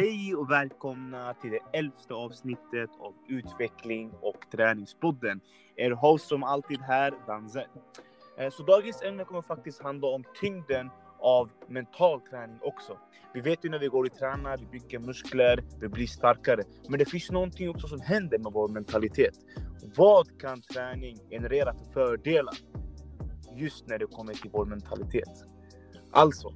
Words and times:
Hej 0.00 0.34
och 0.34 0.50
välkomna 0.50 1.34
till 1.34 1.50
det 1.50 1.78
elfte 1.78 2.14
avsnittet 2.14 2.90
av 3.00 3.14
Utveckling 3.28 4.12
och 4.20 4.36
träningspodden. 4.52 5.40
Er 5.76 5.90
host 5.90 6.28
som 6.28 6.42
alltid 6.42 6.80
här, 6.80 7.14
Danze. 7.26 7.66
Eh, 8.38 8.50
så 8.50 8.62
dagens 8.62 9.02
ämne 9.02 9.24
kommer 9.24 9.42
faktiskt 9.42 9.82
handla 9.82 10.08
om 10.08 10.24
tyngden 10.40 10.90
av 11.18 11.50
mental 11.68 12.20
träning 12.20 12.58
också. 12.62 12.98
Vi 13.34 13.40
vet 13.40 13.64
ju 13.64 13.68
när 13.68 13.78
vi 13.78 13.86
går 13.86 14.04
och 14.04 14.14
tränar, 14.14 14.58
vi 14.58 14.66
bygger 14.66 14.98
muskler, 14.98 15.64
vi 15.80 15.88
blir 15.88 16.06
starkare. 16.06 16.62
Men 16.88 16.98
det 16.98 17.04
finns 17.04 17.30
någonting 17.30 17.70
också 17.70 17.88
som 17.88 18.00
händer 18.00 18.38
med 18.38 18.52
vår 18.52 18.68
mentalitet. 18.68 19.34
Vad 19.96 20.40
kan 20.40 20.62
träning 20.62 21.18
generera 21.30 21.74
för 21.74 21.92
fördelar? 21.92 22.54
Just 23.56 23.86
när 23.86 23.98
det 23.98 24.06
kommer 24.06 24.34
till 24.34 24.50
vår 24.50 24.64
mentalitet. 24.64 25.44
Alltså, 26.10 26.54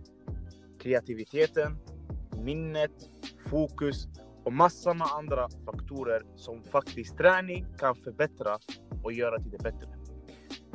kreativiteten, 0.79 1.77
minnet, 2.45 3.12
fokus 3.53 4.09
och 4.45 4.53
massor 4.53 4.95
med 4.95 5.07
andra 5.19 5.49
faktorer 5.65 6.23
som 6.37 6.63
faktiskt 6.63 7.19
träning 7.19 7.67
kan 7.79 7.95
förbättra 7.95 8.59
och 9.03 9.13
göra 9.13 9.39
till 9.39 9.51
det 9.51 9.63
bättre. 9.63 9.89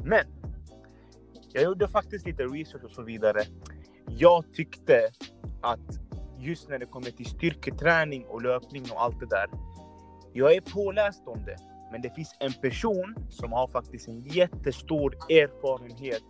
Men 0.04 0.26
jag 1.54 1.64
gjorde 1.64 1.88
faktiskt 1.88 2.26
lite 2.26 2.44
research 2.44 2.84
och 2.84 2.92
så 2.92 3.04
vidare. 3.04 3.42
Jag 4.08 4.54
tyckte 4.54 5.10
att 5.62 6.00
just 6.40 6.70
när 6.70 6.80
det 6.80 6.86
kommer 6.86 7.12
till 7.12 7.26
styrketräning 7.26 8.26
och 8.26 8.42
löpning 8.42 8.84
och 8.92 9.04
allt 9.04 9.20
det 9.20 9.26
där. 9.26 9.50
Jag 10.34 10.56
är 10.56 10.62
påläst 10.62 11.24
om 11.26 11.46
det, 11.46 11.58
men 11.92 12.02
det 12.02 12.16
finns 12.16 12.36
en 12.40 12.54
person 12.54 13.16
som 13.30 13.52
har 13.52 13.68
faktiskt 13.68 14.08
en 14.08 14.22
jättestor 14.22 15.16
erfarenhet 15.30 16.24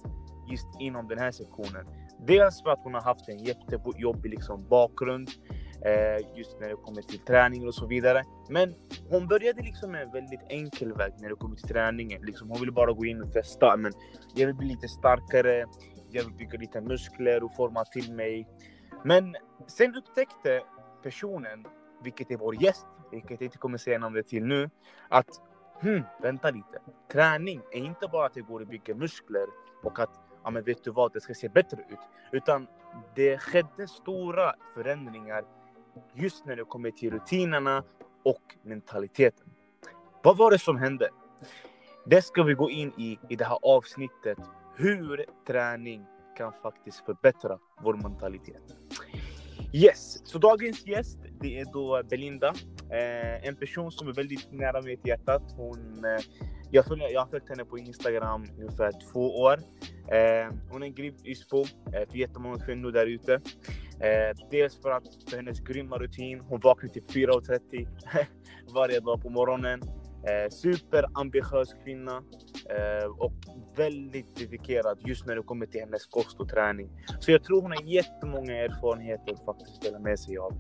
just 0.50 0.68
inom 0.80 1.08
den 1.08 1.20
här 1.20 1.32
sektionen. 1.32 1.88
Dels 2.28 2.62
för 2.62 2.70
att 2.70 2.80
hon 2.84 2.94
har 2.94 3.02
haft 3.02 3.30
en 3.30 3.40
jättejobbig 3.40 4.30
liksom, 4.32 4.68
bakgrund 4.70 5.30
Eh, 5.86 6.38
just 6.38 6.60
när 6.60 6.70
det 6.70 6.76
kommer 6.76 7.02
till 7.02 7.20
träning 7.20 7.68
och 7.68 7.76
så 7.76 7.88
vidare. 7.88 8.24
Men 8.50 8.74
hon 9.10 9.28
började 9.28 9.62
liksom 9.62 9.92
med 9.92 10.02
en 10.02 10.12
väldigt 10.12 10.42
enkel 10.50 10.94
väg 10.94 11.14
när 11.20 11.30
det 11.30 11.36
kommer 11.36 11.56
till 11.56 11.68
träningen. 11.68 12.22
Liksom, 12.26 12.50
hon 12.50 12.60
ville 12.60 12.72
bara 12.72 12.94
gå 12.94 13.06
in 13.06 13.22
och 13.22 13.34
testa. 13.34 13.78
Men 13.78 13.92
jag 14.36 14.48
vill 14.48 14.56
bli 14.56 14.68
lite 14.68 14.88
starkare, 14.88 15.66
jag 16.10 16.24
vill 16.24 16.34
bygga 16.34 16.60
lite 16.60 16.82
muskler 16.82 17.44
och 17.44 17.56
forma 17.56 17.86
till 17.86 18.14
mig. 18.14 18.48
Men 19.04 19.36
sen 19.68 19.96
upptäckte 19.96 20.62
personen, 21.04 21.66
vilket 22.04 22.32
är 22.32 22.38
vår 22.38 22.64
gäst, 22.64 22.88
vilket 23.12 23.32
jag 23.32 23.42
inte 23.42 23.58
kommer 23.58 23.78
säga 23.78 24.00
namnet 24.00 24.28
till 24.28 24.46
nu, 24.46 24.70
att 25.10 25.30
hmm, 25.82 26.04
vänta 26.22 26.52
lite. 26.52 26.80
Träning 27.12 27.62
är 27.72 27.80
inte 27.80 28.08
bara 28.08 28.26
att 28.26 28.34
det 28.34 28.42
går 28.42 28.62
att 28.62 28.70
bygga 28.70 28.96
muskler 28.96 29.48
och 29.84 30.00
att 30.00 30.20
ja 30.44 30.50
men 30.50 30.64
vet 30.64 30.84
du 30.84 30.92
vad, 30.92 31.14
det 31.14 31.22
ska 31.22 31.34
se 31.34 31.50
bättre 31.50 31.78
ut. 31.90 32.00
Utan 32.32 32.68
det 33.16 33.38
skedde 33.38 33.88
stora 33.88 34.54
förändringar 34.74 35.44
just 36.16 36.46
när 36.46 36.56
det 36.56 36.64
kommer 36.64 36.92
till 36.92 37.12
rutinerna 37.12 37.84
och 38.24 38.42
mentaliteten. 38.64 39.50
Vad 40.24 40.38
var 40.38 40.52
det 40.52 40.60
som 40.60 40.78
hände? 40.78 41.10
Det 42.06 42.22
ska 42.22 42.44
vi 42.44 42.54
gå 42.54 42.70
in 42.70 42.92
i 42.98 43.20
i 43.30 43.36
det 43.36 43.46
här 43.46 43.58
avsnittet. 43.62 44.38
Hur 44.76 45.26
träning 45.48 46.06
kan 46.38 46.54
faktiskt 46.62 47.06
förbättra 47.06 47.60
vår 47.84 47.94
mentalitet. 47.94 48.76
Yes, 49.74 50.28
så 50.28 50.38
dagens 50.38 50.88
gäst 50.88 51.18
det 51.42 51.60
är 51.60 51.66
då 51.74 52.02
Belinda. 52.10 52.54
Eh, 52.92 53.48
en 53.48 53.56
person 53.56 53.92
som 53.92 54.08
är 54.08 54.14
väldigt 54.14 54.52
nära 54.52 54.82
mitt 54.82 55.08
hjärta. 55.08 55.42
Hon, 55.58 56.06
eh, 56.06 56.24
jag, 56.72 56.86
följer, 56.86 57.10
jag 57.10 57.22
har 57.22 57.28
följt 57.28 57.50
henne 57.50 57.66
på 57.66 57.78
Instagram 57.78 58.46
ungefär 58.58 58.92
två 59.12 59.40
år. 59.40 59.60
Eh, 60.08 60.54
hon 60.72 60.84
är 60.84 60.88
en 60.88 60.94
grym 60.94 61.16
ISPO 61.24 61.62
eh, 61.62 62.10
för 62.10 62.18
jättemånga 62.18 62.66
kvinnor 62.66 62.92
där 62.92 63.06
ute. 63.06 63.42
Eh, 64.00 64.38
dels 64.52 64.82
för, 64.82 64.92
att, 64.92 65.04
för 65.30 65.38
hennes 65.38 65.60
grymma 65.60 65.98
rutin. 65.98 66.40
Hon 66.40 66.60
vaknar 66.60 66.90
till 66.90 67.04
4.30 67.04 67.88
varje 68.76 69.00
dag 69.00 69.22
på 69.22 69.30
morgonen. 69.30 69.82
Eh, 70.28 70.50
superambitiös 70.50 71.74
kvinna 71.84 72.24
eh, 72.70 73.06
och 73.06 73.34
väldigt 73.76 74.36
dedikerad 74.36 75.00
just 75.06 75.26
när 75.26 75.36
det 75.36 75.42
kommer 75.42 75.66
till 75.66 75.80
hennes 75.80 76.06
kost 76.06 76.40
och 76.40 76.50
träning. 76.50 76.90
Så 77.20 77.32
jag 77.32 77.44
tror 77.44 77.62
hon 77.62 77.72
har 77.72 77.84
jättemånga 77.84 78.56
erfarenheter 78.56 79.34
att 79.34 79.46
faktiskt 79.46 79.82
dela 79.82 80.00
med 80.00 80.20
sig 80.20 80.38
av. 80.38 80.54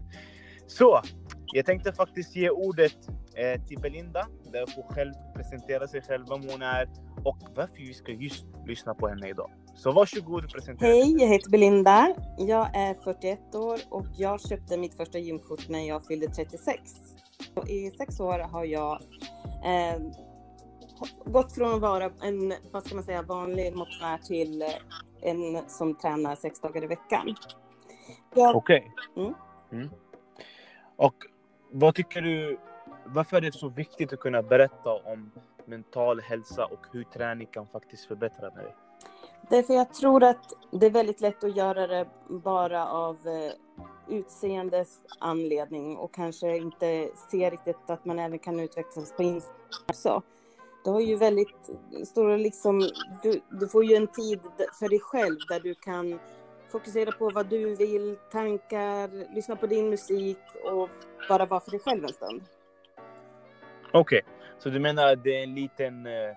Så 0.67 1.01
jag 1.53 1.65
tänkte 1.65 1.93
faktiskt 1.93 2.35
ge 2.35 2.49
ordet 2.49 3.09
eh, 3.35 3.65
till 3.65 3.79
Belinda 3.79 4.27
där 4.51 4.59
hon 4.59 4.67
får 4.67 4.93
själv 4.93 5.13
presentera 5.35 5.87
sig 5.87 6.01
själv, 6.01 6.25
vem 6.29 6.41
hon 6.49 6.61
är 6.61 6.89
och 7.27 7.37
varför 7.55 7.75
vi 7.77 7.93
ska 7.93 8.11
just 8.11 8.45
lyssna 8.65 8.93
på 8.93 9.07
henne 9.07 9.29
idag. 9.29 9.51
Så 9.75 9.91
varsågod 9.91 10.45
och 10.45 10.51
presentera 10.51 10.89
Hej, 10.89 11.15
jag 11.19 11.27
heter 11.27 11.49
Belinda. 11.49 12.15
Jag 12.37 12.75
är 12.75 12.93
41 13.03 13.55
år 13.55 13.79
och 13.89 14.05
jag 14.17 14.41
köpte 14.41 14.77
mitt 14.77 14.95
första 14.95 15.19
gymkort 15.19 15.69
när 15.69 15.87
jag 15.87 16.05
fyllde 16.05 16.27
36. 16.27 16.81
Och 17.55 17.69
I 17.69 17.91
sex 17.91 18.19
år 18.19 18.39
har 18.39 18.65
jag 18.65 19.01
eh, 19.65 20.01
gått 21.25 21.53
från 21.53 21.73
att 21.73 21.81
vara 21.81 22.11
en, 22.21 22.53
vad 22.71 22.85
ska 22.85 22.95
man 22.95 23.03
säga, 23.03 23.21
vanlig 23.21 23.75
motionär 23.75 24.17
till 24.17 24.63
en 25.21 25.69
som 25.69 25.95
tränar 25.95 26.35
sex 26.35 26.61
dagar 26.61 26.83
i 26.83 26.87
veckan. 26.87 27.35
Jag... 28.35 28.55
Okej. 28.55 28.91
Okay. 29.15 29.23
Mm. 29.23 29.35
Mm. 29.71 29.89
Och 30.95 31.15
vad 31.71 31.95
tycker 31.95 32.21
du, 32.21 32.59
varför 33.05 33.37
är 33.37 33.41
det 33.41 33.51
så 33.51 33.69
viktigt 33.69 34.13
att 34.13 34.19
kunna 34.19 34.43
berätta 34.43 34.93
om 34.93 35.31
mental 35.67 36.21
hälsa 36.21 36.65
och 36.65 36.85
hur 36.91 37.03
träning 37.03 37.47
kan 37.47 37.67
faktiskt 37.67 38.05
förbättra 38.05 38.49
det? 38.49 38.73
Därför 39.49 39.73
jag 39.73 39.93
tror 39.93 40.23
att 40.23 40.53
det 40.71 40.85
är 40.85 40.89
väldigt 40.89 41.21
lätt 41.21 41.43
att 41.43 41.55
göra 41.55 41.87
det 41.87 42.07
bara 42.27 42.87
av 42.87 43.15
eh, 43.27 43.51
utseendes 44.17 44.99
anledning 45.19 45.97
och 45.97 46.13
kanske 46.13 46.57
inte 46.57 47.09
se 47.31 47.49
riktigt 47.49 47.89
att 47.89 48.05
man 48.05 48.19
även 48.19 48.39
kan 48.39 48.59
utvecklas 48.59 49.13
på 49.15 49.23
insidan. 49.23 50.21
Du 50.83 50.91
har 50.91 51.01
ju 51.01 51.15
väldigt 51.15 51.69
stora 52.05 52.37
liksom, 52.37 52.89
du, 53.23 53.41
du 53.49 53.67
får 53.67 53.85
ju 53.85 53.95
en 53.95 54.07
tid 54.07 54.39
för 54.79 54.89
dig 54.89 54.99
själv 54.99 55.37
där 55.49 55.59
du 55.59 55.75
kan 55.75 56.19
fokusera 56.71 57.11
på 57.11 57.29
vad 57.29 57.49
du 57.49 57.75
vill, 57.75 58.17
tankar, 58.31 59.33
lyssna 59.35 59.55
på 59.55 59.67
din 59.67 59.89
musik 59.89 60.39
och 60.63 60.89
bara 61.29 61.45
vara 61.45 61.59
för 61.59 61.71
dig 61.71 61.79
själv 61.79 62.03
en 62.03 62.13
stund. 62.13 62.41
Okej, 63.91 64.21
okay 64.23 64.36
så 64.59 64.69
du 64.69 64.79
menar 64.79 65.13
att 65.13 65.23
det 65.23 65.39
är 65.39 65.43
en 65.43 65.55
liten 65.55 66.07
uh, 66.07 66.35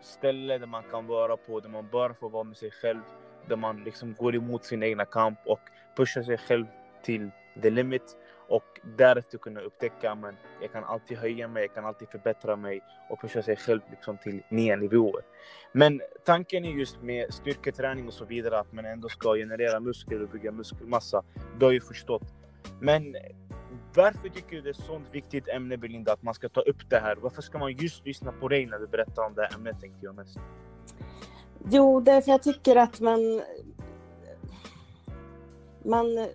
ställe 0.00 0.58
där 0.58 0.66
man 0.66 0.82
kan 0.90 1.06
vara 1.06 1.36
på, 1.36 1.60
där 1.60 1.68
man 1.68 1.88
bara 1.92 2.14
får 2.14 2.30
vara 2.30 2.44
med 2.44 2.56
sig 2.56 2.70
själv, 2.70 3.00
där 3.48 3.56
man 3.56 3.84
liksom 3.84 4.14
går 4.14 4.34
emot 4.34 4.64
sin 4.64 4.82
egna 4.82 5.04
kamp 5.04 5.38
och 5.46 5.60
pushar 5.96 6.22
sig 6.22 6.38
själv 6.38 6.66
till 7.02 7.30
the 7.62 7.70
limit 7.70 8.16
och 8.48 8.80
därefter 8.96 9.38
kunna 9.38 9.60
upptäcka 9.60 10.12
att 10.12 10.34
jag 10.60 10.72
kan 10.72 10.84
alltid 10.84 11.18
höja 11.18 11.48
mig, 11.48 11.62
jag 11.62 11.74
kan 11.74 11.84
alltid 11.84 12.08
förbättra 12.08 12.56
mig 12.56 12.80
och 13.10 13.20
pusha 13.20 13.42
sig 13.42 13.56
själv 13.56 13.80
liksom 13.90 14.18
till 14.18 14.42
nya 14.48 14.76
nivåer. 14.76 15.22
Men 15.72 16.00
tanken 16.24 16.64
är 16.64 16.70
just 16.70 17.02
med 17.02 17.34
styrketräning 17.34 18.06
och 18.06 18.14
så 18.14 18.24
vidare 18.24 18.58
att 18.58 18.72
man 18.72 18.84
ändå 18.84 19.08
ska 19.08 19.34
generera 19.34 19.80
muskler 19.80 20.22
och 20.22 20.28
bygga 20.28 20.52
muskelmassa. 20.52 21.24
Det 21.58 21.64
har 21.64 21.72
jag 21.72 21.82
förstått. 21.82 22.34
Men 22.80 23.16
varför 23.94 24.28
tycker 24.28 24.56
du 24.56 24.62
det 24.62 24.68
är 24.68 24.70
ett 24.70 24.76
sånt 24.76 25.06
viktigt 25.12 25.48
ämne 25.48 25.76
Belinda 25.76 26.12
att 26.12 26.22
man 26.22 26.34
ska 26.34 26.48
ta 26.48 26.60
upp 26.60 26.90
det 26.90 26.98
här? 26.98 27.16
Varför 27.16 27.42
ska 27.42 27.58
man 27.58 27.72
just 27.72 28.06
lyssna 28.06 28.32
på 28.32 28.48
dig 28.48 28.66
när 28.66 28.78
du 28.78 28.86
berättar 28.86 29.26
om 29.26 29.34
det 29.34 29.42
här 29.42 29.54
ämnet 29.54 29.80
tänkte 29.80 30.06
jag 30.06 30.14
mest? 30.14 30.38
Jo, 31.70 32.00
därför 32.00 32.30
jag 32.30 32.42
tycker 32.42 32.76
att 32.76 33.00
man 33.00 33.42
man, 35.84 36.28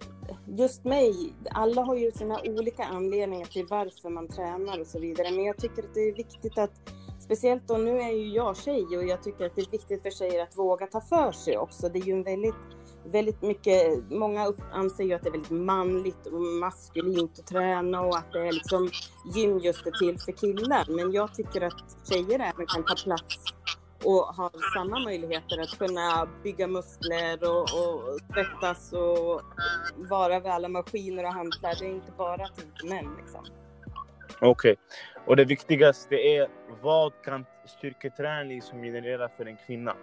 just 0.46 0.84
mig, 0.84 1.34
alla 1.52 1.82
har 1.82 1.96
ju 1.96 2.12
sina 2.12 2.40
olika 2.46 2.84
anledningar 2.84 3.46
till 3.46 3.66
varför 3.70 4.10
man 4.10 4.28
tränar 4.28 4.80
och 4.80 4.88
så 4.88 5.00
vidare. 5.00 5.32
Men 5.32 5.44
jag 5.44 5.58
tycker 5.58 5.84
att 5.84 5.94
det 5.94 6.00
är 6.00 6.16
viktigt 6.16 6.58
att, 6.58 6.72
speciellt 7.20 7.68
då, 7.68 7.78
nu 7.78 8.02
är 8.02 8.12
ju 8.12 8.28
jag 8.28 8.58
tjej 8.58 8.98
och 8.98 9.04
jag 9.04 9.24
tycker 9.24 9.46
att 9.46 9.56
det 9.56 9.62
är 9.62 9.72
viktigt 9.72 10.02
för 10.02 10.10
tjejer 10.10 10.44
att 10.44 10.58
våga 10.58 10.88
ta 10.88 11.02
för 11.02 11.32
sig 11.32 11.58
också. 11.58 11.90
Det 11.90 12.00
är 12.00 12.04
ju 12.04 12.14
en 12.14 12.24
väldigt, 12.24 12.56
väldigt 13.06 13.42
mycket, 13.42 14.12
många 14.12 14.54
anser 14.72 15.04
ju 15.04 15.14
att 15.14 15.24
det 15.24 15.30
är 15.30 15.32
väldigt 15.32 15.52
manligt 15.52 16.26
och 16.26 16.42
maskulint 16.42 17.40
att 17.40 17.48
träna 17.48 18.02
och 18.02 18.18
att 18.18 18.32
det 18.32 18.48
är 18.48 18.52
liksom 18.52 18.90
gym 19.36 19.60
just 19.60 19.88
är 19.88 19.92
till 19.92 20.20
för 20.20 20.32
killar. 20.32 20.86
Men 20.96 21.12
jag 21.12 21.34
tycker 21.34 21.62
att 21.62 22.10
tjejer 22.10 22.40
även 22.40 22.66
kan 22.66 22.86
ta 22.86 22.96
plats 23.04 23.38
och 24.04 24.26
har 24.36 24.52
samma 24.74 25.00
möjligheter 25.00 25.62
att 25.62 25.78
kunna 25.78 26.28
bygga 26.44 26.68
muskler 26.68 27.50
och, 27.50 27.62
och 27.62 28.20
svettas 28.34 28.94
och 28.94 29.42
vara 30.10 30.40
vid 30.40 30.52
alla 30.52 30.70
maskiner 30.70 31.24
och 31.24 31.34
hantlar. 31.34 31.76
Det 31.80 31.86
är 31.86 31.90
inte 31.90 32.12
bara 32.18 32.48
till 32.48 32.90
män 32.90 33.16
liksom. 33.18 33.46
Okej, 34.42 34.52
okay. 34.52 34.76
och 35.26 35.36
det 35.36 35.46
viktigaste 35.46 36.16
är 36.16 36.48
vad 36.82 37.14
kan 37.24 37.46
styrketräning 37.66 38.62
som 38.62 38.82
generera 38.82 39.30
för 39.30 39.46
en 39.46 39.58
kvinna? 39.58 39.96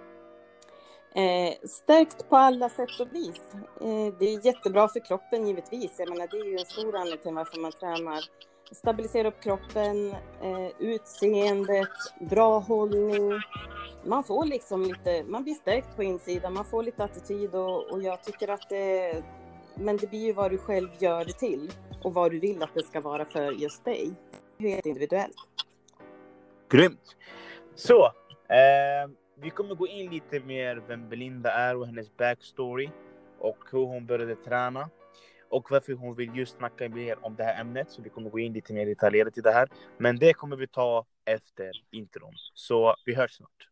Eh, 1.14 1.68
stärkt 1.68 2.28
på 2.28 2.36
alla 2.36 2.68
sätt 2.68 3.00
och 3.00 3.14
vis. 3.14 3.54
Eh, 3.80 4.14
det 4.18 4.34
är 4.34 4.46
jättebra 4.46 4.88
för 4.88 5.00
kroppen 5.00 5.46
givetvis. 5.46 5.94
Jag 5.98 6.08
menar, 6.08 6.28
det 6.30 6.36
är 6.36 6.44
ju 6.44 6.58
en 6.58 6.66
stor 6.66 6.96
anledning 6.96 7.22
till 7.22 7.34
varför 7.34 7.60
man 7.60 7.72
tränar. 7.72 8.20
Stabilisera 8.72 9.28
upp 9.28 9.42
kroppen, 9.42 10.10
eh, 10.42 10.70
utseendet, 10.78 11.88
bra 12.20 12.58
hållning, 12.58 13.40
man 14.04 14.24
får 14.24 14.44
liksom 14.44 14.82
lite, 14.82 15.24
man 15.24 15.44
blir 15.44 15.54
stärkt 15.54 15.96
på 15.96 16.02
insidan, 16.02 16.54
man 16.54 16.64
får 16.64 16.82
lite 16.82 17.04
attityd 17.04 17.54
och, 17.54 17.90
och 17.90 18.02
jag 18.02 18.22
tycker 18.22 18.48
att 18.48 18.68
det, 18.68 19.22
men 19.74 19.96
det 19.96 20.10
blir 20.10 20.26
ju 20.26 20.32
vad 20.32 20.50
du 20.50 20.58
själv 20.58 20.88
gör 20.98 21.24
det 21.24 21.32
till. 21.32 21.70
och 22.02 22.14
vad 22.14 22.30
du 22.30 22.40
vill 22.40 22.62
att 22.62 22.74
det 22.74 22.82
ska 22.82 23.00
vara 23.00 23.24
för 23.24 23.52
just 23.52 23.84
dig. 23.84 24.12
Det 24.58 24.66
är 24.66 24.70
helt 24.70 24.86
individuellt. 24.86 25.36
Grymt! 26.68 27.16
Så, 27.74 28.04
eh, 28.04 29.10
vi 29.42 29.50
kommer 29.50 29.75
gå 29.75 29.87
in 29.87 30.10
lite 30.10 30.40
mer 30.40 30.82
vem 30.88 31.08
Belinda 31.08 31.52
är 31.52 31.76
och 31.76 31.87
hennes 31.87 32.16
backstory 32.16 32.90
och 33.38 33.58
hur 33.72 33.87
hon 33.87 34.06
började 34.06 34.37
träna 34.37 34.90
och 35.50 35.70
varför 35.70 35.92
hon 35.92 36.14
vill 36.14 36.37
just 36.37 36.56
snacka 36.56 36.88
mer 36.88 37.25
om 37.25 37.37
det 37.37 37.44
här 37.44 37.60
ämnet. 37.60 37.90
Så 37.90 38.02
vi 38.02 38.10
kommer 38.10 38.31
gå 38.31 38.38
in 38.38 38.52
lite 38.52 38.72
mer 38.72 38.87
detaljerat 38.87 39.38
i 39.38 39.40
det 39.40 39.52
här. 39.52 39.69
Men 39.98 40.19
det 40.19 40.32
kommer 40.32 40.56
vi 40.56 40.66
ta 40.66 41.04
efter 41.25 41.70
intron. 41.90 42.34
Så 42.54 42.94
vi 43.06 43.14
hörs 43.14 43.32
snart. 43.32 43.69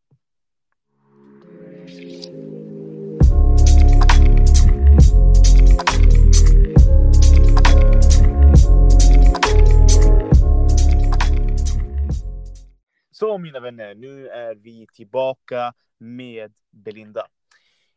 Så 13.18 13.38
mina 13.38 13.60
vänner, 13.60 13.94
nu 13.94 14.28
är 14.28 14.54
vi 14.54 14.86
tillbaka 14.92 15.74
med 15.98 16.54
Belinda. 16.70 17.26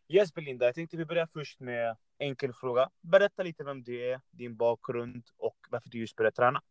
Yes 0.08 0.34
Belinda, 0.34 0.66
jag 0.66 0.76
tänkte 0.76 0.98
vi 0.98 1.06
börjar 1.06 1.28
först 1.34 1.60
med 1.60 1.98
enkel 2.20 2.54
fråga. 2.54 2.90
Berätta 3.02 3.44
lite 3.44 3.64
vem 3.64 3.84
du 3.84 4.12
är, 4.12 4.22
din 4.32 4.56
bakgrund 4.56 5.24
och 5.38 5.58
varför 5.72 5.90
du 5.90 6.00
just 6.00 6.16
började 6.16 6.36
träna. 6.36 6.62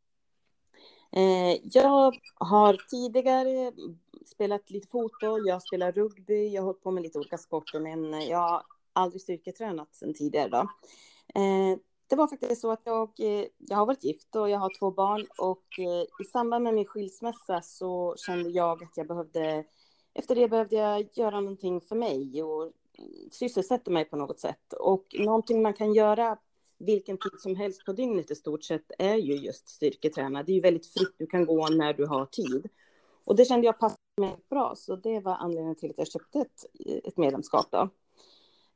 Eh, 1.13 1.59
jag 1.63 2.15
har 2.35 2.77
tidigare 2.91 3.73
spelat 4.27 4.71
lite 4.71 4.89
fotboll, 4.89 5.47
jag 5.47 5.63
spelar 5.63 5.93
rugby, 5.93 6.49
jag 6.49 6.63
har 6.63 6.67
hållit 6.67 6.83
på 6.83 6.91
med 6.91 7.03
lite 7.03 7.19
olika 7.19 7.39
sporter, 7.39 7.81
men 7.81 8.29
jag 8.29 8.39
har 8.39 8.63
aldrig 8.93 9.23
styrketränat 9.23 9.95
sedan 9.95 10.15
tidigare. 10.15 10.49
Då. 10.49 10.69
Eh, 11.41 11.79
Eh, 12.11 12.17
det 12.17 12.17
var 12.17 12.29
faktiskt 12.29 12.61
så 12.61 12.71
att 12.71 12.83
jag, 12.85 13.11
eh, 13.19 13.47
jag 13.59 13.77
har 13.77 13.87
varit 13.87 14.05
gift 14.05 14.37
och 14.37 14.51
jag 14.51 14.59
har 14.59 14.79
två 14.79 14.91
barn 14.91 15.27
och 15.39 15.65
i 16.21 16.25
samband 16.25 16.65
med 16.65 16.75
min 16.75 16.87
skilsmässa 16.87 17.63
så 17.63 18.15
kände 18.17 18.51
jag 18.51 18.83
att 18.83 18.97
jag 18.97 19.07
behövde, 19.07 19.65
efter 20.15 20.35
det 20.35 20.49
behövde 20.49 20.77
jag 20.77 21.09
göra 21.13 21.41
någonting 21.41 21.81
för 21.81 21.97
mig 21.97 22.43
och 22.43 22.73
sysselsätta 23.31 23.91
mig 23.91 24.05
på 24.05 24.17
något 24.17 24.41
sätt. 24.41 24.73
Och 24.73 25.07
någonting 25.19 25.63
man 25.63 25.75
kan 25.75 25.95
göra 25.95 26.39
vilken 26.79 27.19
tid 27.19 27.33
som 27.39 27.57
helst 27.57 27.85
på 27.85 27.93
dygnet 27.93 28.31
i 28.31 28.35
stort 28.35 28.65
sett 28.65 28.93
är 28.99 29.15
ju 29.15 29.35
just 29.35 29.69
styrketräna. 29.69 30.43
Det 30.43 30.53
är 30.53 30.55
ju 30.55 30.61
väldigt 30.61 30.87
fritt, 30.87 31.15
du 31.19 31.27
kan 31.27 31.47
gå 31.47 31.69
när 31.69 31.93
du 31.93 32.07
har 32.07 32.27
tid. 32.27 32.69
Och 33.25 33.37
det 33.37 33.45
kände 33.45 33.67
jag 33.67 33.79
passade 33.79 33.99
mig 34.21 34.37
bra, 34.51 34.75
så 34.77 34.97
det 34.97 35.21
var 35.21 35.35
anledningen 35.35 35.77
till 35.77 35.91
att 35.91 35.99
jag 35.99 36.09
köpte 36.09 36.39
ett, 36.39 36.67
ett 37.05 37.17
medlemskap. 37.17 37.67
Då. 37.71 37.89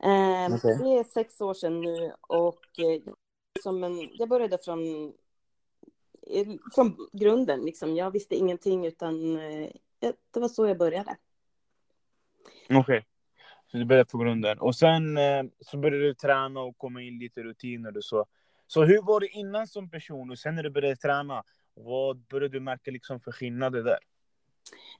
Eh, 0.02 0.54
okay. 0.54 0.74
Det 0.74 0.98
är 0.98 1.04
sex 1.04 1.40
år 1.40 1.54
sedan 1.54 1.80
nu 1.80 2.12
och 2.20 2.78
eh, 2.78 3.02
som 3.64 3.84
en, 3.84 4.10
jag 4.12 4.28
började 4.28 4.58
från, 4.58 5.12
eh, 6.26 6.46
från 6.74 7.08
grunden. 7.12 7.60
Liksom. 7.60 7.96
Jag 7.96 8.10
visste 8.10 8.34
ingenting, 8.34 8.86
utan 8.86 9.36
eh, 9.36 9.70
det 10.30 10.40
var 10.40 10.48
så 10.48 10.66
jag 10.66 10.78
började. 10.78 11.16
Okej. 12.64 12.78
Okay. 12.78 13.02
Så 13.66 13.76
du 13.76 13.84
började 13.84 14.10
på 14.10 14.18
grunden. 14.18 14.58
Och 14.58 14.76
sen 14.76 15.16
eh, 15.16 15.44
så 15.60 15.76
började 15.76 16.04
du 16.04 16.14
träna 16.14 16.60
och 16.60 16.78
komma 16.78 17.02
in 17.02 17.18
lite 17.18 17.42
rutiner 17.42 17.96
och 17.96 18.04
så. 18.04 18.26
Så 18.66 18.84
hur 18.84 19.02
var 19.02 19.20
det 19.20 19.28
innan 19.28 19.66
som 19.66 19.90
person 19.90 20.30
och 20.30 20.38
sen 20.38 20.54
när 20.54 20.62
du 20.62 20.70
började 20.70 20.96
träna? 20.96 21.44
Vad 21.74 22.18
började 22.18 22.58
du 22.58 22.60
märka 22.60 22.90
liksom 22.90 23.20
för 23.20 23.32
skillnader 23.32 23.82
där? 23.82 23.98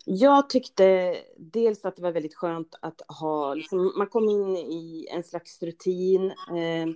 Jag 0.04 0.50
tyckte 0.50 1.16
dels 1.36 1.84
att 1.84 1.96
det 1.96 2.02
var 2.02 2.12
väldigt 2.12 2.34
skönt 2.34 2.74
att 2.82 3.00
ha, 3.08 3.54
liksom, 3.54 3.92
man 3.96 4.06
kom 4.06 4.28
in 4.28 4.56
i 4.56 5.08
en 5.10 5.24
slags 5.24 5.62
rutin. 5.62 6.30
Eh, 6.30 6.86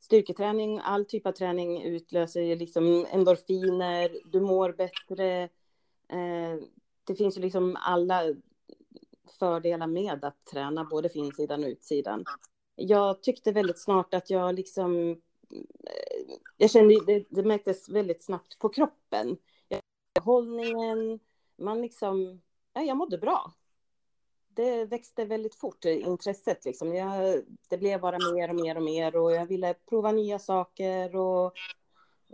styrketräning, 0.00 0.80
all 0.84 1.04
typ 1.04 1.26
av 1.26 1.32
träning 1.32 1.82
utlöser 1.82 2.40
ju 2.40 2.56
liksom 2.56 3.06
endorfiner, 3.10 4.10
du 4.24 4.40
mår 4.40 4.72
bättre. 4.72 5.42
Eh, 6.08 6.56
det 7.04 7.14
finns 7.14 7.36
ju 7.36 7.40
liksom 7.40 7.76
alla 7.80 8.22
fördelar 9.38 9.86
med 9.86 10.24
att 10.24 10.44
träna 10.44 10.84
både 10.84 11.08
för 11.08 11.18
insidan 11.18 11.64
och 11.64 11.68
utsidan. 11.68 12.24
Jag 12.76 13.22
tyckte 13.22 13.52
väldigt 13.52 13.78
snart 13.78 14.14
att 14.14 14.30
jag 14.30 14.54
liksom... 14.54 15.10
Eh, 15.50 16.36
jag 16.56 16.70
kände, 16.70 16.94
det, 17.06 17.24
det 17.30 17.42
märktes 17.42 17.88
väldigt 17.88 18.22
snabbt 18.22 18.58
på 18.58 18.68
kroppen. 18.68 19.36
hållningen, 20.20 21.20
man 21.56 21.82
liksom... 21.82 22.40
Ja, 22.72 22.82
jag 22.82 22.96
mådde 22.96 23.18
bra. 23.18 23.52
Det 24.58 24.84
växte 24.84 25.24
väldigt 25.24 25.54
fort, 25.54 25.84
eh, 25.84 26.06
intresset 26.06 26.64
liksom. 26.64 26.94
Jag, 26.94 27.42
det 27.68 27.78
blev 27.78 28.00
bara 28.00 28.18
mer 28.34 28.48
och 28.48 28.54
mer 28.54 28.76
och 28.76 28.82
mer 28.82 29.16
och 29.16 29.32
jag 29.32 29.46
ville 29.46 29.74
prova 29.74 30.12
nya 30.12 30.38
saker 30.38 31.16
och 31.16 31.52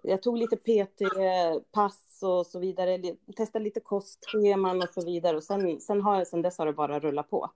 jag 0.02 0.22
tog 0.22 0.38
lite 0.38 0.56
PT-pass 0.56 2.22
och 2.22 2.46
så 2.46 2.58
vidare, 2.58 3.16
testade 3.36 3.64
lite 3.64 3.80
kostscheman 3.80 4.82
och 4.82 4.88
så 4.88 5.04
vidare. 5.04 5.36
Och 5.36 5.44
sen, 5.44 5.80
sen, 5.80 6.00
har, 6.00 6.24
sen 6.24 6.42
dess 6.42 6.58
har 6.58 6.66
det 6.66 6.72
bara 6.72 7.00
rullat 7.00 7.30
på. 7.30 7.50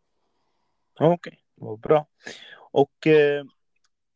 Okej, 0.95 1.15
okay, 1.15 1.37
vad 1.55 1.81
bra. 1.81 2.07
Och 2.57 3.07
eh, 3.07 3.45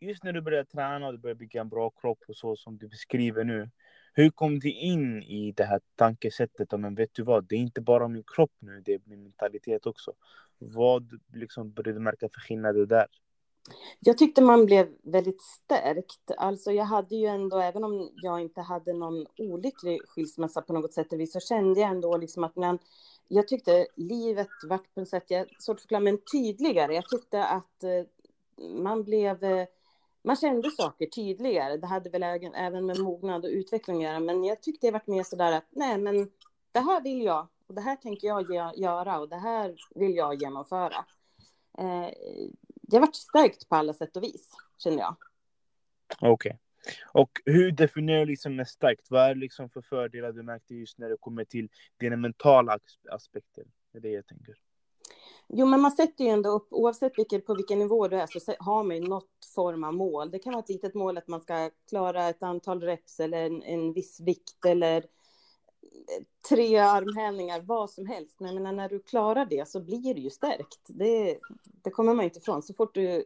just 0.01 0.25
när 0.25 0.33
du 0.33 0.41
började 0.41 0.65
träna 0.65 1.07
och 1.07 1.13
du 1.13 1.19
började 1.19 1.39
bygga 1.39 1.61
en 1.61 1.69
bra 1.69 1.91
kropp 1.91 2.25
och 2.29 2.37
så 2.37 2.57
som 2.57 2.79
du 2.79 2.89
beskriver 2.89 3.45
nu. 3.45 3.71
Hur 4.15 4.31
kom 4.31 4.59
du 4.59 4.73
in 4.73 5.23
i 5.23 5.53
det 5.57 5.65
här 5.65 5.81
tankesättet? 5.97 6.69
Men 6.73 6.95
vet 6.95 7.15
du 7.15 7.23
vad, 7.23 7.45
det 7.49 7.55
är 7.55 7.59
inte 7.61 7.81
bara 7.81 8.09
min 8.09 8.25
kropp 8.27 8.53
nu, 8.59 8.83
det 8.85 8.95
är 8.95 9.01
min 9.05 9.23
mentalitet 9.23 9.87
också. 9.87 10.13
Vad 10.59 11.21
liksom 11.33 11.73
började 11.73 11.99
du 11.99 12.05
märka 12.05 12.29
för 12.29 12.41
skillnader 12.41 12.87
där? 12.87 13.07
Jag 14.01 14.19
tyckte 14.19 14.43
man 14.43 14.67
blev 14.67 14.89
väldigt 15.03 15.43
stärkt. 15.43 16.31
Alltså 16.37 16.73
jag 16.73 16.85
hade 16.85 17.17
ju 17.17 17.27
ändå, 17.27 17.59
även 17.59 17.85
om 17.85 18.11
jag 18.15 18.41
inte 18.41 18.61
hade 18.61 18.93
någon 18.93 19.27
olycklig 19.39 20.01
skilsmässa 20.09 20.63
på 20.63 20.73
något 20.73 20.95
sätt 20.95 21.07
så 21.33 21.41
kände 21.41 21.81
jag 21.81 21.91
ändå 21.91 22.17
liksom 22.17 22.45
att 22.45 22.57
man, 22.57 22.79
jag 23.29 23.49
tyckte 23.49 23.87
livet 23.97 24.49
vart 24.69 24.95
på 24.95 25.01
något 25.01 25.09
sätt, 25.09 25.25
jag 25.29 25.47
svårt 25.59 25.75
att 25.75 25.81
förklara, 25.81 26.03
men 26.03 26.19
tydligare. 26.33 26.95
Jag 26.95 27.09
tyckte 27.09 27.45
att 27.45 27.85
eh, 27.85 28.05
man 28.75 29.05
blev, 29.05 29.45
eh, 29.45 29.67
man 30.25 30.37
kände 30.37 30.71
saker 30.71 31.07
tydligare. 31.07 31.77
Det 31.77 31.87
hade 31.87 32.11
väl 32.11 32.23
även 32.55 32.87
med 32.87 32.99
mognad 32.99 33.45
och 33.45 33.51
utveckling 33.51 33.97
att 33.97 34.03
göra, 34.03 34.21
men 34.21 34.45
jag 34.45 34.63
tyckte 34.63 34.87
jag 34.87 34.93
varit 34.93 35.07
mer 35.07 35.23
sådär 35.23 35.53
att 35.53 35.67
nej, 35.71 35.99
men 35.99 36.31
det 36.73 36.81
här 36.81 37.03
vill 37.03 37.23
jag 37.23 37.49
och 37.67 37.75
det 37.75 37.81
här 37.81 37.97
tänker 37.97 38.29
jag 38.29 38.51
göra 38.77 39.19
och 39.19 39.29
det 39.29 39.37
här 39.37 39.77
vill 39.95 40.17
jag 40.17 40.43
genomföra. 40.43 41.05
Eh, 41.79 42.09
jag 42.83 43.01
varit 43.01 43.17
stärkt 43.17 43.69
på 43.69 43.77
alla 43.77 43.95
sätt 43.95 44.17
och 44.17 44.23
vis, 44.23 44.51
känner 44.79 44.99
jag. 44.99 45.17
Okej. 46.21 46.31
Okay. 46.31 46.59
Och 47.13 47.31
hur 47.45 47.73
definierar 47.73 48.21
du 48.21 48.27
liksom 48.27 48.57
med 48.57 48.69
starkt? 48.69 49.11
Vad 49.11 49.23
är 49.23 49.35
det 49.35 49.41
liksom 49.41 49.71
för 49.71 49.83
fördelar 49.83 50.33
du 50.33 50.43
märkte 50.43 50.75
just 50.75 50.99
när 50.99 51.09
det 51.09 51.17
kommer 51.21 51.45
till 51.45 51.69
dina 51.97 52.17
mentala 52.17 52.79
aspekter? 53.11 53.65
Det 53.93 53.99
är 53.99 54.03
det 54.03 54.11
jag 54.11 54.27
tänker. 54.27 54.55
Jo, 55.55 55.67
men 55.67 55.81
man 55.81 55.93
sätter 55.93 56.25
ju 56.25 56.31
ändå 56.31 56.51
upp, 56.51 56.67
oavsett 56.71 57.19
vilken, 57.19 57.41
på 57.41 57.55
vilken 57.55 57.79
nivå 57.79 58.09
du 58.09 58.17
är, 58.17 58.27
så 58.27 58.55
har 58.59 58.83
man 58.83 58.97
ju 58.97 59.09
något 59.09 59.47
form 59.55 59.85
av 59.85 59.95
mål. 59.95 60.31
Det 60.31 60.39
kan 60.39 60.53
vara 60.53 60.63
ett 60.63 60.69
litet 60.69 60.95
mål 60.95 61.19
att 61.19 61.29
man 61.29 61.41
ska 61.41 61.71
klara 61.89 62.29
ett 62.29 62.43
antal 62.43 62.81
reps 62.81 63.21
eller 63.21 63.47
en, 63.47 63.63
en 63.63 63.93
viss 63.93 64.21
vikt 64.21 64.65
eller 64.65 64.97
eh, 64.97 66.25
tre 66.49 66.77
armhävningar, 66.77 67.61
vad 67.61 67.91
som 67.91 68.07
helst. 68.07 68.41
Men 68.41 68.55
menar, 68.55 68.73
när 68.73 68.89
du 68.89 68.99
klarar 68.99 69.47
det 69.47 69.69
så 69.69 69.81
blir 69.81 70.15
du 70.15 70.21
ju 70.21 70.31
stärkt. 70.31 70.81
Det, 70.87 71.39
det 71.65 71.91
kommer 71.91 72.15
man 72.15 72.25
inte 72.25 72.39
ifrån. 72.39 72.63
Så 72.63 72.75
fort 72.75 72.95
du 72.95 73.25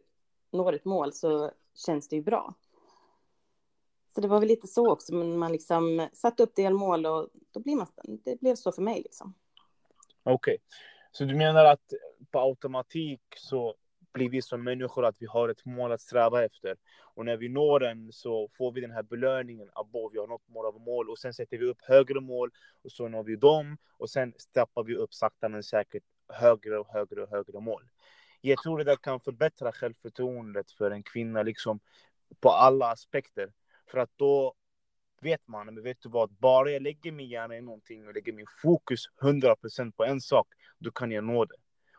når 0.53 0.73
ett 0.73 0.85
mål 0.85 1.13
så 1.13 1.51
känns 1.75 2.09
det 2.09 2.17
ju 2.17 2.23
bra. 2.23 2.55
Så 4.15 4.21
det 4.21 4.29
var 4.29 4.41
väl 4.41 4.49
lite 4.49 4.67
så 4.67 4.93
också, 4.93 5.15
men 5.15 5.39
man 5.39 5.53
liksom 5.53 6.09
satte 6.13 6.43
upp 6.43 6.55
delmål 6.55 7.07
och 7.07 7.29
då 7.51 7.61
blir 7.61 7.77
man, 7.77 7.87
det 8.25 8.41
blev 8.41 8.55
så 8.55 8.73
för 8.73 8.83
mig 8.83 9.03
liksom. 9.03 9.35
Okej, 10.23 10.35
okay 10.35 10.59
så 11.17 11.25
du 11.25 11.35
menar 11.35 11.65
att 11.65 11.93
på 12.31 12.41
automatik 12.41 13.21
så 13.37 13.75
blir 14.13 14.31
vi 14.31 14.43
som 14.43 14.65
människor 14.65 15.05
att 15.05 15.17
vi 15.19 15.27
har 15.27 15.49
ett 15.49 15.65
mål 15.65 15.93
att 15.93 16.01
sträva 16.01 16.45
efter. 16.45 16.77
Och 17.15 17.25
när 17.25 17.37
vi 17.37 17.49
når 17.49 17.81
den 17.81 18.13
så 18.13 18.49
får 18.59 18.73
vi 18.73 18.81
den 18.81 18.91
här 18.91 19.03
belöningen. 19.03 19.71
Abo, 19.73 20.11
vi 20.13 20.19
har 20.19 20.27
nått 20.27 20.49
mål 20.49 20.67
av 20.67 20.81
mål 20.81 21.11
och 21.11 21.19
sen 21.19 21.35
sätter 21.35 21.59
vi 21.59 21.67
upp 21.67 21.83
högre 21.83 22.21
mål 22.21 22.51
och 22.85 22.93
så 22.93 23.09
når 23.09 23.25
vi 23.25 23.37
dem 23.37 23.77
och 23.99 24.11
sen 24.11 24.33
steppar 24.37 24.85
vi 24.85 24.95
upp 24.95 25.15
sakta 25.15 25.49
men 25.49 25.63
säkert 25.63 26.03
högre 26.29 26.79
och 26.79 26.89
högre 26.89 27.23
och 27.23 27.31
högre 27.31 27.61
mål. 27.61 27.83
Jag 28.41 28.59
tror 28.63 28.79
det 28.79 28.85
där 28.85 28.97
kan 28.97 29.21
förbättra 29.21 29.73
självförtroendet 29.73 30.71
för 30.71 30.91
en 30.91 31.03
kvinna 31.03 31.43
liksom 31.43 31.81
på 32.41 32.51
alla 32.51 32.91
aspekter. 32.91 33.53
För 33.91 33.99
att 33.99 34.11
då 34.17 34.55
vet 35.27 35.49
man, 35.49 35.67
men 35.67 35.83
vet 35.83 36.03
du 36.03 36.09
vad, 36.09 36.31
bara 36.31 36.71
jag 36.71 36.83
lägger 36.83 37.13
min 37.13 37.29
hjärna 37.29 37.57
i 37.57 37.61
någonting 37.61 38.07
och 38.07 38.15
lägger 38.15 38.33
min 38.33 38.47
fokus 38.63 39.01
100% 39.23 39.93
på 39.93 40.05
en 40.05 40.21
sak, 40.21 40.49
då 40.79 40.91
kan 40.91 41.11
jag 41.11 41.25
nå 41.25 41.45
det. 41.45 41.57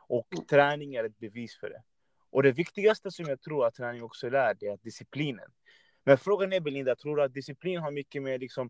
Och 0.08 0.28
mm. 0.34 0.46
träning 0.46 0.96
är 0.96 1.04
ett 1.04 1.18
bevis 1.18 1.60
för 1.60 1.70
det. 1.70 1.84
Och 2.30 2.44
det 2.44 2.52
viktigaste 2.52 3.12
som 3.12 3.26
jag 3.26 3.42
tror 3.42 3.66
att 3.66 3.76
träning 3.76 4.04
också 4.04 4.30
lär, 4.30 4.54
det 4.60 4.68
är 4.68 4.78
disciplinen. 4.78 5.52
Men 6.04 6.18
frågan 6.18 6.54
är 6.54 6.60
Belinda, 6.60 6.96
tror 6.96 7.16
du 7.16 7.24
att 7.24 7.34
disciplin 7.34 7.80
har 7.80 7.92
mycket 7.92 8.24
med 8.24 8.40
liksom, 8.40 8.70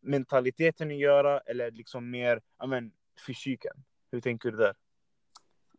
mentaliteten 0.00 0.90
att 0.90 0.96
göra 0.96 1.38
eller 1.38 1.70
liksom 1.70 2.10
mer 2.10 2.40
men, 2.66 2.92
fysiken? 3.26 3.76
Hur 4.10 4.20
tänker 4.20 4.50
du 4.50 4.56
där? 4.56 4.74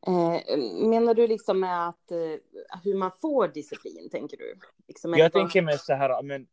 Eh, 0.08 0.58
menar 0.90 1.14
du 1.14 1.28
liksom 1.28 1.60
med 1.60 1.88
att 1.88 2.12
eh, 2.12 2.18
hur 2.84 2.98
man 2.98 3.12
får 3.22 3.48
disciplin, 3.48 4.10
tänker 4.10 4.38
du? 4.38 4.60
Liksom 4.88 5.14
jag 5.14 5.34
tänker 5.34 5.62
med 5.62 5.80
så 5.80 5.94
här, 5.94 6.24
men, 6.24 6.48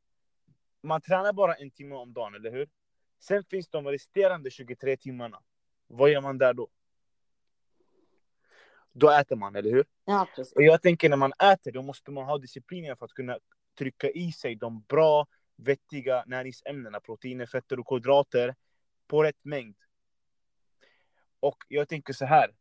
man 0.83 1.01
tränar 1.01 1.33
bara 1.33 1.55
en 1.55 1.71
timme 1.71 1.95
om 1.95 2.13
dagen, 2.13 2.35
eller 2.35 2.51
hur? 2.51 2.69
Sen 3.21 3.45
finns 3.45 3.69
de 3.69 3.87
resterande 3.87 4.51
23 4.51 4.97
timmarna. 4.97 5.43
Vad 5.87 6.11
gör 6.11 6.21
man 6.21 6.39
där 6.39 6.55
då? 6.55 6.69
Då 8.93 9.11
äter 9.11 9.37
man, 9.37 9.57
eller 9.57 9.71
hur? 9.71 9.85
Ja, 10.05 10.29
precis. 10.37 10.53
Och 10.53 10.63
jag 10.63 10.83
tänker 10.83 11.09
när 11.09 11.17
man 11.17 11.33
äter, 11.33 11.73
då 11.73 11.83
måste 11.83 12.11
man 12.11 12.25
ha 12.25 12.39
disciplinen 12.39 12.97
för 12.97 13.05
att 13.05 13.13
kunna 13.13 13.39
trycka 13.79 14.11
i 14.11 14.33
sig 14.33 14.57
de 14.57 14.83
bra, 14.83 15.27
vettiga 15.57 16.25
näringsämnena, 16.27 17.01
proteiner, 17.01 17.47
fetter 17.47 17.81
och 17.81 17.87
kolhydrater 17.87 18.55
på 19.07 19.23
rätt 19.23 19.45
mängd. 19.45 19.77
Och 21.41 21.57
jag 21.69 21.89
tänker 21.89 22.13
så 22.13 22.25
här, 22.25 22.55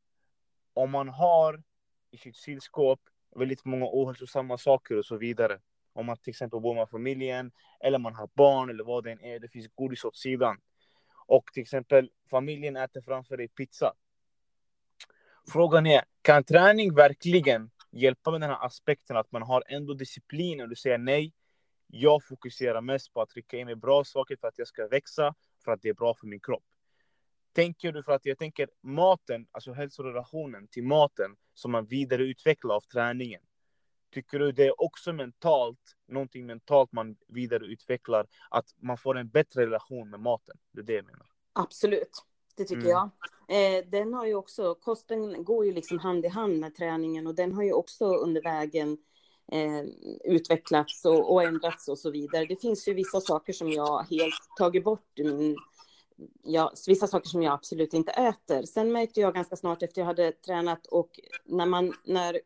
om 0.74 0.92
man 0.92 1.10
har 1.10 1.64
i 2.12 2.18
sitt 2.18 2.36
kylskåp 2.36 3.00
väldigt 3.36 3.66
många 3.66 3.86
ohälsosamma 3.92 4.58
saker 4.58 4.98
och 4.98 5.06
så 5.06 5.18
vidare. 5.18 5.60
Om 5.94 6.06
man 6.06 6.18
till 6.18 6.30
exempel 6.30 6.60
bor 6.60 6.76
med 6.76 6.90
familjen, 6.90 7.52
eller 7.80 7.98
man 7.98 8.16
har 8.16 8.30
barn 8.34 8.70
eller 8.70 8.84
vad 8.84 9.04
det 9.04 9.12
än 9.12 9.22
är, 9.22 9.40
det 9.40 9.48
finns 9.48 9.68
godis 9.76 10.04
åt 10.04 10.18
sidan. 10.18 10.58
Och 11.26 11.46
till 11.54 11.62
exempel 11.62 12.10
familjen 12.30 12.78
äter 12.78 13.02
framför 13.02 13.38
dig 13.38 13.48
pizza. 13.48 13.94
Frågan 15.52 15.88
är, 15.88 16.04
kan 16.22 16.44
träning 16.44 16.96
verkligen 16.96 17.72
hjälpa 17.92 18.32
med 18.32 18.42
den 18.42 18.50
här 18.50 18.66
aspekten 18.66 19.18
att 19.18 19.32
man 19.32 19.42
har 19.42 19.64
ändå 19.68 19.94
disciplin 19.94 20.62
och 20.62 20.70
du 20.70 20.76
säger 20.76 20.98
nej, 20.98 21.34
jag 21.88 22.24
fokuserar 22.24 22.82
mest 22.82 23.14
på 23.14 23.22
att 23.22 23.30
trycka 23.30 23.58
in 23.58 23.66
mig 23.66 23.76
bra 23.76 24.04
saker 24.04 24.38
för 24.42 24.48
att 24.48 24.58
jag 24.58 24.68
ska 24.68 24.88
växa, 24.88 25.36
för 25.64 25.72
att 25.72 25.82
det 25.82 25.90
är 25.90 25.94
bra 25.94 26.14
för 26.14 26.28
min 26.28 26.40
kropp. 26.40 26.64
Tänker 27.54 27.92
du 27.92 28.04
för 28.04 28.12
att 28.12 28.26
jag 28.26 28.38
tänker 28.38 28.70
maten, 28.82 29.48
alltså 29.52 29.74
hälsorelationen 29.74 30.68
till 30.68 30.84
maten 30.84 31.36
som 31.54 31.72
man 31.72 31.86
vidareutvecklar 31.86 32.76
av 32.76 32.82
träningen. 32.82 33.42
Tycker 34.12 34.40
du 34.40 34.52
det 34.52 34.68
är 34.68 34.82
också 34.82 35.14
mentalt, 35.14 35.80
någonting 36.08 36.46
mentalt 36.46 36.92
man 36.92 37.16
vidareutvecklar, 37.28 38.28
att 38.50 38.66
man 38.80 38.98
får 38.98 39.18
en 39.18 39.30
bättre 39.30 39.66
relation 39.66 40.10
med 40.10 40.20
maten? 40.20 40.58
Det 40.72 40.80
är 40.80 40.84
det 40.84 40.94
jag 40.94 41.06
menar. 41.06 41.26
Absolut, 41.54 42.24
det 42.56 42.64
tycker 42.64 42.82
Mm. 42.82 42.90
jag. 42.90 43.10
Eh, 43.48 43.86
den 43.86 44.14
har 44.14 44.26
ju 44.26 44.36
också, 44.36 44.76
kosten 44.76 45.44
går 45.44 45.66
ju 45.66 45.74
liksom 45.74 46.00
hand 46.00 46.26
i 46.26 46.28
hand 46.28 46.60
med 46.60 46.76
träningen 46.76 47.28
och 47.28 47.36
den 47.36 47.52
har 47.54 47.64
ju 47.64 47.74
också 47.74 48.06
under 48.06 48.42
vägen 48.42 48.98
eh, 49.52 49.82
utvecklats 50.24 51.06
och, 51.06 51.34
och 51.34 51.44
ändrats 51.44 51.88
och 51.88 52.00
så 52.00 52.12
vidare. 52.12 52.46
Det 52.46 52.56
finns 52.62 52.88
ju 52.88 52.94
vissa 52.94 53.22
saker 53.22 53.54
som 53.54 53.72
jag 53.72 54.04
helt 54.04 54.34
tagit 54.58 54.84
bort 54.84 55.20
i 55.20 55.24
min 55.24 55.58
ja, 56.44 56.72
vissa 56.88 57.08
saker 57.08 57.30
som 57.30 57.44
jag 57.44 57.54
absolut 57.54 57.94
inte 57.94 58.12
äter. 58.12 58.64
Sen 58.64 58.92
märkte 58.92 59.20
jag 59.22 59.34
ganska 59.34 59.56
snart 59.56 59.84
efter 59.84 60.02
jag 60.02 60.06
hade 60.06 60.32
tränat 60.32 60.86
och 60.86 61.20
när, 61.46 61.66
man, 61.66 61.94
när 62.04 62.40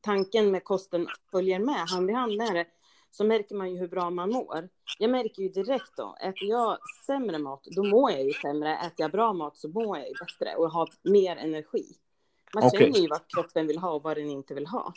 tanken 0.00 0.50
med 0.50 0.64
kosten 0.64 1.08
följer 1.30 1.58
med 1.58 1.88
hand 1.88 2.10
i 2.10 2.12
hand 2.12 2.36
med 2.36 2.54
det 2.54 2.66
så 3.10 3.24
märker 3.24 3.54
man 3.54 3.70
ju 3.70 3.78
hur 3.78 3.88
bra 3.88 4.10
man 4.10 4.30
mår. 4.30 4.68
Jag 4.98 5.10
märker 5.10 5.42
ju 5.42 5.48
direkt 5.48 5.96
då, 5.96 6.16
äter 6.20 6.48
jag 6.48 6.78
sämre 7.06 7.38
mat, 7.38 7.64
då 7.64 7.84
mår 7.84 8.10
jag 8.10 8.24
ju 8.24 8.32
sämre. 8.32 8.76
Äter 8.76 8.92
jag 8.96 9.10
bra 9.10 9.32
mat 9.32 9.56
så 9.56 9.68
mår 9.68 9.98
jag 9.98 10.08
ju 10.08 10.14
bättre 10.14 10.54
och 10.56 10.70
har 10.70 10.88
mer 11.02 11.36
energi. 11.36 11.84
Man 12.54 12.64
Okej. 12.64 12.80
känner 12.80 12.98
ju 12.98 13.08
vad 13.08 13.28
kroppen 13.28 13.66
vill 13.66 13.78
ha 13.78 13.90
och 13.90 14.02
vad 14.02 14.16
den 14.16 14.30
inte 14.30 14.54
vill 14.54 14.66
ha. 14.66 14.92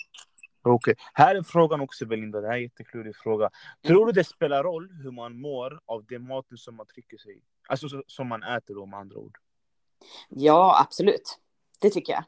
Okej, 0.63 0.95
här 1.13 1.35
är 1.35 1.43
frågan 1.43 1.81
också 1.81 2.05
Belinda, 2.05 2.41
det 2.41 2.47
här 2.47 2.53
är 2.53 2.57
en 2.57 2.63
jätteklurig 2.63 3.15
fråga. 3.15 3.49
Tror 3.87 4.05
du 4.05 4.11
det 4.11 4.23
spelar 4.23 4.63
roll 4.63 4.89
hur 5.03 5.11
man 5.11 5.41
mår 5.41 5.81
av 5.85 6.05
den 6.05 6.27
maten 6.27 6.57
som 6.57 6.75
man 6.75 6.85
trycker 6.85 7.17
sig 7.17 7.37
i? 7.37 7.41
Alltså 7.67 7.89
så- 7.89 8.03
som 8.07 8.27
man 8.27 8.43
äter 8.43 8.75
då 8.75 8.85
med 8.85 8.99
andra 8.99 9.17
ord. 9.17 9.37
Ja, 10.29 10.81
absolut. 10.81 11.39
Det 11.79 11.89
tycker 11.89 12.13
jag. 12.13 12.23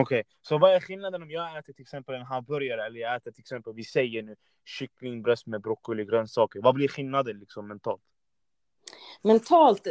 Okej, 0.00 0.22
så 0.42 0.58
vad 0.58 0.74
är 0.74 0.80
skillnaden 0.80 1.22
om 1.22 1.30
jag 1.30 1.58
äter 1.58 1.72
till 1.72 1.82
exempel 1.82 2.14
en 2.14 2.22
hamburgare 2.22 2.86
eller 2.86 3.00
jag 3.00 3.16
äter 3.16 3.30
till 3.30 3.40
exempel, 3.40 3.72
vi 3.72 3.84
säger 3.84 4.22
nu, 4.22 4.36
kycklingbröst 4.64 5.46
med 5.46 5.60
broccoli, 5.60 6.04
grönsaker. 6.04 6.60
Vad 6.60 6.74
blir 6.74 6.88
skillnaden 6.88 7.38
liksom 7.38 7.68
mentalt? 7.68 8.02
Mentalt, 9.22 9.86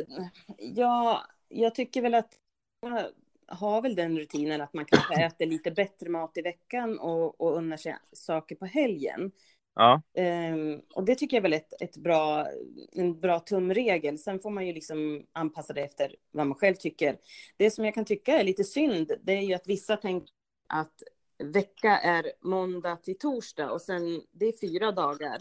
ja, 0.58 1.26
jag 1.48 1.76
tycker 1.76 2.02
väl 2.02 2.14
att 2.14 2.34
jag 2.82 3.12
har 3.48 3.82
väl 3.82 3.96
den 3.96 4.20
rutinen 4.20 4.62
att 4.62 4.74
man 4.74 4.86
kanske 4.86 5.26
äter 5.26 5.46
lite 5.46 5.72
bättre 5.72 6.10
mat 6.10 6.38
i 6.38 6.42
veckan 6.42 7.00
och, 7.00 7.42
och 7.42 7.58
unnar 7.58 7.78
sig 7.78 7.98
saker 8.12 8.56
på 8.56 8.66
helgen. 8.66 9.32
Ja, 9.80 10.02
Um, 10.18 10.82
och 10.94 11.04
det 11.04 11.16
tycker 11.16 11.38
jag 11.38 11.42
väl 11.42 11.54
är 11.54 11.58
ett, 11.58 11.82
ett 11.82 11.98
bra, 11.98 12.48
en 12.92 13.20
bra 13.20 13.40
tumregel. 13.40 14.18
Sen 14.18 14.40
får 14.40 14.50
man 14.50 14.68
ju 14.68 14.74
liksom 14.74 15.26
anpassa 15.34 15.74
det 15.74 15.82
efter 15.82 16.16
vad 16.32 16.48
man 16.48 16.58
själv 16.58 16.76
tycker. 16.76 17.18
Det 17.58 17.72
som 17.72 17.86
jag 17.86 17.94
kan 17.94 18.06
tycka 18.06 18.40
är 18.40 18.44
lite 18.44 18.64
synd, 18.64 19.12
det 19.24 19.34
är 19.38 19.42
ju 19.42 19.54
att 19.54 19.68
vissa 19.68 19.98
tänker 19.98 20.30
att 20.68 21.04
vecka 21.44 21.98
är 21.98 22.32
måndag 22.42 22.96
till 22.96 23.18
torsdag 23.18 23.72
och 23.72 23.82
sen 23.82 24.22
det 24.32 24.46
är 24.46 24.60
fyra 24.60 24.92
dagar. 24.92 25.38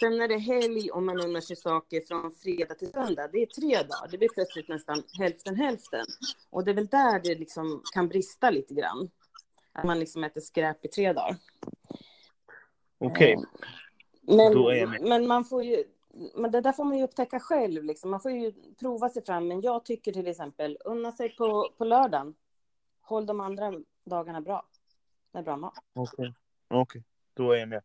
Sen 0.00 0.20
är 0.20 0.28
det 0.28 0.38
helg 0.38 0.90
och 0.90 1.02
man 1.02 1.20
unnar 1.20 1.40
sig 1.40 1.56
saker 1.56 2.00
från 2.00 2.32
fredag 2.32 2.74
till 2.74 2.92
söndag. 2.92 3.28
Det 3.32 3.42
är 3.42 3.46
tre 3.46 3.76
dagar. 3.76 4.08
Det 4.10 4.18
blir 4.18 4.28
plötsligt 4.34 4.68
nästan 4.68 5.02
hälften 5.18 5.56
hälften. 5.56 6.06
Och 6.50 6.64
det 6.64 6.70
är 6.70 6.74
väl 6.74 6.86
där 6.86 7.20
det 7.24 7.34
liksom 7.34 7.82
kan 7.94 8.08
brista 8.08 8.50
lite 8.50 8.74
grann. 8.74 9.10
Att 9.72 9.84
man 9.84 9.98
liksom 9.98 10.24
äter 10.24 10.40
skräp 10.40 10.84
i 10.84 10.88
tre 10.88 11.12
dagar 11.12 11.36
okej. 12.98 13.32
Eh, 13.32 13.40
Men, 14.22 15.08
men 15.08 15.26
man 15.26 15.44
får 15.44 15.64
ju, 15.64 15.84
men 16.34 16.50
det 16.50 16.60
där 16.60 16.72
får 16.72 16.84
man 16.84 16.98
ju 16.98 17.04
upptäcka 17.04 17.40
själv. 17.40 17.84
Liksom. 17.84 18.10
Man 18.10 18.20
får 18.20 18.30
ju 18.30 18.52
prova 18.80 19.08
sig 19.08 19.24
fram. 19.24 19.48
Men 19.48 19.60
jag 19.60 19.84
tycker 19.84 20.12
till 20.12 20.26
exempel, 20.26 20.78
unna 20.84 21.12
sig 21.12 21.36
på, 21.36 21.72
på 21.78 21.84
lördagen. 21.84 22.34
Håll 23.00 23.26
de 23.26 23.40
andra 23.40 23.72
dagarna 24.04 24.40
bra. 24.40 24.66
Med 25.32 25.44
bra 25.44 25.56
mat. 25.56 25.74
Okej, 25.94 26.34
okej, 26.68 27.04
då 27.34 27.52
är 27.52 27.58
jag 27.58 27.68
med. 27.68 27.82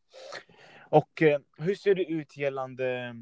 Och 0.90 1.22
eh, 1.22 1.40
hur 1.58 1.76
ser 1.76 1.96
det 1.96 2.06
ut 2.06 2.38
gällande 2.38 3.16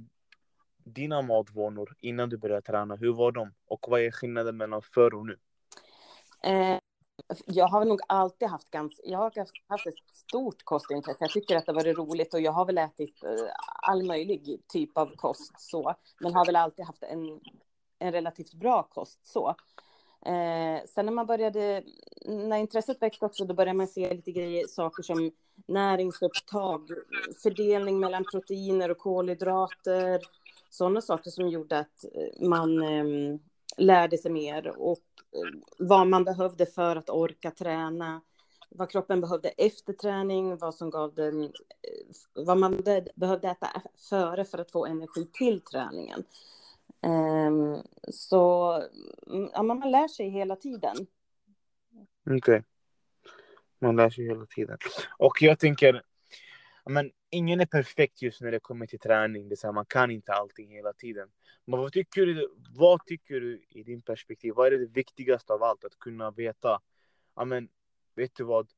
dina 0.83 1.21
matvanor 1.21 1.95
innan 1.99 2.29
du 2.29 2.37
började 2.37 2.61
träna? 2.61 2.95
Hur 2.95 3.13
var 3.13 3.31
de? 3.31 3.53
Och 3.67 3.85
vad 3.89 4.01
är 4.01 4.11
skillnaden 4.11 4.57
mellan 4.57 4.81
förr 4.81 5.13
och 5.13 5.25
nu? 5.25 5.37
Eh, 6.43 6.79
Alltså, 7.29 7.43
jag 7.47 7.67
har 7.67 7.85
nog 7.85 8.01
alltid 8.07 8.47
haft 8.47 8.71
ganska, 8.71 9.01
jag 9.05 9.17
har 9.19 9.23
haft, 9.67 9.87
ett 9.87 10.09
stort 10.09 10.63
kostintresse. 10.63 11.17
Jag 11.19 11.31
tycker 11.31 11.55
att 11.55 11.65
det 11.65 11.73
var 11.73 11.83
roligt 11.83 12.33
och 12.33 12.41
jag 12.41 12.51
har 12.51 12.65
väl 12.65 12.77
ätit 12.77 13.23
eh, 13.23 13.29
all 13.81 14.03
möjlig 14.03 14.61
typ 14.67 14.97
av 14.97 15.15
kost 15.15 15.53
så. 15.57 15.95
Men 16.19 16.33
har 16.33 16.45
väl 16.45 16.55
alltid 16.55 16.85
haft 16.85 17.03
en, 17.03 17.39
en 17.99 18.11
relativt 18.11 18.53
bra 18.53 18.83
kost 18.83 19.27
så. 19.27 19.55
Eh, 20.25 20.85
sen 20.85 21.05
när 21.05 21.11
man 21.11 21.25
började, 21.25 21.83
när 22.25 22.57
intresset 22.57 23.01
växte 23.01 23.25
också, 23.25 23.45
då 23.45 23.53
började 23.53 23.77
man 23.77 23.87
se 23.87 24.13
lite 24.13 24.31
grejer, 24.31 24.67
saker 24.67 25.03
som 25.03 25.31
näringsupptag, 25.65 26.89
fördelning 27.43 27.99
mellan 27.99 28.25
proteiner 28.31 28.91
och 28.91 28.97
kolhydrater, 28.97 30.21
sådana 30.69 31.01
saker 31.01 31.29
som 31.29 31.47
gjorde 31.47 31.79
att 31.79 32.05
eh, 32.15 32.47
man 32.47 32.81
eh, 32.81 33.39
lärde 33.77 34.17
sig 34.17 34.31
mer 34.31 34.67
och 34.67 34.99
eh, 35.33 35.59
vad 35.77 36.07
man 36.07 36.23
behövde 36.23 36.65
för 36.65 36.95
att 36.95 37.09
orka 37.09 37.51
träna, 37.51 38.21
vad 38.69 38.89
kroppen 38.91 39.21
behövde 39.21 39.49
efter 39.49 39.93
träning, 39.93 40.57
vad 40.57 40.75
som 40.75 40.89
gav 40.89 41.15
den, 41.15 41.43
eh, 41.43 41.49
vad 42.33 42.57
man 42.57 42.83
behövde 43.15 43.49
äta 43.49 43.81
före 44.09 44.45
för 44.45 44.57
att 44.57 44.71
få 44.71 44.85
energi 44.85 45.29
till 45.33 45.61
träningen. 45.61 46.23
Ehm, 47.01 47.77
så 48.07 48.71
mm, 49.27 49.49
ja, 49.53 49.63
man 49.63 49.91
lär 49.91 50.07
sig 50.07 50.29
hela 50.29 50.55
tiden. 50.55 50.95
Okej. 52.29 52.63
Man 53.79 53.95
lär 53.95 54.09
sig 54.09 54.25
hela 54.25 54.45
tiden. 54.45 54.77
Och 55.17 55.41
jag 55.41 55.59
tänker, 55.59 56.03
men 56.89 57.11
ingen 57.29 57.59
är 57.59 57.65
perfekt 57.65 58.21
just 58.21 58.41
när 58.41 58.51
det 58.51 58.59
kommer 58.59 58.85
till 58.85 58.99
träning. 58.99 59.49
Det 59.49 59.53
är 59.53 59.57
så 59.57 59.67
här, 59.67 59.73
man 59.73 59.85
kan 59.85 60.11
inte 60.11 60.33
allting 60.33 60.71
hela 60.71 60.93
tiden. 60.93 61.29
Men 61.65 61.79
vad 61.79 61.93
tycker, 61.93 62.25
du, 62.25 62.55
vad 62.75 63.05
tycker 63.05 63.39
du 63.39 63.63
i 63.69 63.83
din 63.83 64.01
perspektiv? 64.01 64.53
Vad 64.55 64.73
är 64.73 64.77
det 64.77 64.85
viktigaste 64.85 65.53
av 65.53 65.63
allt? 65.63 65.85
Att 65.85 65.99
kunna 65.99 66.31
veta, 66.31 66.79
ja 67.35 67.45
men 67.45 67.69
vet 68.15 68.35
du 68.35 68.43
vad? 68.43 68.69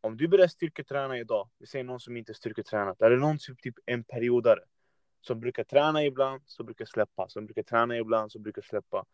Om 0.00 0.16
du 0.16 0.28
börjar 0.28 0.48
styrketräna 0.48 1.18
idag, 1.18 1.48
vi 1.58 1.66
säger 1.66 1.84
någon 1.84 2.00
som 2.00 2.16
inte 2.16 2.34
styrketränat, 2.34 3.02
är 3.02 3.10
det 3.10 3.16
någon 3.16 3.38
som 3.38 3.56
typ 3.56 3.74
en 3.86 4.04
periodare 4.04 4.60
som 5.20 5.40
brukar 5.40 5.64
träna 5.64 6.04
ibland, 6.04 6.42
som 6.46 6.66
brukar 6.66 6.84
släppa, 6.84 7.28
som 7.28 7.46
brukar 7.46 7.62
träna 7.62 7.96
ibland, 7.96 8.32
som 8.32 8.42
brukar 8.42 8.62
släppa. 8.62 9.04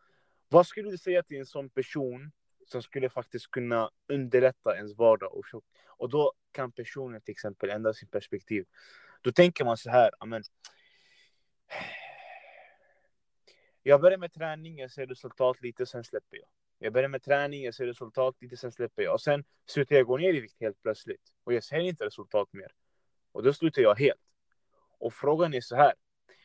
Vad 0.49 0.67
skulle 0.67 0.91
du 0.91 0.97
säga 0.97 1.23
till 1.23 1.37
en 1.37 1.45
sån 1.45 1.69
person 1.69 2.31
som 2.67 2.81
skulle 2.83 3.09
faktiskt 3.09 3.51
kunna 3.51 3.89
underlätta 4.07 4.75
ens 4.75 4.97
vardag. 4.97 5.33
Och, 5.35 5.45
så- 5.45 5.61
och 5.87 6.09
då 6.09 6.33
kan 6.51 6.71
personen 6.71 7.21
till 7.21 7.31
exempel 7.31 7.69
ändra 7.69 7.93
sin 7.93 8.09
perspektiv. 8.09 8.65
Då 9.21 9.31
tänker 9.31 9.65
man 9.65 9.77
så 9.77 9.89
här, 9.89 10.11
amen, 10.19 10.43
jag 13.83 14.01
börjar 14.01 14.17
med 14.17 14.33
träning, 14.33 14.77
jag 14.77 14.91
ser 14.91 15.07
resultat 15.07 15.61
lite, 15.61 15.85
sen 15.85 16.03
släpper 16.03 16.37
jag. 16.37 16.47
Jag 16.79 16.93
börjar 16.93 17.09
med 17.09 17.23
träning, 17.23 17.63
jag 17.63 17.75
ser 17.75 17.85
resultat 17.85 18.35
lite, 18.41 18.57
sen 18.57 18.71
släpper 18.71 19.03
jag. 19.03 19.13
Och 19.13 19.21
sen 19.21 19.43
slutar 19.65 19.95
jag 19.95 20.05
gå 20.05 20.17
ner 20.17 20.33
i 20.33 20.39
vikt 20.39 20.59
helt 20.59 20.81
plötsligt. 20.81 21.33
Och 21.43 21.53
jag 21.53 21.63
ser 21.63 21.79
inte 21.79 22.05
resultat 22.05 22.53
mer. 22.53 22.71
Och 23.31 23.43
då 23.43 23.53
slutar 23.53 23.81
jag 23.81 23.95
helt. 23.99 24.21
Och 24.99 25.13
frågan 25.13 25.53
är 25.53 25.61
så 25.61 25.75
här. 25.75 25.93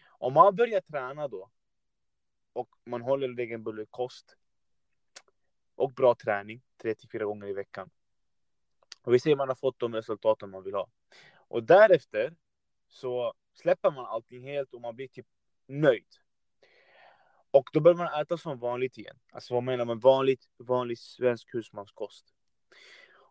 Om 0.08 0.32
man 0.32 0.56
börjar 0.56 0.80
träna 0.80 1.28
då 1.28 1.50
och 2.52 2.68
man 2.84 3.02
håller 3.02 3.28
regelbunden 3.28 3.86
kost 3.90 4.36
och 5.74 5.92
bra 5.92 6.14
träning 6.14 6.62
tre 6.82 6.94
till 6.94 7.08
fyra 7.08 7.24
gånger 7.24 7.46
i 7.46 7.52
veckan. 7.52 7.90
Och 9.02 9.14
vi 9.14 9.18
ser 9.18 9.32
att 9.32 9.38
man 9.38 9.48
har 9.48 9.54
fått 9.54 9.78
de 9.78 9.94
resultaten 9.94 10.50
man 10.50 10.64
vill 10.64 10.74
ha. 10.74 10.88
Och 11.48 11.64
därefter 11.64 12.34
så 12.88 13.34
släpper 13.54 13.90
man 13.90 14.06
allting 14.06 14.42
helt 14.42 14.74
och 14.74 14.80
man 14.80 14.96
blir 14.96 15.08
typ 15.08 15.26
nöjd. 15.66 16.06
Och 17.50 17.68
då 17.72 17.80
börjar 17.80 17.96
man 17.96 18.20
äta 18.20 18.38
som 18.38 18.58
vanligt 18.58 18.98
igen. 18.98 19.18
Alltså 19.32 19.54
vad 19.54 19.62
menar 19.62 19.84
man? 19.84 19.98
Vanligt, 19.98 20.48
vanlig 20.58 20.98
svensk 20.98 21.54
husmanskost. 21.54 22.34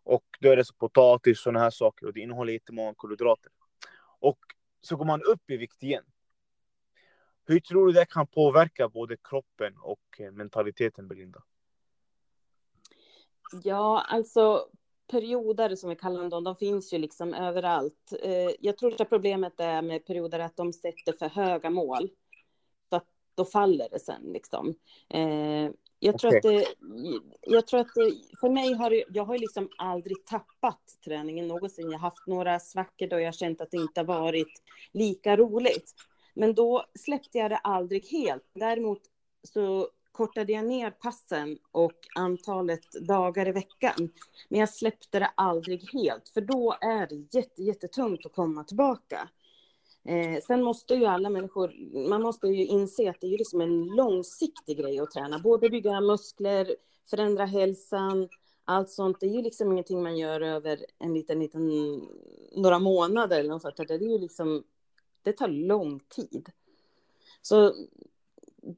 Och 0.04 0.26
då 0.40 0.50
är 0.50 0.56
det 0.56 0.66
så 0.66 0.74
potatis 0.74 1.38
och 1.38 1.44
sådana 1.44 1.60
här 1.60 1.70
saker 1.70 2.06
och 2.06 2.14
det 2.14 2.20
innehåller 2.20 2.54
jättemånga 2.54 2.94
kolhydrater. 2.94 3.52
Och 4.20 4.40
så 4.82 4.96
går 4.96 5.06
man 5.06 5.24
upp 5.24 5.50
i 5.50 5.58
vikt 5.58 5.84
igen. 5.84 6.04
Hur 7.46 7.60
tror 7.60 7.88
du 7.88 7.94
det 7.94 8.06
kan 8.06 8.28
påverka 8.28 8.90
både 8.90 9.18
kroppen 9.24 9.78
och 9.78 10.02
eh, 10.20 10.32
mentaliteten, 10.32 11.08
Belinda? 11.08 11.44
Ja, 13.64 14.06
alltså 14.08 14.66
perioder 15.12 15.76
som 15.76 15.90
vi 15.90 15.96
kallar 15.96 16.30
dem, 16.30 16.44
de 16.44 16.56
finns 16.56 16.94
ju 16.94 16.98
liksom 16.98 17.34
överallt. 17.34 18.14
Eh, 18.24 18.50
jag 18.60 18.78
tror 18.78 19.02
att 19.02 19.10
problemet 19.10 19.60
är 19.60 19.82
med 19.82 20.06
perioder 20.06 20.40
att 20.40 20.58
de 20.58 20.74
sätter 20.74 21.14
för 21.14 21.30
höga 21.30 21.70
mål. 21.70 22.10
Så 22.90 22.96
att 22.96 23.08
då 23.36 23.46
faller 23.46 23.88
det 23.92 24.00
sen 24.00 24.22
liksom. 24.34 24.76
Eh, 25.10 25.70
jag 26.04 26.20
tror, 26.20 26.38
okay. 26.38 26.38
att 26.38 26.44
det, 26.44 26.66
jag 27.42 27.68
tror 27.68 27.80
att 27.80 27.94
det, 27.96 28.12
för 28.40 28.50
mig 28.50 28.74
har 28.74 28.90
det, 28.90 29.04
jag 29.10 29.26
har 29.26 29.38
liksom 29.38 29.70
aldrig 29.78 30.26
tappat 30.26 30.82
träningen 31.06 31.48
någonsin. 31.48 31.92
Jag 31.92 32.00
har 32.00 32.10
haft 32.10 32.28
några 32.28 32.60
svackor 32.60 33.08
då 33.08 33.20
jag 33.20 33.36
känt 33.36 33.62
att 33.62 33.72
det 33.72 33.78
inte 33.78 34.04
varit 34.04 34.62
lika 34.92 35.38
roligt. 35.38 35.94
Men 36.34 36.56
då 36.56 36.86
släppte 37.00 37.38
jag 37.38 37.52
det 37.52 37.58
aldrig 37.58 38.06
helt. 38.06 38.50
Däremot 38.54 39.02
så 39.44 39.88
kortade 40.12 40.52
jag 40.54 40.66
ner 40.66 40.92
passen 40.92 41.58
och 41.72 41.98
antalet 42.16 42.92
dagar 42.92 43.48
i 43.48 43.52
veckan. 43.52 44.10
Men 44.50 44.60
jag 44.60 44.70
släppte 44.70 45.20
det 45.20 45.32
aldrig 45.36 45.90
helt, 45.94 46.30
för 46.30 46.42
då 46.42 46.76
är 46.82 47.08
det 47.08 47.38
jätte, 47.38 47.64
jättetungt 47.64 48.26
att 48.26 48.34
komma 48.34 48.64
tillbaka. 48.64 49.30
Eh, 50.04 50.42
sen 50.42 50.64
måste 50.64 50.94
ju 50.96 51.06
alla 51.06 51.30
människor, 51.30 51.74
man 52.10 52.22
måste 52.22 52.48
ju 52.48 52.66
inse 52.66 53.10
att 53.10 53.22
det 53.22 53.28
är 53.28 53.38
liksom 53.38 53.62
en 53.62 53.86
långsiktig 53.86 54.78
grej 54.78 55.00
att 55.00 55.12
träna. 55.12 55.40
Både 55.40 55.70
bygga 55.70 56.02
muskler, 56.02 56.76
förändra 57.10 57.46
hälsan, 57.46 58.30
allt 58.66 58.90
sånt. 58.90 59.20
Det 59.20 59.26
är 59.26 59.36
ju 59.36 59.42
liksom 59.42 59.72
ingenting 59.72 60.04
man 60.04 60.18
gör 60.18 60.42
över 60.42 60.86
en 61.00 61.14
liten, 61.14 61.40
liten, 61.40 61.68
några 62.56 62.80
månader 62.80 63.40
eller 63.40 63.50
något 63.50 63.62
sånt. 63.62 63.78
Det 63.78 63.94
är 63.94 64.00
ju 64.00 64.18
liksom, 64.18 64.64
det 65.24 65.34
tar 65.34 65.48
lång 65.48 66.00
tid. 66.00 66.50
Så 67.42 67.74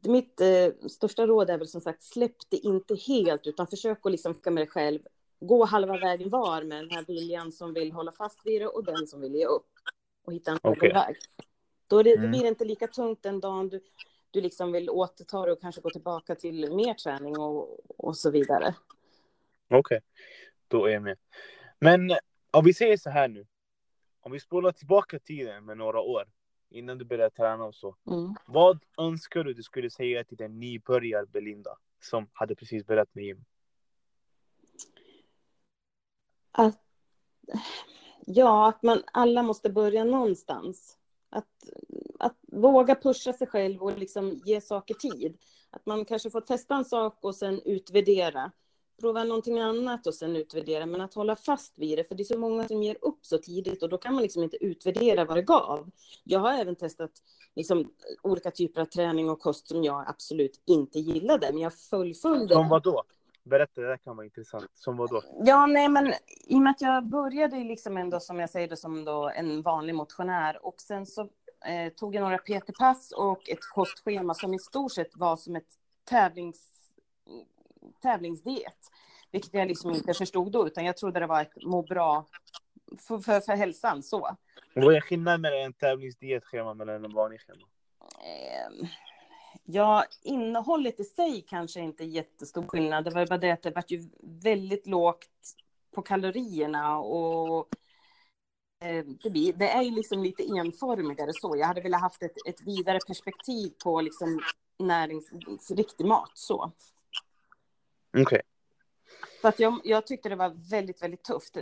mitt 0.03 0.41
eh, 0.41 0.87
största 0.89 1.27
råd 1.27 1.49
är 1.49 1.57
väl 1.57 1.67
som 1.67 1.81
sagt, 1.81 2.03
släpp 2.03 2.35
det 2.49 2.57
inte 2.57 2.95
helt, 2.95 3.47
utan 3.47 3.67
försök 3.67 4.05
att 4.05 4.11
liksom 4.11 4.35
med 4.45 4.55
dig 4.55 4.67
själv. 4.67 4.99
Gå 5.39 5.65
halva 5.65 5.97
vägen 5.97 6.29
var 6.29 6.63
med 6.63 6.83
den 6.83 6.91
här 6.91 7.05
viljan 7.07 7.51
som 7.51 7.73
vill 7.73 7.91
hålla 7.91 8.11
fast 8.11 8.45
vid 8.45 8.61
det 8.61 8.67
och 8.67 8.83
den 8.83 9.07
som 9.07 9.21
vill 9.21 9.35
ge 9.35 9.45
upp 9.45 9.69
och 10.25 10.33
hitta 10.33 10.51
en 10.51 10.59
okay. 10.63 10.93
väg. 10.93 11.15
Då 11.87 12.03
det, 12.03 12.11
mm. 12.11 12.21
det 12.21 12.27
blir 12.27 12.47
inte 12.47 12.65
lika 12.65 12.87
tungt 12.87 13.23
den 13.23 13.39
dagen 13.39 13.69
du, 13.69 13.81
du 14.31 14.41
liksom 14.41 14.71
vill 14.71 14.89
återta 14.89 15.45
det 15.45 15.51
och 15.51 15.61
kanske 15.61 15.81
gå 15.81 15.89
tillbaka 15.89 16.35
till 16.35 16.75
mer 16.75 16.93
träning 16.93 17.39
och, 17.39 17.79
och 17.97 18.17
så 18.17 18.31
vidare. 18.31 18.75
Okej, 19.67 19.79
okay. 19.79 19.99
då 20.67 20.85
är 20.85 20.91
jag 20.91 21.03
med. 21.03 21.17
Men 21.79 22.11
om 22.51 22.65
vi 22.65 22.73
säger 22.73 22.97
så 22.97 23.09
här 23.09 23.27
nu. 23.27 23.45
Om 24.21 24.31
vi 24.31 24.39
spolar 24.39 24.71
tillbaka 24.71 25.19
tiden 25.19 25.65
med 25.65 25.77
några 25.77 25.99
år 25.99 26.27
innan 26.73 26.97
du 26.97 27.05
började 27.05 27.29
träna 27.29 27.63
och 27.63 27.75
så. 27.75 27.95
Mm. 28.07 28.35
Vad 28.45 28.83
önskar 28.97 29.43
du 29.43 29.53
du 29.53 29.63
skulle 29.63 29.89
säga 29.89 30.23
till 30.23 30.37
den 30.37 30.59
nybörjar 30.59 31.25
Belinda 31.25 31.77
som 32.01 32.27
hade 32.33 32.55
precis 32.55 32.85
börjat 32.85 33.15
med 33.15 33.25
gym? 33.25 33.45
Att, 36.51 36.81
ja, 38.25 38.69
att 38.69 38.83
man 38.83 39.03
alla 39.13 39.43
måste 39.43 39.69
börja 39.69 40.03
någonstans. 40.03 40.97
Att, 41.29 41.47
att 42.19 42.37
våga 42.41 42.95
pusha 42.95 43.33
sig 43.33 43.47
själv 43.47 43.83
och 43.83 43.97
liksom 43.97 44.41
ge 44.45 44.61
saker 44.61 44.93
tid. 44.93 45.37
Att 45.69 45.85
man 45.85 46.05
kanske 46.05 46.29
får 46.29 46.41
testa 46.41 46.75
en 46.75 46.85
sak 46.85 47.17
och 47.21 47.35
sen 47.35 47.61
utvärdera 47.65 48.51
prova 49.01 49.23
någonting 49.23 49.59
annat 49.59 50.07
och 50.07 50.15
sen 50.15 50.35
utvärdera, 50.35 50.85
men 50.85 51.01
att 51.01 51.13
hålla 51.13 51.35
fast 51.35 51.79
vid 51.79 51.97
det, 51.97 52.03
för 52.03 52.15
det 52.15 52.23
är 52.23 52.25
så 52.33 52.39
många 52.39 52.67
som 52.67 52.83
ger 52.83 52.97
upp 53.01 53.25
så 53.25 53.37
tidigt 53.37 53.83
och 53.83 53.89
då 53.89 53.97
kan 53.97 54.13
man 54.13 54.23
liksom 54.23 54.43
inte 54.43 54.65
utvärdera 54.65 55.25
vad 55.25 55.37
det 55.37 55.41
gav. 55.41 55.89
Jag 56.23 56.39
har 56.39 56.53
även 56.53 56.75
testat 56.75 57.11
liksom, 57.55 57.91
olika 58.21 58.51
typer 58.51 58.81
av 58.81 58.85
träning 58.85 59.29
och 59.29 59.39
kost 59.39 59.67
som 59.67 59.83
jag 59.83 60.05
absolut 60.07 60.61
inte 60.65 60.99
gillade, 60.99 61.49
men 61.51 61.61
jag 61.61 61.73
fullföljde. 61.73 62.53
Som 62.53 62.69
vad 62.69 62.83
då? 62.83 63.03
Berätta, 63.43 63.81
det 63.81 63.87
där 63.87 63.97
kan 63.97 64.15
vara 64.15 64.25
intressant. 64.25 64.69
Som 64.73 64.97
vad 64.97 65.09
då? 65.09 65.21
Ja, 65.45 65.65
nej, 65.65 65.89
men 65.89 66.13
i 66.47 66.55
och 66.55 66.61
med 66.61 66.71
att 66.71 66.81
jag 66.81 67.07
började 67.07 67.63
liksom 67.63 67.97
ändå, 67.97 68.19
som 68.19 68.39
jag 68.39 68.49
säger, 68.49 68.75
som 68.75 69.05
då 69.05 69.29
en 69.35 69.61
vanlig 69.61 69.95
motionär 69.95 70.65
och 70.65 70.81
sen 70.81 71.05
så 71.05 71.21
eh, 71.65 71.93
tog 71.95 72.15
jag 72.15 72.21
några 72.21 72.37
PT-pass 72.37 73.11
och 73.11 73.49
ett 73.49 73.69
kostschema 73.73 74.33
som 74.33 74.53
i 74.53 74.59
stort 74.59 74.91
sett 74.91 75.17
var 75.17 75.35
som 75.35 75.55
ett 75.55 75.67
tävlings 76.09 76.73
tävlingsdiet. 78.01 78.77
Vilket 79.31 79.53
jag 79.53 79.67
liksom 79.67 79.91
inte 79.91 80.13
förstod 80.13 80.51
då, 80.51 80.67
utan 80.67 80.85
jag 80.85 80.97
trodde 80.97 81.19
det 81.19 81.27
var 81.27 81.41
ett 81.41 81.63
må 81.63 81.81
bra 81.81 82.25
för, 82.97 83.19
för, 83.19 83.39
för 83.39 83.55
hälsan. 83.55 84.03
Så. 84.03 84.37
Vad 84.75 84.95
är 84.95 85.01
skillnaden 85.01 85.41
mellan 85.41 85.59
en 85.59 85.73
tävlingsdietschema 85.73 86.71
och 86.71 86.89
en 86.89 87.13
vanlig 87.13 87.41
schema? 87.41 87.67
Eh, 88.19 88.89
ja, 89.63 90.05
innehållet 90.21 90.99
i 90.99 91.03
sig 91.03 91.45
kanske 91.47 91.79
inte 91.79 92.03
är 92.03 92.07
jättestor 92.07 92.67
skillnad. 92.67 93.03
Det 93.03 93.11
var 93.11 93.25
bara 93.25 93.37
det 93.37 93.51
att 93.51 93.63
det 93.63 93.71
var 93.71 93.83
ju 93.87 94.09
väldigt 94.21 94.87
lågt 94.87 95.29
på 95.95 96.01
kalorierna 96.01 96.97
och 96.97 97.67
eh, 98.83 99.05
det, 99.05 99.29
blir, 99.29 99.53
det 99.53 99.69
är 99.69 99.81
ju 99.81 99.91
liksom 99.91 100.23
lite 100.23 100.43
enformigare 100.43 101.33
så. 101.33 101.57
Jag 101.57 101.67
hade 101.67 101.81
velat 101.81 102.01
haft 102.01 102.23
ett, 102.23 102.47
ett 102.47 102.61
vidare 102.61 102.99
perspektiv 103.07 103.73
på 103.83 104.01
liksom 104.01 104.41
näringsriktig 104.79 106.05
mat 106.05 106.31
så. 106.33 106.71
Okej. 108.13 108.23
Okay. 108.23 108.41
Så 109.41 109.47
att 109.47 109.59
jag, 109.59 109.81
jag 109.83 110.07
tyckte 110.07 110.29
det 110.29 110.35
var 110.35 110.69
väldigt, 110.69 111.03
väldigt 111.03 111.23
tufft. 111.23 111.57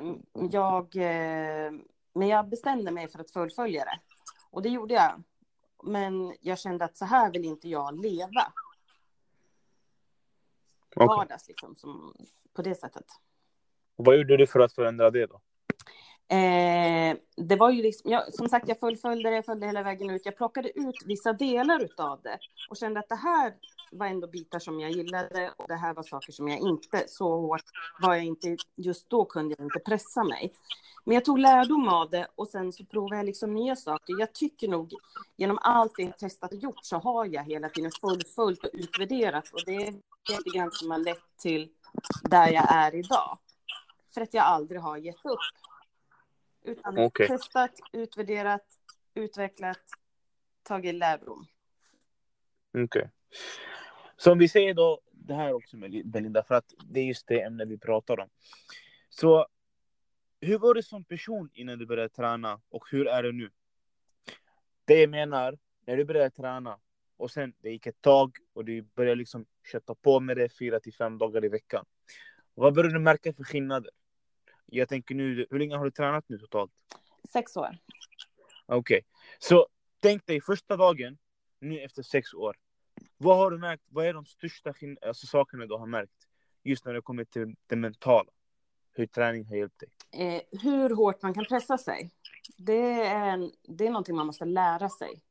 Jag, 0.51 0.95
eh, 0.95 1.71
men 2.13 2.27
jag 2.27 2.49
bestämde 2.49 2.91
mig 2.91 3.07
för 3.07 3.19
att 3.19 3.31
fullfölja 3.31 3.85
det. 3.85 3.99
Och 4.51 4.61
det 4.61 4.69
gjorde 4.69 4.93
jag. 4.93 5.23
Men 5.83 6.35
jag 6.41 6.59
kände 6.59 6.85
att 6.85 6.97
så 6.97 7.05
här 7.05 7.31
vill 7.31 7.45
inte 7.45 7.69
jag 7.69 8.01
leva. 8.01 8.53
Okay. 10.95 11.07
Vardags 11.07 11.47
liksom, 11.47 11.75
som, 11.75 12.13
på 12.53 12.61
det 12.61 12.75
sättet. 12.75 13.05
Och 13.95 14.05
vad 14.05 14.17
gjorde 14.17 14.37
du 14.37 14.47
för 14.47 14.59
att 14.59 14.73
förändra 14.73 15.11
det 15.11 15.25
då? 15.25 15.41
Eh, 16.35 17.17
det 17.35 17.55
var 17.55 17.69
ju 17.69 17.81
liksom, 17.81 18.11
jag, 18.11 18.33
som 18.33 18.49
sagt, 18.49 18.67
jag 18.67 18.79
fullföljde 18.79 19.29
det, 19.29 19.35
jag 19.35 19.45
följde 19.45 19.67
hela 19.67 19.83
vägen 19.83 20.09
ut. 20.09 20.25
Jag 20.25 20.37
plockade 20.37 20.79
ut 20.79 20.95
vissa 21.05 21.33
delar 21.33 21.87
av 21.97 22.21
det 22.21 22.39
och 22.69 22.77
kände 22.77 22.99
att 22.99 23.09
det 23.09 23.15
här 23.15 23.53
var 23.91 24.07
ändå 24.07 24.27
bitar 24.27 24.59
som 24.59 24.79
jag 24.79 24.91
gillade 24.91 25.53
och 25.57 25.67
det 25.67 25.75
här 25.75 25.93
var 25.93 26.03
saker 26.03 26.31
som 26.31 26.47
jag 26.47 26.59
inte, 26.59 27.03
så 27.07 27.39
hårt 27.39 27.63
var 28.01 28.15
jag 28.15 28.25
inte, 28.25 28.57
just 28.75 29.09
då 29.09 29.25
kunde 29.25 29.55
jag 29.57 29.65
inte 29.65 29.79
pressa 29.79 30.23
mig. 30.23 30.53
Men 31.03 31.15
jag 31.15 31.25
tog 31.25 31.39
lärdom 31.39 31.87
av 31.87 32.09
det 32.09 32.27
och 32.35 32.47
sen 32.47 32.73
så 32.73 32.85
provade 32.85 33.15
jag 33.15 33.25
liksom 33.25 33.53
nya 33.53 33.75
saker. 33.75 34.19
Jag 34.19 34.33
tycker 34.33 34.67
nog 34.67 34.93
genom 35.37 35.57
allt 35.61 35.93
jag 35.97 36.17
testat 36.17 36.51
och 36.51 36.57
gjort 36.57 36.85
så 36.85 36.97
har 36.97 37.25
jag 37.25 37.43
hela 37.43 37.69
tiden 37.69 37.91
fullföljt 38.01 38.63
och 38.63 38.69
utvärderat 38.73 39.49
och 39.53 39.61
det 39.65 39.75
är 39.75 39.91
lite 40.29 40.57
grann 40.57 40.71
som 40.71 40.91
har 40.91 40.97
lett 40.97 41.37
till 41.37 41.69
där 42.23 42.51
jag 42.51 42.65
är 42.71 42.95
idag. 42.95 43.37
För 44.13 44.21
att 44.21 44.33
jag 44.33 44.43
aldrig 44.43 44.81
har 44.81 44.97
gett 44.97 45.25
upp. 45.25 45.39
Utan 46.63 46.99
okay. 46.99 47.27
testat, 47.27 47.71
utvärderat, 47.93 48.65
utvecklat, 49.13 49.79
tagit 50.63 50.95
lärdom. 50.95 51.45
Okej. 52.73 52.83
Okay. 52.83 53.07
Så 54.21 54.31
om 54.31 54.37
vi 54.37 54.47
säger 54.47 54.73
då 54.73 55.01
det 55.11 55.33
här 55.33 55.53
också 55.53 55.77
med 55.77 56.01
Belinda, 56.05 56.43
för 56.43 56.55
att 56.55 56.73
det 56.85 56.99
är 56.99 57.03
just 57.03 57.27
det 57.27 57.41
ämne 57.41 57.65
vi 57.65 57.77
pratar 57.77 58.19
om. 58.19 58.29
Så 59.09 59.47
hur 60.41 60.57
var 60.57 60.73
du 60.73 60.83
som 60.83 61.03
person 61.03 61.49
innan 61.53 61.79
du 61.79 61.85
började 61.85 62.09
träna 62.09 62.61
och 62.69 62.83
hur 62.91 63.07
är 63.07 63.23
det 63.23 63.31
nu? 63.31 63.51
Det 64.85 65.01
jag 65.01 65.09
menar, 65.09 65.57
när 65.85 65.97
du 65.97 66.05
började 66.05 66.29
träna 66.29 66.79
och 67.17 67.31
sen 67.31 67.53
det 67.61 67.69
gick 67.69 67.85
ett 67.85 68.01
tag 68.01 68.37
och 68.53 68.65
du 68.65 68.81
började 68.81 69.15
liksom 69.15 69.45
kötta 69.71 69.95
på 69.95 70.19
med 70.19 70.37
det 70.37 70.57
fyra 70.57 70.79
till 70.79 70.93
fem 70.93 71.17
dagar 71.17 71.45
i 71.45 71.49
veckan. 71.49 71.85
Vad 72.53 72.73
började 72.73 72.95
du 72.95 72.99
märka 72.99 73.33
för 73.33 73.43
skillnader? 73.43 73.91
Jag 74.65 74.89
tänker 74.89 75.15
nu, 75.15 75.47
hur 75.49 75.59
länge 75.59 75.77
har 75.77 75.85
du 75.85 75.91
tränat 75.91 76.29
nu 76.29 76.37
totalt? 76.37 76.71
Sex 77.31 77.57
år. 77.57 77.77
Okej, 78.65 78.77
okay. 78.77 79.01
så 79.39 79.67
tänk 79.99 80.25
dig 80.25 80.41
första 80.41 80.77
dagen, 80.77 81.17
nu 81.59 81.79
efter 81.79 82.03
sex 82.03 82.33
år. 82.33 82.57
Vad 83.23 83.37
har 83.37 83.51
du 83.51 83.57
märkt? 83.57 83.83
Vad 83.87 84.05
är 84.05 84.13
de 84.13 84.25
största 84.25 84.73
alltså, 85.01 85.27
sakerna 85.27 85.65
du 85.65 85.75
har 85.75 85.85
märkt? 85.85 86.27
Just 86.63 86.85
när 86.85 86.93
det 86.93 87.01
kommer 87.01 87.23
till 87.23 87.55
det 87.67 87.75
mentala. 87.75 88.31
Hur 88.91 89.05
träning 89.05 89.45
har 89.45 89.55
hjälpt 89.55 89.79
dig? 89.79 89.89
Eh, 90.11 90.41
hur 90.61 90.95
hårt 90.95 91.21
man 91.21 91.33
kan 91.33 91.45
pressa 91.45 91.77
sig. 91.77 92.11
Det 92.57 93.03
är, 93.03 93.29
en, 93.29 93.51
det 93.63 93.85
är 93.85 93.89
någonting 93.89 94.15
man 94.15 94.25
måste 94.25 94.45
lära 94.45 94.89
sig. 94.89 95.21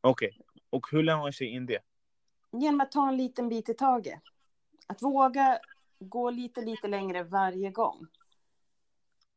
Okej, 0.00 0.28
okay. 0.28 0.40
och 0.70 0.86
hur 0.90 1.02
lär 1.02 1.16
man 1.16 1.32
sig 1.32 1.46
in 1.46 1.66
det? 1.66 1.80
Genom 2.52 2.80
att 2.80 2.92
ta 2.92 3.08
en 3.08 3.16
liten 3.16 3.48
bit 3.48 3.68
i 3.68 3.74
taget. 3.74 4.22
Att 4.86 5.02
våga 5.02 5.58
gå 5.98 6.30
lite, 6.30 6.60
lite 6.60 6.88
längre 6.88 7.22
varje 7.22 7.70
gång. 7.70 8.06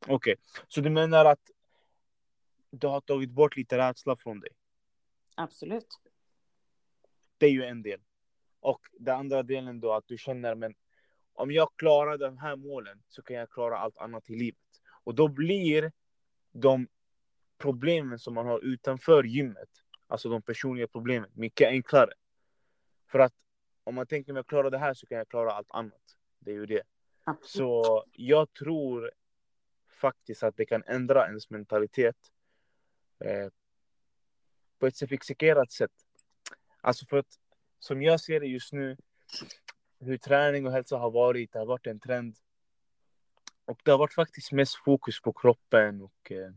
Okej, 0.01 0.15
okay. 0.15 0.35
så 0.67 0.81
du 0.81 0.89
menar 0.89 1.25
att 1.25 1.51
du 2.69 2.87
har 2.87 3.01
tagit 3.01 3.31
bort 3.31 3.55
lite 3.55 3.77
rädsla 3.77 4.15
från 4.15 4.39
dig? 4.39 4.51
Absolut. 5.35 5.99
Det 7.37 7.45
är 7.45 7.51
ju 7.51 7.63
en 7.63 7.81
del. 7.81 8.01
Och 8.59 8.81
den 8.99 9.19
andra 9.19 9.43
delen 9.43 9.79
då 9.79 9.93
att 9.93 10.07
du 10.07 10.17
känner, 10.17 10.55
men 10.55 10.75
om 11.33 11.51
jag 11.51 11.69
klarar 11.75 12.17
de 12.17 12.37
här 12.37 12.55
målen 12.55 13.03
så 13.07 13.21
kan 13.21 13.35
jag 13.35 13.49
klara 13.49 13.77
allt 13.77 13.97
annat 13.97 14.29
i 14.29 14.35
livet. 14.35 14.81
Och 15.03 15.15
då 15.15 15.27
blir 15.27 15.91
de 16.51 16.87
problemen 17.57 18.19
som 18.19 18.33
man 18.33 18.45
har 18.45 18.59
utanför 18.59 19.23
gymmet, 19.23 19.69
alltså 20.07 20.29
de 20.29 20.41
personliga 20.41 20.87
problemen, 20.87 21.29
mycket 21.33 21.67
enklare. 21.67 22.11
För 23.11 23.19
att 23.19 23.33
om 23.83 23.95
man 23.95 24.07
tänker 24.07 24.31
om 24.31 24.35
jag 24.35 24.47
klarar 24.47 24.71
det 24.71 24.77
här 24.77 24.93
så 24.93 25.07
kan 25.07 25.17
jag 25.17 25.29
klara 25.29 25.51
allt 25.51 25.71
annat. 25.71 26.17
Det 26.39 26.51
är 26.51 26.55
ju 26.55 26.65
det. 26.65 26.83
Absolut. 27.23 27.47
Så 27.47 28.03
jag 28.13 28.53
tror 28.53 29.11
faktiskt 30.01 30.43
att 30.43 30.57
det 30.57 30.65
kan 30.65 30.83
ändra 30.83 31.27
ens 31.27 31.49
mentalitet 31.49 32.15
eh, 33.19 33.47
på 34.79 34.87
ett 34.87 34.95
sofistikerat 34.95 35.71
sätt. 35.71 35.91
Alltså 36.87 37.05
för 37.05 37.17
att 37.17 37.39
som 37.79 38.01
jag 38.01 38.21
ser 38.21 38.39
det 38.39 38.47
just 38.47 38.73
nu, 38.73 38.97
hur 39.99 40.17
träning 40.17 40.65
och 40.65 40.71
hälsa 40.71 40.97
har 40.97 41.11
varit, 41.11 41.53
det 41.53 41.59
har 41.59 41.65
varit 41.65 41.87
en 41.87 41.99
trend. 41.99 42.35
Och 43.65 43.81
det 43.83 43.91
har 43.91 43.97
varit 43.97 44.13
faktiskt 44.13 44.51
mest 44.51 44.75
fokus 44.75 45.21
på 45.21 45.33
kroppen 45.33 46.01
och 46.01 46.31
eh, 46.31 46.51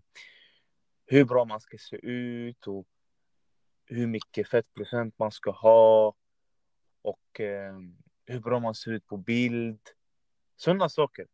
hur 1.06 1.24
bra 1.24 1.44
man 1.44 1.60
ska 1.60 1.78
se 1.78 1.96
ut 1.96 2.66
och 2.66 2.86
hur 3.86 4.06
mycket 4.06 4.48
fettprocent 4.48 5.18
man 5.18 5.32
ska 5.32 5.50
ha 5.50 6.14
och 7.02 7.40
eh, 7.40 7.78
hur 8.26 8.40
bra 8.40 8.60
man 8.60 8.74
ser 8.74 8.90
ut 8.90 9.06
på 9.06 9.16
bild. 9.16 9.80
Sådana 10.56 10.88
saker. 10.88 11.26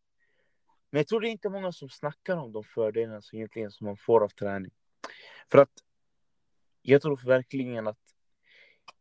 Men 0.90 0.98
jag 0.98 1.08
tror 1.08 1.20
det 1.20 1.28
är 1.28 1.32
inte 1.32 1.48
många 1.48 1.72
som 1.72 1.88
snackar 1.88 2.36
om 2.36 2.52
de 2.52 2.64
fördelarna 2.64 3.22
som 3.22 3.38
egentligen 3.38 3.70
som 3.70 3.86
man 3.86 3.96
får 3.96 4.24
av 4.24 4.28
träning. 4.28 4.72
För 5.50 5.58
att 5.58 5.82
jag 6.82 7.02
tror 7.02 7.26
verkligen 7.26 7.86
att 7.86 8.15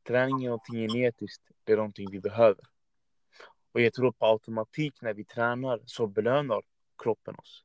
träning 0.07 0.43
är 0.43 0.49
någonting 0.49 0.75
genetiskt. 0.75 1.43
Det 1.63 1.73
är 1.73 1.77
någonting 1.77 2.11
vi 2.11 2.19
behöver. 2.19 2.65
Och 3.71 3.81
jag 3.81 3.93
tror 3.93 4.11
på 4.11 4.25
automatik 4.25 5.01
när 5.01 5.13
vi 5.13 5.25
tränar 5.25 5.81
så 5.85 6.07
belönar 6.07 6.61
kroppen 6.97 7.35
oss. 7.35 7.63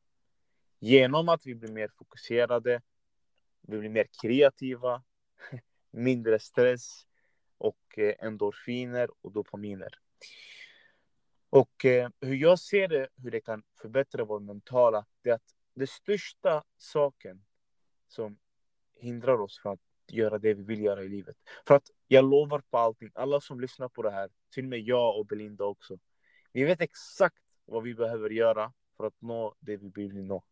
Genom 0.78 1.28
att 1.28 1.46
vi 1.46 1.54
blir 1.54 1.72
mer 1.72 1.88
fokuserade, 1.88 2.82
vi 3.60 3.78
blir 3.78 3.90
mer 3.90 4.06
kreativa, 4.22 5.02
mindre 5.90 6.38
stress 6.38 7.06
och 7.58 7.98
eh, 7.98 8.14
endorfiner 8.18 9.08
och 9.20 9.32
dopaminer. 9.32 9.98
Och 11.50 11.84
eh, 11.84 12.10
hur 12.20 12.36
jag 12.36 12.58
ser 12.58 12.88
det, 12.88 13.08
hur 13.16 13.30
det 13.30 13.40
kan 13.40 13.62
förbättra 13.82 14.24
vår 14.24 14.40
mentala, 14.40 15.06
det 15.22 15.30
är 15.30 15.34
att 15.34 15.54
det 15.74 15.90
största 15.90 16.64
saken 16.76 17.44
som 18.08 18.38
hindrar 18.94 19.40
oss 19.40 19.58
från 19.58 19.72
att 19.72 19.89
göra 20.10 20.38
det 20.38 20.54
vi 20.54 20.62
vill 20.62 20.82
göra 20.82 21.02
i 21.02 21.08
livet. 21.08 21.36
För 21.66 21.74
att 21.74 21.90
jag 22.08 22.24
lovar 22.24 22.62
på 22.70 22.78
allting, 22.78 23.10
alla 23.14 23.40
som 23.40 23.60
lyssnar 23.60 23.88
på 23.88 24.02
det 24.02 24.10
här, 24.10 24.30
till 24.50 24.64
och 24.64 24.70
med 24.70 24.80
jag 24.80 25.18
och 25.18 25.26
Belinda 25.26 25.64
också. 25.64 25.98
Vi 26.52 26.64
vet 26.64 26.80
exakt 26.80 27.42
vad 27.64 27.82
vi 27.82 27.94
behöver 27.94 28.30
göra 28.30 28.72
för 28.96 29.06
att 29.06 29.20
nå 29.20 29.54
det 29.60 29.76
vi 29.76 29.88
vill 29.88 30.24
nå. 30.24 30.44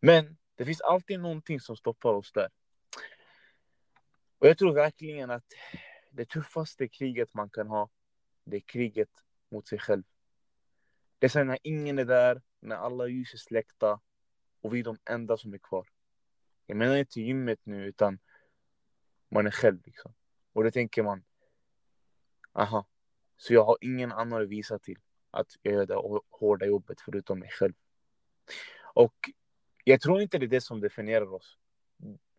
Men 0.00 0.36
det 0.54 0.64
finns 0.64 0.80
alltid 0.80 1.20
någonting 1.20 1.60
som 1.60 1.76
stoppar 1.76 2.14
oss 2.14 2.32
där. 2.32 2.48
Och 4.38 4.46
jag 4.46 4.58
tror 4.58 4.74
verkligen 4.74 5.30
att 5.30 5.44
det 6.10 6.24
tuffaste 6.28 6.88
kriget 6.88 7.34
man 7.34 7.50
kan 7.50 7.68
ha, 7.68 7.90
det 8.44 8.56
är 8.56 8.60
kriget 8.60 9.10
mot 9.50 9.68
sig 9.68 9.78
själv. 9.78 10.02
Det 11.18 11.26
är 11.26 11.30
sen 11.30 11.46
när 11.46 11.58
ingen 11.62 11.98
är 11.98 12.04
där, 12.04 12.42
när 12.60 12.76
alla 12.76 13.06
ljus 13.06 13.34
är 13.34 13.38
släckta 13.38 14.00
och 14.60 14.74
vi 14.74 14.80
är 14.80 14.84
de 14.84 14.98
enda 15.10 15.36
som 15.36 15.54
är 15.54 15.58
kvar. 15.58 15.88
Jag 16.66 16.76
menar 16.76 16.96
inte 16.96 17.20
gymmet 17.20 17.60
nu, 17.64 17.84
utan 17.84 18.18
man 19.34 19.46
är 19.46 19.50
själv 19.50 19.78
liksom. 19.84 20.14
Och 20.52 20.64
då 20.64 20.70
tänker 20.70 21.02
man, 21.02 21.24
aha, 22.52 22.86
så 23.36 23.54
jag 23.54 23.64
har 23.64 23.78
ingen 23.80 24.12
annan 24.12 24.42
att 24.42 24.48
visa 24.48 24.78
till 24.78 24.98
att 25.30 25.48
jag 25.62 25.74
gör 25.74 25.86
det 25.86 26.22
hårda 26.30 26.66
jobbet 26.66 27.00
förutom 27.00 27.38
mig 27.38 27.50
själv. 27.50 27.74
Och 28.94 29.14
jag 29.84 30.00
tror 30.00 30.20
inte 30.20 30.38
det 30.38 30.46
är 30.46 30.48
det 30.48 30.60
som 30.60 30.80
definierar 30.80 31.32
oss. 31.32 31.58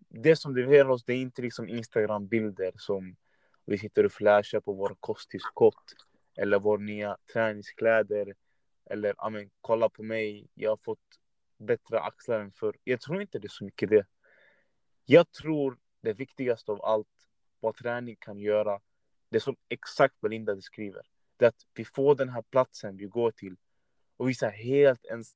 Det 0.10 0.36
som 0.36 0.54
definierar 0.54 0.90
oss 0.90 1.04
det 1.04 1.14
är 1.14 1.18
inte 1.18 1.42
liksom 1.42 1.70
Instagram-bilder 1.70 2.72
som 2.76 3.16
vi 3.66 3.78
sitter 3.78 4.06
och 4.06 4.12
flashar 4.12 4.60
på 4.60 4.74
våra 4.74 4.96
kosttillskott 5.00 5.94
eller 6.38 6.60
våra 6.60 6.82
nya 6.82 7.18
träningskläder 7.34 8.36
eller 8.86 9.16
amen, 9.18 9.50
kolla 9.62 9.90
på 9.90 10.04
mig, 10.04 10.48
jag 10.54 10.70
har 10.70 10.78
fått 10.78 11.20
bättre 11.58 12.00
axlar 12.00 12.40
än 12.40 12.52
förr. 12.52 12.76
Jag 12.84 13.02
tror 13.02 13.22
inte 13.22 13.40
det 13.40 13.48
är 13.48 13.50
så 13.50 13.64
mycket 13.64 13.90
det. 13.90 14.08
Jag 15.06 15.32
tror 15.32 15.78
det 16.06 16.14
viktigaste 16.14 16.72
av 16.72 16.86
allt 16.86 17.28
vad 17.60 17.76
träning 17.76 18.16
kan 18.20 18.40
göra, 18.40 18.80
det 19.30 19.40
som 19.40 19.56
exakt 19.70 20.22
Belinda 20.22 20.56
beskriver, 20.56 21.02
det 21.38 21.46
är 21.46 21.50
att 21.50 21.68
vi 21.74 21.86
får 21.86 22.16
den 22.16 22.30
här 22.30 22.42
platsen 22.42 22.98
vi 22.98 23.06
går 23.06 23.32
till 23.32 23.56
och 24.18 24.30
vi 24.30 24.34
så 24.34 24.48
helt 24.48 25.06
ens 25.06 25.36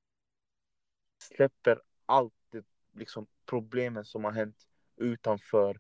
släpper 1.22 1.82
allt 2.06 2.34
det 2.52 2.66
liksom 2.94 3.28
problemen 3.46 4.06
som 4.06 4.24
har 4.24 4.32
hänt 4.32 4.68
utanför 4.98 5.80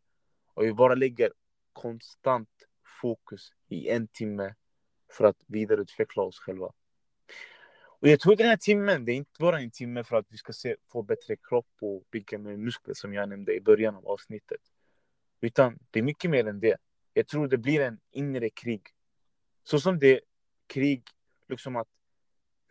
och 0.54 0.64
vi 0.64 0.74
bara 0.74 0.96
lägger 0.96 1.32
konstant 1.74 2.50
fokus 3.02 3.54
i 3.68 3.90
en 3.90 4.08
timme 4.08 4.56
för 5.12 5.26
att 5.26 5.44
vidareutveckla 5.48 6.24
oss 6.24 6.40
själva. 6.40 6.74
Och 8.02 8.08
jag 8.08 8.20
tror 8.20 8.36
den 8.36 8.48
här 8.48 8.58
timmen, 8.58 9.06
det 9.06 9.12
är 9.12 9.16
inte 9.16 9.40
bara 9.40 9.60
en 9.60 9.72
timme 9.72 10.04
för 10.04 10.16
att 10.16 10.26
vi 10.30 10.38
ska 10.38 10.54
se, 10.54 10.76
få 10.92 11.02
bättre 11.02 11.36
kropp 11.36 11.70
och 11.82 12.04
bygga 12.12 12.38
mer 12.38 12.58
muskler 12.58 12.94
som 12.94 13.14
jag 13.14 13.30
nämnde 13.30 13.56
i 13.56 13.62
början 13.62 13.96
av 13.96 14.08
avsnittet. 14.08 14.62
Utan 15.42 15.80
det 15.92 16.00
är 16.00 16.04
mycket 16.04 16.32
mer 16.32 16.48
än 16.48 16.60
det. 16.60 16.78
Jag 17.14 17.28
tror 17.28 17.48
det 17.48 17.58
blir 17.58 17.82
en 17.82 18.00
inre 18.12 18.50
krig. 18.50 18.88
Så 19.64 19.80
som 19.80 20.00
det 20.00 20.14
är 20.14 20.22
krig, 20.68 21.04
liksom 21.48 21.76
att 21.76 21.88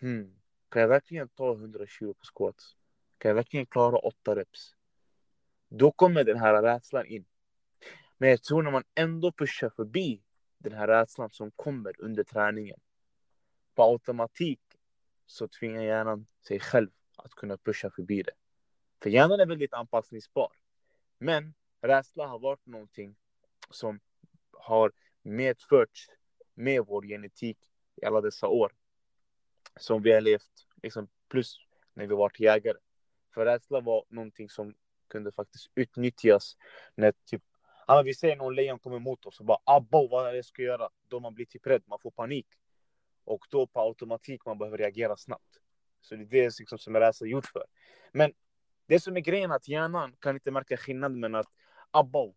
hmm, 0.00 0.38
kan 0.68 0.82
jag 0.82 0.88
verkligen 0.88 1.28
ta 1.28 1.52
120 1.52 2.14
på 2.18 2.24
squats? 2.34 2.76
Kan 3.18 3.28
jag 3.28 3.34
verkligen 3.36 3.66
klara 3.66 3.98
8 3.98 4.36
reps? 4.36 4.74
Då 5.68 5.92
kommer 5.92 6.24
den 6.24 6.38
här 6.38 6.62
rädslan 6.62 7.06
in. 7.06 7.24
Men 8.18 8.30
jag 8.30 8.42
tror 8.42 8.62
när 8.62 8.70
man 8.70 8.84
ändå 8.94 9.32
pushar 9.32 9.70
förbi 9.70 10.22
den 10.58 10.72
här 10.72 10.88
rädslan 10.88 11.30
som 11.30 11.50
kommer 11.50 12.00
under 12.00 12.24
träningen. 12.24 12.80
På 13.74 13.82
automatik 13.82 14.60
så 15.26 15.48
tvingar 15.48 15.82
hjärnan 15.82 16.26
sig 16.46 16.60
själv 16.60 16.90
att 17.16 17.34
kunna 17.34 17.56
pusha 17.56 17.90
förbi 17.90 18.22
det. 18.22 18.32
För 19.02 19.10
hjärnan 19.10 19.40
är 19.40 19.46
väldigt 19.46 19.72
anpassningsbar. 19.72 20.52
Men 21.18 21.54
rädsla 21.80 22.26
har 22.26 22.38
varit 22.38 22.66
någonting 22.66 23.16
som 23.70 24.00
har 24.52 24.92
medförts 25.22 26.06
med 26.54 26.86
vår 26.86 27.02
genetik 27.02 27.58
i 27.96 28.04
alla 28.04 28.20
dessa 28.20 28.48
år. 28.48 28.72
Som 29.76 30.02
vi 30.02 30.12
har 30.12 30.20
levt, 30.20 30.66
liksom, 30.82 31.08
plus 31.28 31.56
när 31.94 32.06
vi 32.06 32.14
varit 32.14 32.40
jägare. 32.40 32.78
För 33.34 33.44
rädsla 33.44 33.80
var 33.80 34.04
någonting 34.08 34.48
som 34.48 34.74
kunde 35.08 35.32
faktiskt 35.32 35.70
utnyttjas 35.74 36.56
när 36.94 37.12
typ 37.24 37.42
Ja, 37.90 38.02
vi 38.02 38.14
ser 38.14 38.36
någon 38.36 38.54
lejon 38.54 38.78
kommer 38.78 38.98
mot 38.98 39.26
oss 39.26 39.40
och 39.40 39.46
bara 39.46 39.58
abba 39.64 40.08
vad 40.08 40.26
är 40.26 40.30
det 40.30 40.38
jag 40.38 40.44
ska 40.44 40.62
göra? 40.62 40.88
Då 41.08 41.20
man 41.20 41.34
blir 41.34 41.46
typ 41.46 41.66
rädd, 41.66 41.82
man 41.86 41.98
får 41.98 42.10
panik. 42.10 42.46
Och 43.24 43.46
då 43.50 43.66
på 43.66 43.80
automatik 43.80 44.44
man 44.44 44.58
behöver 44.58 44.78
reagera 44.78 45.16
snabbt. 45.16 45.58
Så 46.00 46.14
det 46.14 46.22
är 46.22 46.26
det 46.26 46.58
liksom 46.58 46.78
som 46.78 46.96
är 46.96 47.26
gjort 47.26 47.46
för. 47.46 47.64
Men 48.12 48.32
det 48.86 49.00
som 49.00 49.16
är 49.16 49.20
grejen 49.20 49.50
är 49.50 49.54
att 49.54 49.68
hjärnan 49.68 50.16
kan 50.20 50.36
inte 50.36 50.50
märka 50.50 50.76
skillnaden 50.76 51.20
mellan 51.20 51.40
att 51.40 51.52
abba, 51.90 52.32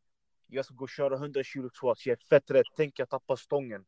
jag 0.48 0.66
ska 0.66 0.74
gå 0.74 0.84
och 0.84 0.90
köra 0.90 1.16
100 1.16 1.44
kilo 1.44 1.70
squats, 1.70 2.06
jag 2.06 2.14
är 2.14 2.26
fett 2.30 2.52
rädd, 2.52 2.66
tänk 2.76 3.00
jag 3.00 3.10
tappar 3.10 3.36
stången. 3.36 3.86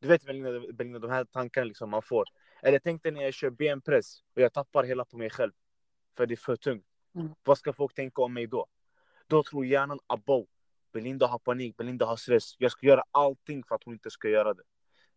Du 0.00 0.08
vet 0.08 0.24
väl 0.24 1.00
de 1.00 1.10
här 1.10 1.24
tankarna 1.24 1.64
liksom 1.64 1.90
man 1.90 2.02
får. 2.02 2.24
Eller 2.62 2.78
tänk 2.78 3.02
dig 3.02 3.12
när 3.12 3.22
jag 3.22 3.34
kör 3.34 3.50
benpress 3.50 4.24
och 4.34 4.42
jag 4.42 4.52
tappar 4.52 4.84
hela 4.84 5.04
på 5.04 5.16
mig 5.18 5.30
själv. 5.30 5.52
För 6.16 6.26
det 6.26 6.34
är 6.34 6.36
för 6.36 6.56
tungt. 6.56 6.86
Mm. 7.14 7.28
Vad 7.42 7.58
ska 7.58 7.72
folk 7.72 7.94
tänka 7.94 8.22
om 8.22 8.34
mig 8.34 8.46
då? 8.46 8.66
Då 9.26 9.42
tror 9.42 9.66
hjärnan 9.66 9.98
abba, 10.06 10.44
Belinda 10.92 11.26
har 11.26 11.38
panik, 11.38 11.76
Belinda 11.76 12.06
har 12.06 12.16
stress. 12.16 12.54
Jag 12.58 12.72
ska 12.72 12.86
göra 12.86 13.02
allting 13.10 13.64
för 13.64 13.74
att 13.74 13.84
hon 13.84 13.94
inte 13.94 14.10
ska 14.10 14.28
göra 14.28 14.54
det. 14.54 14.62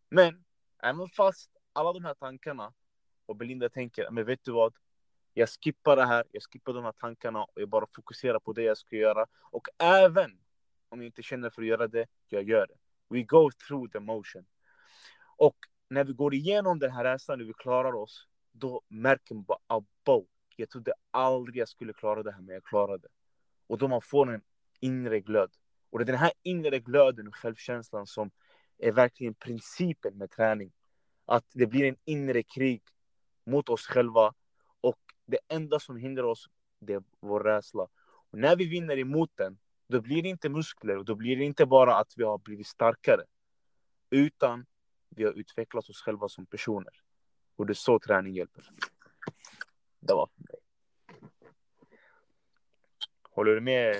Men 0.10 0.43
även 0.84 1.10
fast 1.10 1.51
alla 1.73 1.93
de 1.93 2.06
här 2.06 2.13
tankarna 2.13 2.73
och 3.25 3.36
Belinda 3.36 3.69
tänker, 3.69 4.12
men 4.12 4.25
vet 4.25 4.43
du 4.43 4.51
vad? 4.51 4.75
Jag 5.33 5.49
skippar 5.49 5.95
det 5.95 6.05
här, 6.05 6.23
jag 6.31 6.43
skippar 6.43 6.73
de 6.73 6.83
här 6.83 6.91
tankarna 6.91 7.43
och 7.43 7.61
jag 7.61 7.69
bara 7.69 7.85
fokuserar 7.95 8.39
på 8.39 8.53
det 8.53 8.63
jag 8.63 8.77
ska 8.77 8.95
göra. 8.95 9.25
Och 9.41 9.67
även 9.77 10.39
om 10.89 10.99
jag 10.99 11.05
inte 11.05 11.23
känner 11.23 11.49
för 11.49 11.61
att 11.61 11.67
göra 11.67 11.87
det, 11.87 12.07
jag 12.27 12.43
gör 12.43 12.67
det. 12.67 12.75
We 13.15 13.23
go 13.23 13.51
through 13.67 13.91
the 13.91 13.99
motion. 13.99 14.45
Och 15.37 15.57
när 15.89 16.03
vi 16.03 16.13
går 16.13 16.33
igenom 16.33 16.79
den 16.79 16.91
här 16.91 17.03
resan, 17.03 17.39
när 17.39 17.45
vi 17.45 17.53
klarar 17.53 17.93
oss, 17.93 18.27
då 18.51 18.81
märker 18.87 19.35
man 19.35 19.43
bara, 19.43 19.59
abo, 19.67 20.27
jag 20.55 20.69
trodde 20.69 20.93
aldrig 21.11 21.57
jag 21.57 21.69
skulle 21.69 21.93
klara 21.93 22.23
det 22.23 22.31
här, 22.31 22.41
men 22.41 22.53
jag 22.53 22.63
klarade 22.63 22.97
det. 22.97 23.13
Och 23.67 23.77
då 23.77 23.87
man 23.87 24.01
får 24.01 24.33
en 24.33 24.41
inre 24.79 25.19
glöd. 25.19 25.51
Och 25.89 25.99
det 25.99 26.03
är 26.03 26.05
den 26.05 26.15
här 26.15 26.31
inre 26.43 26.79
glöden 26.79 27.27
och 27.27 27.35
självkänslan 27.35 28.07
som 28.07 28.31
är 28.77 28.91
verkligen 28.91 29.33
principen 29.33 30.17
med 30.17 30.31
träning. 30.31 30.71
Att 31.25 31.45
det 31.53 31.65
blir 31.65 31.85
en 31.85 31.97
inre 32.05 32.43
krig 32.43 32.83
mot 33.45 33.69
oss 33.69 33.87
själva 33.87 34.33
det 35.31 35.39
enda 35.47 35.79
som 35.79 35.97
hindrar 35.97 36.23
oss, 36.23 36.49
det 36.79 36.93
är 36.93 37.03
vår 37.19 37.39
rädsla. 37.39 37.87
Och 38.31 38.37
när 38.37 38.55
vi 38.55 38.65
vinner 38.65 38.97
emot 38.97 39.31
den, 39.35 39.57
Då 39.87 40.01
blir 40.01 40.23
det 40.23 40.29
inte 40.29 40.49
muskler 40.49 40.97
och 40.97 41.05
då 41.05 41.15
blir 41.15 41.37
det 41.37 41.43
inte 41.43 41.65
bara 41.65 41.95
att 41.95 42.13
vi 42.17 42.23
har 42.23 42.37
blivit 42.37 42.67
starkare. 42.67 43.25
Utan 44.09 44.65
vi 45.09 45.23
har 45.23 45.31
utvecklat 45.31 45.89
oss 45.89 46.01
själva 46.01 46.29
som 46.29 46.45
personer. 46.45 46.93
Och 47.55 47.65
det 47.65 47.73
är 47.73 47.75
så 47.75 47.99
träning 47.99 48.33
hjälper. 48.33 48.69
Det 49.99 50.13
var 50.13 50.27
för 50.27 50.41
mig. 50.41 50.59
Håller 53.31 53.55
du 53.55 53.61
med? 53.61 53.95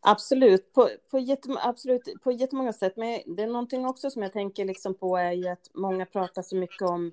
Absolut, 0.00 0.72
på, 0.72 0.90
på, 1.10 1.18
jättem, 1.18 1.56
absolut, 1.60 2.02
på 2.22 2.32
jättemånga 2.32 2.72
sätt. 2.72 2.96
Men 2.96 3.36
det 3.36 3.42
är 3.42 3.46
någonting 3.46 3.86
också 3.86 4.10
som 4.10 4.22
jag 4.22 4.32
tänker 4.32 4.64
liksom 4.64 4.94
på 4.94 5.16
är 5.16 5.32
ju 5.32 5.48
att 5.48 5.70
många 5.74 6.06
pratar 6.06 6.42
så 6.42 6.56
mycket 6.56 6.82
om 6.82 7.12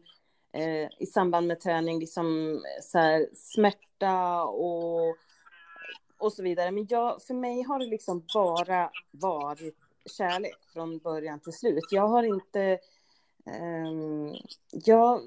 eh, 0.54 0.90
i 1.00 1.06
samband 1.06 1.48
med 1.48 1.60
träning, 1.60 2.00
liksom 2.00 2.60
så 2.82 2.98
här, 2.98 3.30
smärta 3.34 4.44
och, 4.44 5.16
och 6.18 6.34
så 6.34 6.44
vidare. 6.44 6.72
Men 6.72 6.88
jag, 6.90 7.24
för 7.24 7.34
mig 7.34 7.62
har 7.62 7.80
det 7.80 7.86
liksom 7.86 8.26
bara 8.34 8.92
varit 9.12 9.78
kärlek 10.18 10.58
från 10.74 10.98
början 10.98 11.40
till 11.40 11.54
slut. 11.54 11.84
Jag 11.92 12.08
har 12.08 12.24
inte... 12.24 12.62
Eh, 13.46 14.40
jag, 14.72 15.22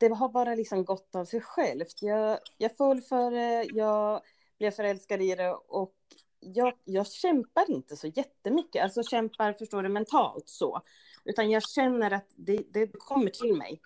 det 0.00 0.08
har 0.08 0.28
bara 0.28 0.54
liksom 0.54 0.84
gått 0.84 1.14
av 1.14 1.24
sig 1.24 1.40
självt. 1.40 2.02
Jag, 2.02 2.38
jag 2.58 2.76
föll 2.76 3.00
för 3.00 3.30
det, 3.30 3.64
jag 3.64 4.22
blev 4.58 4.70
förälskad 4.70 5.22
i 5.22 5.34
det 5.34 5.50
och 5.52 5.94
jag, 6.40 6.72
jag 6.84 7.06
kämpar 7.06 7.70
inte 7.70 7.96
så 7.96 8.06
jättemycket. 8.06 8.82
Alltså 8.82 9.02
kämpar, 9.02 9.52
förstår 9.52 9.82
du, 9.82 9.88
mentalt 9.88 10.48
så. 10.48 10.82
Utan 11.24 11.50
jag 11.50 11.62
känner 11.62 12.10
att 12.10 12.28
det, 12.36 12.62
det 12.70 12.90
kommer 12.98 13.30
till 13.30 13.54
mig. 13.54 13.80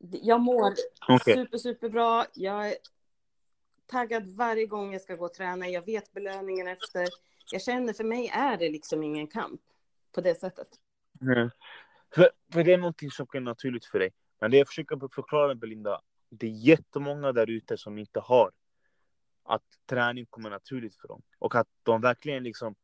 Jag 0.00 0.40
mår 0.40 0.74
okay. 1.08 1.34
super, 1.34 1.58
superbra. 1.58 2.26
Jag 2.34 2.68
är 2.68 2.74
taggad 3.86 4.28
varje 4.36 4.66
gång 4.66 4.92
jag 4.92 5.02
ska 5.02 5.16
gå 5.16 5.24
och 5.24 5.34
träna. 5.34 5.68
Jag 5.68 5.86
vet 5.86 6.12
belöningen 6.12 6.68
efter. 6.68 7.08
Jag 7.52 7.62
känner 7.62 7.92
för 7.92 8.04
mig 8.04 8.28
är 8.28 8.56
det 8.56 8.68
liksom 8.68 9.02
ingen 9.02 9.26
kamp 9.26 9.60
på 10.12 10.20
det 10.20 10.34
sättet. 10.34 10.68
Mm. 11.20 11.50
För, 12.14 12.30
för 12.52 12.64
det 12.64 12.72
är 12.72 12.78
någonting 12.78 13.10
som 13.10 13.26
är 13.32 13.40
naturligt 13.40 13.84
för 13.84 13.98
dig. 13.98 14.10
Men 14.40 14.50
det 14.50 14.56
jag 14.56 14.66
försöker 14.66 15.14
förklara 15.14 15.54
Belinda, 15.54 16.00
det 16.28 16.46
är 16.46 16.50
jättemånga 16.50 17.32
där 17.32 17.50
ute 17.50 17.76
som 17.76 17.98
inte 17.98 18.20
har 18.20 18.50
att 19.42 19.62
träning 19.86 20.26
kommer 20.26 20.50
naturligt 20.50 20.96
för 20.96 21.08
dem 21.08 21.22
och 21.38 21.54
att 21.54 21.68
de 21.82 22.00
verkligen 22.00 22.42
liksom 22.42 22.74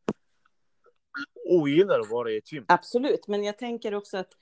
ogillar 1.46 2.00
att 2.00 2.10
vara 2.10 2.30
i 2.30 2.36
ett 2.36 2.52
gym. 2.52 2.64
Absolut, 2.68 3.28
men 3.28 3.44
jag 3.44 3.58
tänker 3.58 3.94
också 3.94 4.16
att, 4.16 4.32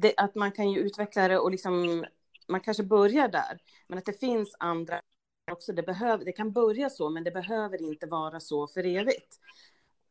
det, 0.00 0.14
att 0.16 0.34
man 0.34 0.52
kan 0.52 0.70
ju 0.70 0.80
utveckla 0.80 1.28
det 1.28 1.38
och 1.38 1.50
liksom 1.50 2.04
man 2.48 2.60
kanske 2.60 2.82
börjar 2.82 3.28
där, 3.28 3.58
men 3.88 3.98
att 3.98 4.04
det 4.04 4.20
finns 4.20 4.56
andra 4.58 5.00
också. 5.52 5.72
Det, 5.72 5.82
behöver, 5.82 6.24
det 6.24 6.32
kan 6.32 6.52
börja 6.52 6.90
så, 6.90 7.10
men 7.10 7.24
det 7.24 7.30
behöver 7.30 7.82
inte 7.82 8.06
vara 8.06 8.40
så 8.40 8.66
för 8.66 8.86
evigt. 8.86 9.38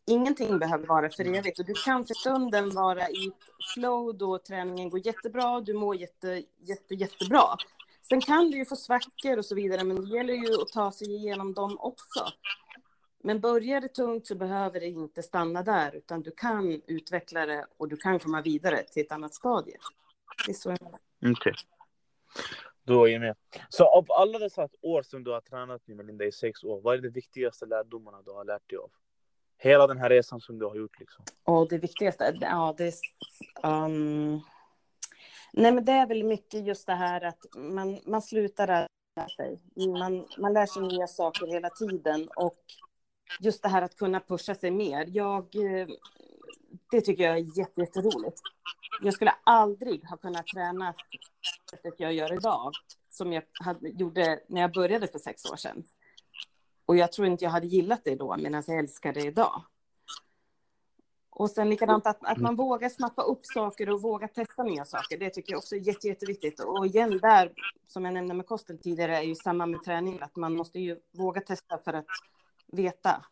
Ingenting 0.07 0.59
behöver 0.59 0.87
vara 0.87 1.09
för 1.09 1.35
evigt 1.35 1.59
och 1.59 1.65
du 1.65 1.73
kan 1.73 2.05
för 2.05 2.13
stunden 2.13 2.69
vara 2.69 3.09
i 3.09 3.31
flow 3.73 4.17
då 4.17 4.37
träningen 4.37 4.89
går 4.89 5.07
jättebra, 5.07 5.61
du 5.61 5.73
mår 5.73 5.95
jätte, 5.95 6.43
jätte, 6.57 6.95
jättebra. 6.95 7.43
Sen 8.09 8.21
kan 8.21 8.51
du 8.51 8.57
ju 8.57 8.65
få 8.65 8.75
svackor 8.75 9.37
och 9.37 9.45
så 9.45 9.55
vidare, 9.55 9.83
men 9.83 10.05
det 10.05 10.15
gäller 10.15 10.33
ju 10.33 10.61
att 10.61 10.67
ta 10.67 10.91
sig 10.91 11.15
igenom 11.15 11.53
dem 11.53 11.77
också. 11.79 12.27
Men 13.23 13.39
börjar 13.39 13.82
det 13.82 13.88
tungt 13.88 14.27
så 14.27 14.36
behöver 14.36 14.79
det 14.79 14.88
inte 14.88 15.23
stanna 15.23 15.63
där, 15.63 15.95
utan 15.95 16.21
du 16.21 16.32
kan 16.32 16.82
utveckla 16.88 17.45
det 17.45 17.65
och 17.77 17.88
du 17.88 17.97
kan 17.97 18.19
komma 18.19 18.41
vidare 18.41 18.84
till 18.84 19.05
ett 19.05 19.12
annat 19.12 19.34
stadie. 19.34 19.77
Det 20.45 20.51
är 20.51 20.55
så 20.55 20.69
jag 20.69 20.77
Okej. 20.82 21.32
Okay. 21.32 21.53
Då 22.84 23.08
är 23.08 23.12
jag 23.12 23.21
med. 23.21 23.36
Så 23.69 23.86
av 23.86 24.05
alla 24.10 24.39
dessa 24.39 24.69
år 24.82 25.01
som 25.01 25.23
du 25.23 25.32
har 25.32 25.41
tränat 25.41 25.88
med 25.88 25.97
Melinda 25.97 26.25
i 26.25 26.32
sex 26.32 26.63
år, 26.63 26.82
vad 26.82 26.97
är 26.97 27.01
de 27.01 27.10
viktigaste 27.10 27.65
lärdomarna 27.65 28.21
du 28.21 28.32
har 28.32 28.45
lärt 28.45 28.69
dig 28.69 28.77
av? 28.77 28.91
Hela 29.58 29.88
den 29.88 29.97
här 29.97 30.10
resan 30.10 30.41
som 30.41 30.60
du 30.60 30.65
har 30.65 30.75
gjort 30.75 30.99
liksom. 30.99 31.25
Och 31.43 31.69
det 31.69 31.77
viktigaste, 31.77 32.38
ja 32.41 32.75
det 32.77 32.88
är... 32.88 32.93
Um 33.63 34.41
Nej, 35.53 35.71
men 35.71 35.86
det 35.86 35.91
är 35.91 36.08
väl 36.08 36.23
mycket 36.23 36.65
just 36.65 36.88
det 36.88 36.95
här 36.95 37.21
att 37.21 37.45
man, 37.55 37.99
man 38.05 38.21
slutar 38.21 38.67
lära 38.67 39.29
sig. 39.29 39.60
Man, 39.75 40.27
man 40.38 40.53
lär 40.53 40.65
sig 40.65 40.82
nya 40.82 41.08
saker 41.08 41.47
hela 41.47 41.69
tiden 41.69 42.29
och 42.36 42.60
just 43.39 43.63
det 43.63 43.69
här 43.69 43.81
att 43.81 43.95
kunna 43.95 44.19
pusha 44.19 44.55
sig 44.55 44.71
mer. 44.71 45.05
Jag, 45.07 45.55
eh, 45.55 45.87
det 46.91 47.01
tycker 47.01 47.23
jag 47.23 47.37
är 47.37 47.57
jätte, 47.59 47.81
jätteroligt. 47.81 48.41
Jag 49.01 49.13
skulle 49.13 49.35
aldrig 49.43 50.05
ha 50.05 50.17
kunnat 50.17 50.47
träna 50.47 50.93
sättet 51.71 51.93
jag 51.97 52.13
gör 52.13 52.33
idag 52.33 52.71
som 53.09 53.33
jag 53.33 53.43
hade, 53.53 53.89
gjorde 53.89 54.39
när 54.47 54.61
jag 54.61 54.73
började 54.73 55.07
för 55.07 55.19
sex 55.19 55.45
år 55.45 55.55
sedan. 55.55 55.83
Och 56.85 56.95
jag 56.95 57.11
tror 57.11 57.27
inte 57.27 57.43
jag 57.43 57.51
hade 57.51 57.67
gillat 57.67 58.01
det 58.03 58.15
då, 58.15 58.37
medan 58.37 58.63
jag 58.67 58.79
älskar 58.79 59.13
det 59.13 59.25
idag. 59.25 59.63
Och 61.29 61.51
sen 61.51 61.69
likadant 61.69 62.07
att, 62.07 62.25
att 62.25 62.37
man 62.37 62.55
vågar 62.55 62.89
snappa 62.89 63.21
upp 63.21 63.45
saker 63.45 63.89
och 63.89 64.01
våga 64.01 64.27
testa 64.27 64.63
nya 64.63 64.85
saker. 64.85 65.17
Det 65.17 65.29
tycker 65.29 65.51
jag 65.51 65.57
också 65.57 65.75
är 65.75 65.79
jätte, 65.79 66.07
jätteviktigt. 66.07 66.59
Och 66.59 66.85
igen 66.85 67.19
där, 67.21 67.53
som 67.87 68.05
jag 68.05 68.13
nämnde 68.13 68.33
med 68.33 68.45
kosten 68.45 68.77
tidigare, 68.77 69.17
är 69.17 69.21
ju 69.21 69.35
samma 69.35 69.65
med 69.65 69.83
träning. 69.83 70.19
Att 70.21 70.35
man 70.35 70.55
måste 70.55 70.79
ju 70.79 70.99
våga 71.11 71.41
testa 71.41 71.77
för 71.77 71.93
att 71.93 72.05
veta 72.71 73.25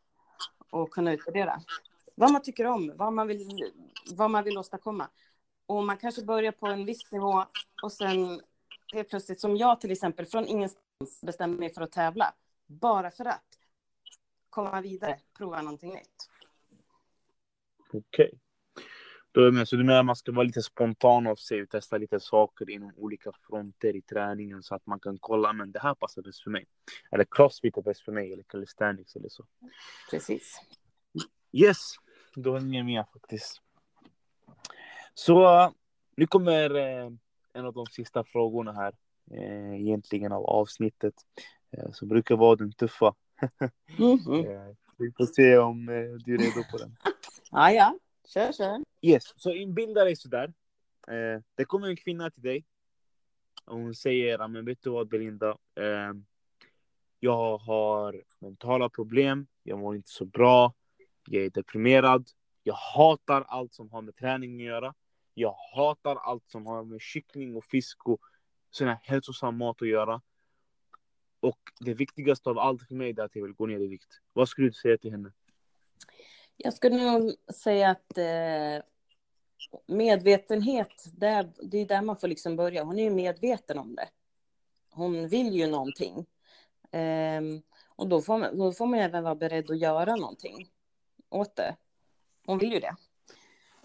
och 0.70 0.92
kunna 0.92 1.14
utvärdera. 1.14 1.62
Vad 2.16 2.32
man 2.32 2.42
tycker 2.42 2.66
om, 2.66 2.94
vad 2.96 3.14
man 3.14 3.28
vill, 3.28 3.72
vad 4.12 4.32
man 4.32 4.44
vill 4.44 4.58
åstadkomma. 4.58 5.10
Och 5.66 5.84
man 5.84 5.98
kanske 5.98 6.26
börjar 6.26 6.52
på 6.52 6.68
en 6.68 6.86
viss 6.86 7.12
nivå 7.12 7.46
och 7.84 7.92
sen 7.92 8.42
helt 8.94 9.10
plötsligt, 9.10 9.42
som 9.42 9.58
jag 9.58 9.82
till 9.82 9.92
exempel, 9.92 10.26
från 10.26 10.48
ingenstans 10.48 11.22
bestämmer 11.22 11.58
mig 11.58 11.74
för 11.74 11.82
att 11.82 11.92
tävla. 11.92 12.34
Bara 12.66 13.12
för 13.12 13.26
att 13.26 13.60
komma 14.50 14.82
vidare, 14.82 15.20
prova 15.38 15.62
någonting 15.62 15.94
nytt. 15.94 16.30
Okej. 17.90 18.00
Okay 18.00 18.40
så 19.66 19.76
du 19.76 19.84
menar 19.84 20.00
att 20.00 20.06
man 20.06 20.16
ska 20.16 20.32
vara 20.32 20.44
lite 20.44 20.62
spontan 20.62 21.28
av 21.28 21.36
sig 21.36 21.62
och 21.62 21.70
testa 21.70 21.98
lite 21.98 22.20
saker 22.20 22.70
inom 22.70 22.92
olika 22.96 23.32
fronter 23.48 23.96
i 23.96 24.02
träningen 24.02 24.64
så 24.64 24.76
att 24.76 24.86
man 24.86 25.00
kan 25.00 25.18
kolla, 25.20 25.54
men 25.54 25.72
det 25.72 25.80
här 25.80 25.94
passar 25.94 26.22
bäst 26.22 26.44
för 26.44 26.52
mig. 26.52 26.66
Eller 27.12 27.26
crossfit 27.32 27.78
är 27.78 27.82
bäst 27.82 28.02
för 28.02 28.12
mig, 28.12 28.34
eller 28.34 28.44
calisthenics 28.44 29.16
eller 29.16 29.30
så. 29.30 29.46
Precis. 30.12 30.62
Yes, 31.52 31.96
då 32.36 32.56
är 32.56 32.60
ni 32.60 32.84
med 32.84 33.06
faktiskt. 33.14 33.62
Så 35.14 35.74
nu 36.16 36.28
kommer 36.28 36.76
eh, 36.76 37.12
en 37.54 37.66
av 37.66 37.74
de 37.74 37.86
sista 37.86 38.24
frågorna 38.24 38.74
här, 38.74 38.94
eh, 39.32 39.82
egentligen 39.82 40.32
av 40.32 40.46
avsnittet, 40.46 41.14
eh, 41.72 41.92
som 41.92 42.08
brukar 42.08 42.36
vara 42.36 42.56
den 42.56 42.74
tuffa. 42.74 43.16
Mm 44.00 44.18
-hmm. 44.18 44.76
Vi 44.98 45.12
får 45.12 45.26
se 45.26 45.58
om 45.58 45.86
du 46.26 46.34
är 46.34 46.38
redo 46.38 46.64
på 46.72 46.78
den. 46.78 46.96
Ja, 47.52 47.72
ja. 47.72 47.98
Kör, 48.28 48.52
kör. 48.52 48.84
Yes, 49.02 49.24
så 49.36 49.54
inbilda 49.54 50.04
dig 50.04 50.16
sådär. 50.16 50.54
Eh, 51.08 51.42
det 51.56 51.66
kommer 51.66 51.88
en 51.88 51.96
kvinna 51.96 52.32
till 52.32 52.44
dig. 52.44 52.66
Och 53.66 53.80
hon 53.80 53.96
säger, 53.96 54.48
men 54.48 54.66
vet 54.66 54.82
du 54.82 54.90
vad 54.90 55.08
Belinda? 55.08 55.58
Eh, 55.76 56.14
jag 57.20 57.58
har 57.58 58.24
mentala 58.40 58.90
problem. 58.90 59.48
Jag 59.64 59.80
mår 59.80 59.96
inte 59.96 60.10
så 60.10 60.26
bra. 60.26 60.74
Jag 61.28 61.46
är 61.46 61.50
deprimerad. 61.50 62.30
Jag 62.64 62.74
hatar 62.74 63.42
allt 63.42 63.74
som 63.74 63.92
har 63.92 64.02
med 64.02 64.16
träning 64.16 64.62
att 64.62 64.66
göra. 64.66 64.94
Jag 65.34 65.56
hatar 65.76 66.16
allt 66.16 66.44
som 66.48 66.66
har 66.66 66.84
med 66.84 67.02
kyckling 67.02 67.56
och 67.56 67.66
fisk 67.66 68.08
och 68.08 68.22
sån 68.70 68.88
här 68.88 69.00
hälsosam 69.04 69.58
mat 69.58 69.82
att 69.82 69.88
göra. 69.88 70.22
Och 71.40 71.60
det 71.80 71.94
viktigaste 71.94 72.50
av 72.50 72.60
allt 72.60 72.88
för 72.88 72.96
mig 72.96 73.10
är 73.10 73.24
att 73.24 73.36
jag 73.36 73.44
vill 73.44 73.54
gå 73.54 73.66
ner 73.66 73.80
i 73.80 73.88
vikt. 73.88 74.22
Vad 74.34 74.50
skulle 74.50 74.68
du 74.68 74.74
säga 74.74 74.98
till 74.98 75.12
henne? 75.12 75.32
Jag 76.58 76.74
skulle 76.74 77.12
nog 77.12 77.36
säga 77.54 77.90
att 77.90 78.18
eh, 78.18 78.86
medvetenhet, 79.86 81.06
det 81.14 81.28
är, 81.28 81.54
det 81.64 81.78
är 81.78 81.86
där 81.86 82.02
man 82.02 82.18
får 82.18 82.28
liksom 82.28 82.56
börja. 82.56 82.84
Hon 82.84 83.00
är 83.00 83.04
ju 83.04 83.10
medveten 83.10 83.78
om 83.78 83.96
det. 83.96 84.10
Hon 84.92 85.28
vill 85.28 85.54
ju 85.54 85.68
någonting. 85.68 86.26
Eh, 86.92 87.42
och 87.96 88.08
då 88.08 88.22
får, 88.22 88.38
man, 88.38 88.58
då 88.58 88.72
får 88.72 88.86
man 88.86 89.00
även 89.00 89.24
vara 89.24 89.36
beredd 89.36 89.72
att 89.72 89.80
göra 89.80 90.16
någonting 90.16 90.70
åt 91.30 91.56
det. 91.56 91.76
Hon 92.46 92.58
vill 92.58 92.74
ju 92.74 92.80
det. 92.80 92.96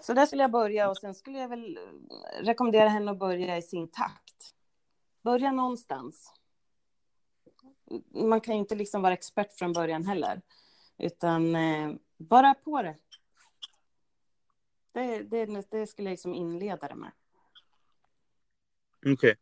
Så 0.00 0.12
där 0.12 0.26
skulle 0.26 0.42
jag 0.42 0.50
börja 0.50 0.90
och 0.90 0.96
sen 0.96 1.14
skulle 1.14 1.38
jag 1.38 1.48
väl 1.48 1.76
eh, 1.76 2.44
rekommendera 2.44 2.88
henne 2.88 3.10
att 3.10 3.18
börja 3.18 3.56
i 3.56 3.62
sin 3.62 3.90
takt. 3.90 4.54
Börja 5.22 5.52
någonstans. 5.52 6.32
Man 8.14 8.40
kan 8.40 8.54
ju 8.54 8.60
inte 8.60 8.74
liksom 8.74 9.02
vara 9.02 9.12
expert 9.12 9.52
från 9.52 9.72
början 9.72 10.06
heller. 10.06 10.42
Utan 10.98 11.56
eh, 11.56 11.92
bara 12.22 12.54
på 12.54 12.82
det. 12.82 12.96
Det, 14.92 15.22
det, 15.22 15.70
det 15.70 15.86
skulle 15.86 16.08
jag 16.08 16.12
liksom 16.12 16.34
inleda 16.34 16.88
det 16.88 16.94
med. 16.94 17.12
Okej. 18.98 19.12
Okay. 19.12 19.36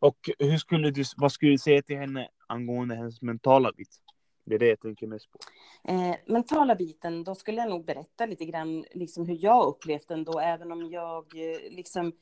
Och 0.00 0.30
hur 0.38 0.58
skulle 0.58 0.90
du, 0.90 1.04
vad 1.16 1.32
skulle 1.32 1.52
du 1.52 1.58
säga 1.58 1.82
till 1.82 1.96
henne 1.96 2.28
angående 2.46 2.94
hennes 2.94 3.22
mentala 3.22 3.72
bit? 3.72 4.02
Det 4.44 4.54
är 4.54 4.58
det 4.58 4.68
jag 4.68 4.80
tänker 4.80 5.06
mest 5.06 5.30
på. 5.30 5.38
Eh, 5.84 6.16
mentala 6.26 6.74
biten, 6.74 7.24
då 7.24 7.34
skulle 7.34 7.60
jag 7.60 7.70
nog 7.70 7.84
berätta 7.84 8.26
lite 8.26 8.44
grann 8.44 8.84
liksom 8.92 9.26
hur 9.26 9.38
jag 9.40 9.66
upplevt 9.66 10.08
den 10.08 10.24
då, 10.24 10.40
även 10.40 10.72
om 10.72 10.90
jag 10.90 11.24
eh, 11.34 11.70
liksom 11.70 12.12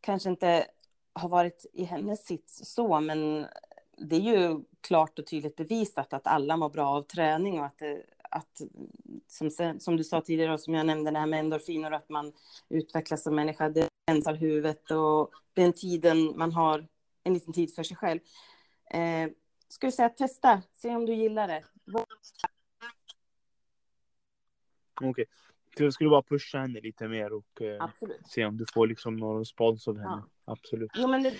kanske 0.00 0.30
inte 0.30 0.66
har 1.12 1.28
varit 1.28 1.66
i 1.72 1.84
hennes 1.84 2.26
sits 2.26 2.74
så, 2.74 3.00
men 3.00 3.46
det 3.96 4.16
är 4.16 4.20
ju 4.20 4.60
klart 4.80 5.18
och 5.18 5.26
tydligt 5.26 5.56
bevisat 5.56 6.12
att 6.12 6.26
alla 6.26 6.56
mår 6.56 6.68
bra 6.68 6.88
av 6.88 7.02
träning 7.02 7.60
och 7.60 7.66
att 7.66 7.78
det, 7.78 8.02
att 8.30 8.60
som, 9.26 9.50
som 9.80 9.96
du 9.96 10.04
sa 10.04 10.20
tidigare 10.20 10.52
och 10.52 10.60
som 10.60 10.74
jag 10.74 10.86
nämnde, 10.86 11.10
det 11.10 11.18
här 11.18 11.26
med 11.26 11.40
endorfiner, 11.40 11.90
att 11.90 12.08
man 12.08 12.32
utvecklas 12.68 13.22
som 13.22 13.34
människa, 13.34 13.68
det 13.68 13.88
rensar 14.10 14.34
huvudet 14.34 14.90
och 14.90 15.30
den 15.54 15.72
tiden 15.72 16.38
man 16.38 16.52
har 16.52 16.86
en 17.24 17.34
liten 17.34 17.52
tid 17.52 17.74
för 17.74 17.82
sig 17.82 17.96
själv. 17.96 18.20
Eh, 18.90 19.30
skulle 19.68 19.92
säga 19.92 20.08
testa, 20.08 20.62
se 20.74 20.96
om 20.96 21.06
du 21.06 21.14
gillar 21.14 21.48
det. 21.48 21.64
Okej. 25.00 25.10
Okay. 25.10 25.24
Jag 25.84 25.92
skulle 25.92 26.10
bara 26.10 26.22
pusha 26.22 26.58
henne 26.58 26.80
lite 26.80 27.08
mer 27.08 27.32
och 27.32 27.62
eh, 27.62 27.88
se 28.26 28.44
om 28.44 28.56
du 28.56 28.64
får 28.74 28.86
liksom 28.86 29.16
någon 29.16 29.38
respons 29.38 29.88
av 29.88 29.98
henne. 29.98 30.22
Ja. 30.46 30.52
Absolut. 30.52 30.90
Jo, 30.94 31.08
men 31.08 31.22
det, 31.22 31.34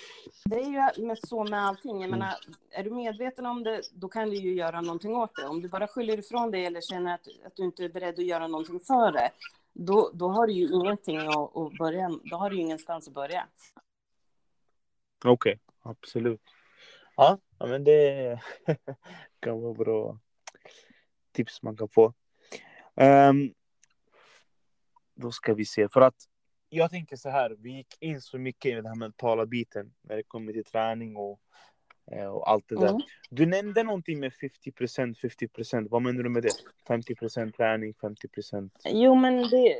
det 0.44 0.56
är 0.56 0.94
ju 0.96 1.06
med, 1.06 1.18
så 1.18 1.44
med 1.44 1.66
allting. 1.66 2.00
Jag 2.00 2.08
mm. 2.08 2.18
menar, 2.18 2.34
är 2.70 2.84
du 2.84 2.90
medveten 2.90 3.46
om 3.46 3.62
det, 3.62 3.82
då 3.92 4.08
kan 4.08 4.30
du 4.30 4.36
ju 4.36 4.54
göra 4.54 4.80
någonting 4.80 5.16
åt 5.16 5.36
det. 5.36 5.46
Om 5.46 5.60
du 5.60 5.68
bara 5.68 5.88
skyller 5.88 6.18
ifrån 6.18 6.50
dig 6.50 6.64
eller 6.64 6.80
känner 6.80 7.14
att, 7.14 7.28
att 7.46 7.56
du 7.56 7.64
inte 7.64 7.84
är 7.84 7.88
beredd 7.88 8.18
att 8.18 8.26
göra 8.26 8.46
någonting 8.46 8.80
för 8.80 9.12
det, 9.12 9.30
då, 9.72 10.10
då 10.14 10.28
har 10.28 10.46
du 10.46 10.52
ju 10.52 10.72
ingenting 10.72 11.18
att, 11.18 11.56
att 11.56 11.78
börja, 11.78 12.10
då 12.24 12.36
har 12.36 12.50
du 12.50 12.56
ju 12.56 12.62
ingenstans 12.62 13.08
att 13.08 13.14
börja. 13.14 13.46
Okej, 15.24 15.32
okay, 15.32 15.58
absolut. 15.82 16.42
Ja, 17.16 17.38
men 17.58 17.84
det 17.84 18.40
kan 19.40 19.60
vara 19.60 19.74
bra 19.74 20.18
tips 21.32 21.62
man 21.62 21.76
kan 21.76 21.88
få. 21.88 22.12
Um, 22.94 23.54
då 25.18 25.30
ska 25.30 25.54
vi 25.54 25.64
se, 25.64 25.88
för 25.88 26.00
att 26.00 26.14
jag 26.68 26.90
tänker 26.90 27.16
så 27.16 27.28
här, 27.28 27.56
vi 27.58 27.70
gick 27.70 27.96
in 28.00 28.20
så 28.20 28.38
mycket 28.38 28.72
i 28.72 28.74
den 28.74 28.86
här 28.86 28.94
mentala 28.94 29.46
biten 29.46 29.92
när 30.02 30.16
det 30.16 30.22
kommer 30.22 30.52
till 30.52 30.64
träning 30.64 31.16
och, 31.16 31.40
eh, 32.12 32.26
och 32.26 32.50
allt 32.50 32.68
det 32.68 32.74
där. 32.74 32.88
Mm. 32.88 33.00
Du 33.30 33.46
nämnde 33.46 33.82
någonting 33.82 34.20
med 34.20 34.32
50% 34.32 35.14
50%, 35.14 35.88
vad 35.90 36.02
menar 36.02 36.22
du 36.22 36.28
med 36.28 36.42
det? 36.42 36.52
50% 36.88 37.52
träning, 37.52 37.94
50%? 37.94 38.70
Jo, 38.84 39.14
men 39.14 39.48
det, 39.48 39.76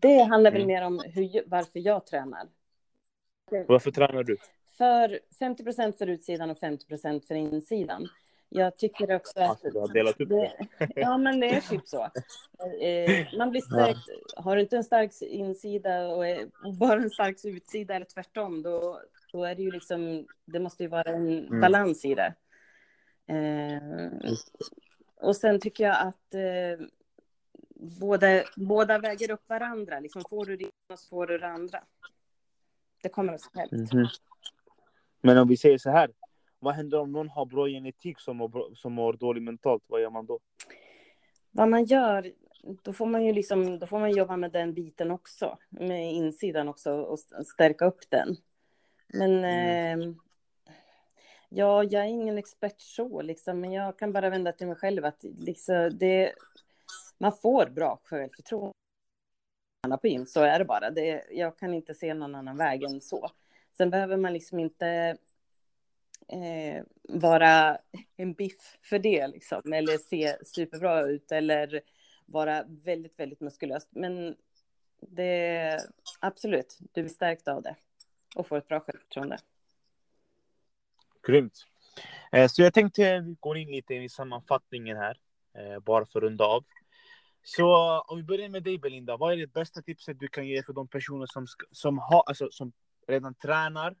det 0.00 0.22
handlar 0.22 0.50
väl 0.50 0.62
mm. 0.62 0.74
mer 0.74 0.82
om 0.82 1.02
hur, 1.14 1.42
varför 1.46 1.78
jag 1.78 2.06
tränar. 2.06 2.48
Varför 3.66 3.90
tränar 3.90 4.22
du? 4.22 4.36
För 4.78 5.20
50% 5.40 5.98
för 5.98 6.06
utsidan 6.06 6.50
och 6.50 6.58
50% 6.58 7.26
för 7.26 7.34
insidan. 7.34 8.08
Jag 8.48 8.76
tycker 8.76 9.16
också 9.16 9.40
att... 9.40 9.62
du 9.62 9.78
har 9.78 9.92
delat 9.92 10.20
upp 10.20 10.28
det. 10.28 10.52
Ja, 10.94 11.18
men 11.18 11.40
det 11.40 11.48
är 11.48 11.60
typ 11.60 11.88
så. 11.88 12.02
Eh, 12.82 13.38
man 13.38 13.50
blir 13.50 13.60
stärkt. 13.60 14.00
Har 14.36 14.56
du 14.56 14.62
inte 14.62 14.76
en 14.76 14.84
stark 14.84 15.12
insida 15.22 16.06
och 16.06 16.24
bara 16.78 17.00
en 17.00 17.10
stark 17.10 17.44
utsida 17.44 17.94
eller 17.94 18.06
tvärtom, 18.06 18.62
då, 18.62 19.00
då 19.32 19.44
är 19.44 19.54
det 19.54 19.62
ju 19.62 19.70
liksom... 19.70 20.26
Det 20.44 20.60
måste 20.60 20.82
ju 20.82 20.88
vara 20.88 21.10
en 21.10 21.46
mm. 21.46 21.60
balans 21.60 22.04
i 22.04 22.14
det. 22.14 22.34
Eh, 23.26 24.32
och 25.20 25.36
sen 25.36 25.60
tycker 25.60 25.84
jag 25.84 25.96
att 25.96 26.34
eh, 26.34 26.86
båda, 28.00 28.42
båda 28.56 28.98
väger 28.98 29.30
upp 29.30 29.48
varandra. 29.48 30.00
Liksom 30.00 30.22
får 30.30 30.46
du 30.46 30.56
det 30.56 30.64
ena 30.64 30.96
så 30.96 31.08
får 31.08 31.26
du 31.26 31.38
det 31.38 31.48
andra. 31.48 31.84
Det 33.02 33.08
kommer 33.08 33.32
av 33.32 33.38
sig 33.38 33.50
självt. 33.54 33.72
Mm 33.72 33.86
-hmm. 33.86 34.08
Men 35.20 35.38
om 35.38 35.48
vi 35.48 35.56
säger 35.56 35.78
så 35.78 35.90
här, 35.90 36.10
vad 36.58 36.74
händer 36.74 36.98
om 36.98 37.12
någon 37.12 37.28
har 37.28 37.46
bra 37.46 37.68
genetik 37.68 38.20
som 38.20 38.36
mår, 38.36 38.74
som 38.74 38.92
mår 38.92 39.12
dåligt 39.12 39.42
mentalt? 39.42 39.82
Vad 39.86 40.00
gör 40.00 40.10
man 40.10 40.26
då? 40.26 40.38
Vad 41.50 41.68
man 41.68 41.84
gör, 41.84 42.32
då 42.82 42.92
får 42.92 43.06
man 43.06 43.24
ju 43.24 43.32
liksom, 43.32 43.78
då 43.78 43.86
får 43.86 43.98
man 43.98 44.12
jobba 44.12 44.36
med 44.36 44.52
den 44.52 44.74
biten 44.74 45.10
också, 45.10 45.58
med 45.68 46.12
insidan 46.12 46.68
också 46.68 46.92
och 46.92 47.18
stärka 47.46 47.84
upp 47.84 48.10
den. 48.10 48.36
Men 49.06 49.44
mm. 49.44 50.00
eh, 50.00 50.14
ja, 51.48 51.84
jag 51.84 52.04
är 52.04 52.08
ingen 52.08 52.38
expert 52.38 52.80
så 52.80 53.22
liksom, 53.22 53.60
men 53.60 53.72
jag 53.72 53.98
kan 53.98 54.12
bara 54.12 54.30
vända 54.30 54.52
till 54.52 54.66
mig 54.66 54.76
själv 54.76 55.04
att 55.04 55.24
liksom 55.38 55.90
det, 55.98 56.32
man 57.18 57.32
får 57.32 57.66
bra 57.66 58.00
självförtroende 58.04 58.72
på 60.00 60.08
gym, 60.08 60.26
så 60.26 60.40
är 60.40 60.58
det 60.58 60.64
bara. 60.64 60.90
Det, 60.90 61.24
jag 61.30 61.58
kan 61.58 61.74
inte 61.74 61.94
se 61.94 62.14
någon 62.14 62.34
annan 62.34 62.56
väg 62.56 62.82
än 62.82 63.00
så. 63.00 63.30
Sen 63.76 63.90
behöver 63.90 64.16
man 64.16 64.32
liksom 64.32 64.58
inte 64.58 65.16
eh, 66.28 66.82
vara 67.02 67.78
en 68.16 68.32
biff 68.32 68.78
för 68.82 68.98
det, 68.98 69.26
liksom, 69.26 69.72
eller 69.72 69.98
se 69.98 70.36
superbra 70.44 71.02
ut 71.02 71.32
eller 71.32 71.80
vara 72.26 72.64
väldigt, 72.68 73.18
väldigt 73.18 73.40
muskulös. 73.40 73.88
Men 73.90 74.36
det 75.00 75.78
absolut, 76.20 76.78
du 76.92 77.02
blir 77.02 77.12
stärkt 77.12 77.48
av 77.48 77.62
det 77.62 77.76
och 78.36 78.46
får 78.46 78.58
ett 78.58 78.68
bra 78.68 78.80
självförtroende. 78.80 79.38
Grymt. 81.26 81.66
Eh, 82.32 82.48
så 82.48 82.62
jag 82.62 82.74
tänkte 82.74 83.20
vi 83.20 83.36
går 83.40 83.58
in 83.58 83.70
lite 83.70 83.94
i 83.94 84.08
sammanfattningen 84.08 84.96
här, 84.96 85.18
eh, 85.54 85.78
bara 85.78 86.06
för 86.06 86.18
att 86.18 86.22
runda 86.22 86.44
av. 86.44 86.64
Så 87.42 88.00
om 88.00 88.16
vi 88.16 88.22
börjar 88.22 88.48
med 88.48 88.62
dig 88.62 88.78
Belinda, 88.78 89.16
vad 89.16 89.32
är 89.32 89.36
det 89.36 89.52
bästa 89.52 89.82
tipset 89.82 90.20
du 90.20 90.28
kan 90.28 90.46
ge 90.46 90.62
för 90.62 90.72
de 90.72 90.88
personer 90.88 91.26
som, 91.26 91.46
som, 91.70 91.98
har, 91.98 92.22
alltså, 92.26 92.48
som 92.50 92.72
redan 93.06 93.34
tränar 93.34 93.96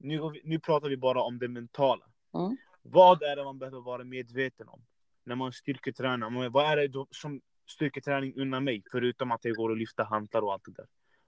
nu, 0.00 0.40
nu 0.44 0.58
pratar 0.58 0.88
vi 0.88 0.96
bara 0.96 1.22
om 1.22 1.38
det 1.38 1.48
mentala. 1.48 2.04
Mm. 2.34 2.56
Vad 2.82 3.22
är 3.22 3.36
det 3.36 3.44
man 3.44 3.58
behöver 3.58 3.80
vara 3.80 4.04
medveten 4.04 4.68
om 4.68 4.82
när 5.24 5.34
man 5.34 5.52
styrketränar? 5.52 6.48
Vad 6.48 6.64
är 6.64 6.88
det 6.88 7.06
som 7.10 7.40
styrketräning 7.66 8.34
unnar 8.36 8.60
mig, 8.60 8.82
förutom 8.92 9.32
att 9.32 9.44
jag 9.44 9.56
går 9.56 9.70
och 9.70 9.76
lyfter 9.76 10.04
hantlar 10.04 10.42
och 10.42 10.52
allt 10.52 10.64
det 10.64 10.72
där? 10.72 10.86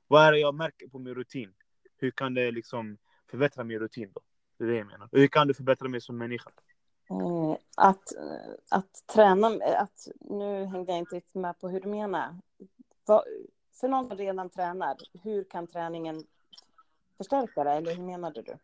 Vad 0.08 0.26
är 0.26 0.32
det 0.32 0.38
jag 0.38 0.54
märker 0.54 0.88
på 0.88 0.98
min 0.98 1.14
rutin? 1.14 1.54
Hur 1.96 2.10
kan 2.10 2.34
det 2.34 2.50
liksom 2.50 2.98
förbättra 3.30 3.64
min 3.64 3.78
rutin 3.78 4.10
då? 4.14 4.20
Det 4.58 4.64
är 4.64 4.68
det 4.68 4.76
jag 4.76 4.86
menar. 4.86 5.08
Hur 5.12 5.26
kan 5.26 5.48
du 5.48 5.54
förbättra 5.54 5.88
mig 5.88 6.00
som 6.00 6.18
människa? 6.18 6.50
Mm, 7.10 7.56
att, 7.76 8.02
att 8.70 9.06
träna, 9.14 9.46
att, 9.76 10.08
nu 10.20 10.64
hängde 10.64 10.92
jag 10.92 10.98
inte 10.98 11.16
riktigt 11.16 11.34
med 11.34 11.58
på 11.60 11.68
hur 11.68 11.80
du 11.80 11.88
menar. 11.88 12.36
För 13.80 13.88
någon 13.88 14.08
som 14.08 14.16
redan 14.16 14.50
tränar, 14.50 14.96
hur 15.22 15.44
kan 15.44 15.66
träningen 15.66 16.24
förstärka 17.22 17.64
det, 17.64 17.70
eller 17.70 17.94
hur 17.94 18.02
menade 18.02 18.42
du? 18.42 18.58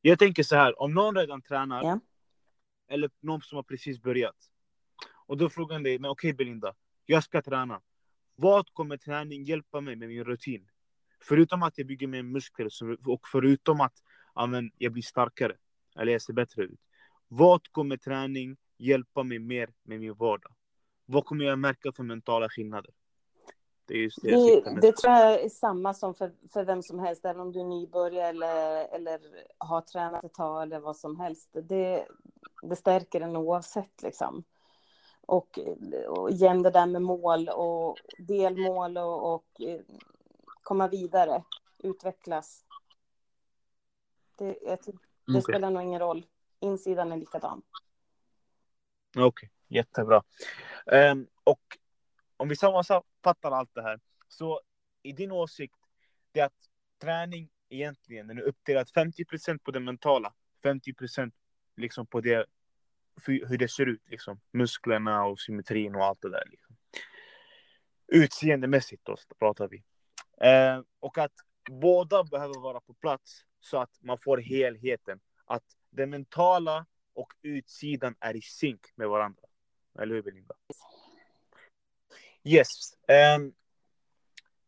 Jag 0.00 0.18
tänker 0.18 0.42
så 0.42 0.56
här, 0.56 0.82
om 0.82 0.94
någon 0.94 1.16
redan 1.16 1.42
tränar, 1.42 1.84
ja. 1.84 2.00
eller 2.88 3.10
någon 3.20 3.42
som 3.42 3.56
har 3.56 3.62
precis 3.62 4.02
börjat, 4.02 4.36
och 5.26 5.36
då 5.36 5.50
frågar 5.50 5.74
han 5.74 5.82
dig, 5.82 5.98
men 5.98 6.10
okej 6.10 6.32
Belinda, 6.32 6.74
jag 7.06 7.24
ska 7.24 7.42
träna. 7.42 7.80
Vad 8.34 8.72
kommer 8.72 8.96
träning 8.96 9.44
hjälpa 9.44 9.80
mig 9.80 9.96
med 9.96 10.08
min 10.08 10.24
rutin? 10.24 10.68
Förutom 11.22 11.62
att 11.62 11.78
jag 11.78 11.86
bygger 11.86 12.06
mer 12.06 12.22
muskler 12.22 12.68
och 13.06 13.28
förutom 13.32 13.80
att 13.80 13.94
amen, 14.34 14.70
jag 14.78 14.92
blir 14.92 15.02
starkare, 15.02 15.56
eller 15.96 16.12
jag 16.12 16.22
ser 16.22 16.32
bättre 16.32 16.62
ut. 16.62 16.80
Vad 17.28 17.72
kommer 17.72 17.96
träning 17.96 18.56
hjälpa 18.78 19.22
mig 19.22 19.38
mer 19.38 19.70
med 19.82 20.00
min 20.00 20.14
vardag? 20.14 20.54
Vad 21.06 21.24
kommer 21.24 21.44
jag 21.44 21.58
märka 21.58 21.92
för 21.92 22.02
mentala 22.02 22.48
skillnader? 22.48 22.94
Det, 23.90 23.96
är 23.96 24.02
just 24.02 24.22
det, 24.22 24.30
det, 24.30 24.80
det 24.80 24.96
tror 24.96 25.14
jag 25.14 25.40
är 25.40 25.48
samma 25.48 25.94
som 25.94 26.14
för, 26.14 26.32
för 26.52 26.64
vem 26.64 26.82
som 26.82 26.98
helst, 26.98 27.24
även 27.24 27.40
om 27.40 27.52
du 27.52 27.60
är 27.60 27.64
nybörjare 27.64 28.28
eller, 28.28 28.84
eller 28.94 29.20
har 29.58 29.80
tränat 29.80 30.24
ett 30.24 30.34
tag 30.34 30.62
eller 30.62 30.80
vad 30.80 30.96
som 30.96 31.20
helst. 31.20 31.48
Det, 31.52 32.06
det 32.62 32.76
stärker 32.76 33.20
en 33.20 33.36
oavsett 33.36 34.02
liksom. 34.02 34.44
Och, 35.26 35.58
och 36.08 36.30
igen 36.30 36.62
det 36.62 36.70
där 36.70 36.86
med 36.86 37.02
mål 37.02 37.48
och 37.48 37.98
delmål 38.18 38.98
och, 38.98 39.34
och 39.34 39.60
eh, 39.60 39.80
komma 40.62 40.88
vidare, 40.88 41.44
utvecklas. 41.78 42.64
Det, 44.38 44.58
det 44.64 44.78
okay. 45.28 45.42
spelar 45.42 45.70
nog 45.70 45.82
ingen 45.82 46.00
roll. 46.00 46.26
Insidan 46.60 47.12
är 47.12 47.16
likadan. 47.16 47.62
Okej, 49.10 49.24
okay. 49.24 49.48
jättebra. 49.68 50.22
Um, 50.86 51.26
och 51.44 51.78
om 52.40 52.48
vi 52.48 52.56
sammanfattar 52.56 53.50
allt 53.50 53.74
det 53.74 53.82
här, 53.82 54.00
så 54.28 54.60
i 55.02 55.12
din 55.12 55.32
åsikt, 55.32 55.74
det 56.32 56.40
är 56.40 56.44
att 56.44 56.68
träning 57.02 57.50
egentligen 57.68 58.26
den 58.26 58.38
är 58.38 58.42
uppdelad 58.42 58.88
50% 58.88 59.58
på 59.58 59.70
det 59.70 59.80
mentala, 59.80 60.34
50% 60.62 61.32
liksom 61.76 62.06
på 62.06 62.20
det, 62.20 62.46
hur 63.26 63.58
det 63.58 63.68
ser 63.68 63.86
ut, 63.86 64.02
liksom. 64.06 64.40
musklerna 64.52 65.24
och 65.24 65.40
symmetrin 65.40 65.94
och 65.94 66.04
allt 66.04 66.20
det 66.22 66.30
där. 66.30 66.44
Liksom. 66.50 66.76
Utseendemässigt 68.06 69.04
då 69.04 69.16
pratar 69.38 69.68
vi. 69.68 69.82
Eh, 70.46 70.82
och 71.00 71.18
att 71.18 71.34
båda 71.70 72.24
behöver 72.24 72.60
vara 72.60 72.80
på 72.80 72.94
plats 72.94 73.44
så 73.60 73.78
att 73.78 74.02
man 74.02 74.18
får 74.18 74.38
helheten. 74.38 75.20
Att 75.44 75.64
det 75.90 76.06
mentala 76.06 76.86
och 77.12 77.32
utsidan 77.42 78.14
är 78.20 78.36
i 78.36 78.42
synk 78.42 78.80
med 78.94 79.08
varandra. 79.08 79.42
Eller 79.98 80.14
hur 80.14 80.22
Belinda? 80.22 80.54
Yes. 82.44 82.68
Um, 83.36 83.52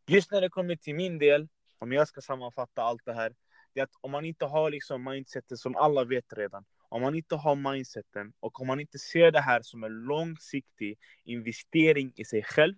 just 0.06 0.32
när 0.32 0.40
det 0.40 0.48
kommer 0.48 0.76
till 0.76 0.94
min 0.94 1.18
del, 1.18 1.48
om 1.78 1.92
jag 1.92 2.08
ska 2.08 2.20
sammanfatta 2.20 2.82
allt 2.82 3.04
det 3.04 3.14
här, 3.14 3.34
det 3.74 3.80
är 3.80 3.84
att 3.84 3.94
om 4.00 4.10
man 4.10 4.24
inte 4.24 4.44
har 4.44 4.70
liksom 4.70 5.04
mindsetet 5.04 5.58
som 5.58 5.76
alla 5.76 6.04
vet 6.04 6.32
redan, 6.32 6.64
om 6.88 7.02
man 7.02 7.14
inte 7.14 7.34
har 7.34 7.56
mindseten 7.56 8.32
och 8.40 8.60
om 8.60 8.66
man 8.66 8.80
inte 8.80 8.98
ser 8.98 9.30
det 9.30 9.40
här 9.40 9.60
som 9.62 9.84
en 9.84 9.92
långsiktig 9.92 10.98
investering 11.24 12.12
i 12.16 12.24
sig 12.24 12.42
själv 12.42 12.74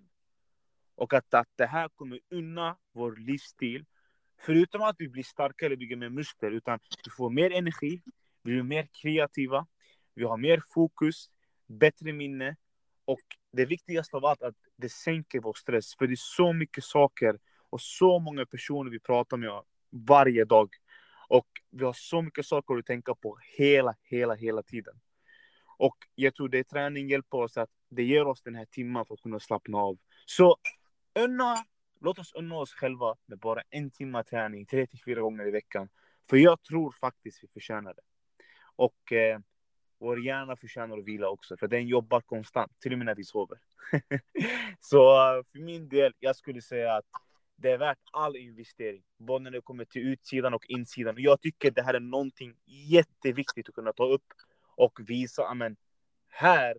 och 0.94 1.12
att, 1.12 1.34
att 1.34 1.48
det 1.56 1.66
här 1.66 1.88
kommer 1.88 2.20
unna 2.30 2.76
vår 2.92 3.16
livsstil, 3.16 3.84
förutom 4.40 4.82
att 4.82 4.96
vi 4.98 5.08
blir 5.08 5.22
starkare, 5.22 5.72
och 5.72 5.78
bygger 5.78 5.96
mer 5.96 6.08
muskler, 6.08 6.50
utan 6.50 6.78
vi 7.04 7.10
får 7.10 7.30
mer 7.30 7.50
energi, 7.50 8.02
vi 8.42 8.52
blir 8.52 8.62
mer 8.62 8.88
kreativa, 9.02 9.66
vi 10.14 10.24
har 10.24 10.36
mer 10.36 10.62
fokus, 10.74 11.30
bättre 11.66 12.12
minne 12.12 12.56
och 13.04 13.20
det 13.52 13.64
viktigaste 13.64 14.16
av 14.16 14.24
allt 14.24 14.42
är 14.42 14.46
att 14.46 14.62
det 14.76 14.88
sänker 14.88 15.40
vår 15.40 15.54
stress. 15.54 15.96
För 15.96 16.06
det 16.06 16.14
är 16.14 16.16
så 16.16 16.52
mycket 16.52 16.84
saker 16.84 17.38
och 17.70 17.80
så 17.80 18.18
många 18.18 18.46
personer 18.46 18.90
vi 18.90 19.00
pratar 19.00 19.36
med 19.36 19.62
varje 19.90 20.44
dag. 20.44 20.74
Och 21.28 21.46
vi 21.70 21.84
har 21.84 21.92
så 21.92 22.22
mycket 22.22 22.46
saker 22.46 22.74
att 22.74 22.86
tänka 22.86 23.14
på 23.14 23.38
hela, 23.58 23.94
hela, 24.02 24.34
hela 24.34 24.62
tiden. 24.62 25.00
Och 25.76 25.96
jag 26.14 26.34
tror 26.34 26.48
det 26.48 26.64
träning 26.64 27.08
hjälper 27.08 27.38
oss 27.38 27.56
att 27.56 27.70
det 27.88 28.02
ger 28.02 28.26
oss 28.26 28.42
den 28.42 28.54
här 28.54 28.64
timmen 28.64 29.04
för 29.04 29.14
att 29.14 29.20
kunna 29.20 29.40
slappna 29.40 29.78
av. 29.78 29.98
Så 30.26 30.56
unna, 31.14 31.56
låt 32.00 32.18
oss 32.18 32.32
unna 32.34 32.56
oss 32.56 32.72
själva 32.72 33.16
med 33.26 33.38
bara 33.38 33.62
en 33.70 33.90
timme 33.90 34.24
träning, 34.24 34.66
tre 34.66 34.86
till 34.86 35.00
fyra 35.04 35.20
gånger 35.20 35.46
i 35.46 35.50
veckan. 35.50 35.88
För 36.30 36.36
jag 36.36 36.62
tror 36.62 36.92
faktiskt 36.92 37.42
vi 37.42 37.48
förtjänar 37.48 37.94
det. 37.94 38.02
Och 38.76 39.12
eh, 39.12 39.38
vår 40.04 40.20
hjärna 40.20 40.56
förtjänar 40.56 40.98
att 40.98 41.04
vila 41.04 41.28
också, 41.28 41.56
för 41.56 41.68
den 41.68 41.86
jobbar 41.86 42.20
konstant, 42.20 42.80
till 42.80 42.92
och 42.92 42.98
med 42.98 43.06
när 43.06 43.14
vi 43.14 43.24
sover. 43.24 43.58
så 44.80 44.98
eh, 45.36 45.42
för 45.52 45.58
min 45.58 45.88
del, 45.88 46.12
jag 46.18 46.36
skulle 46.36 46.62
säga 46.62 46.96
att 46.96 47.04
det 47.56 47.70
är 47.70 47.78
värt 47.78 47.98
all 48.12 48.36
investering, 48.36 49.02
både 49.18 49.42
när 49.42 49.50
det 49.50 49.60
kommer 49.60 49.84
till 49.84 50.02
utsidan 50.02 50.54
och 50.54 50.66
insidan. 50.68 51.14
Jag 51.18 51.40
tycker 51.40 51.70
det 51.70 51.82
här 51.82 51.94
är 51.94 52.00
någonting 52.00 52.54
jätteviktigt 52.66 53.68
att 53.68 53.74
kunna 53.74 53.92
ta 53.92 54.04
upp 54.04 54.26
och 54.76 55.00
visa, 55.08 55.46
amen, 55.46 55.76
här, 56.28 56.76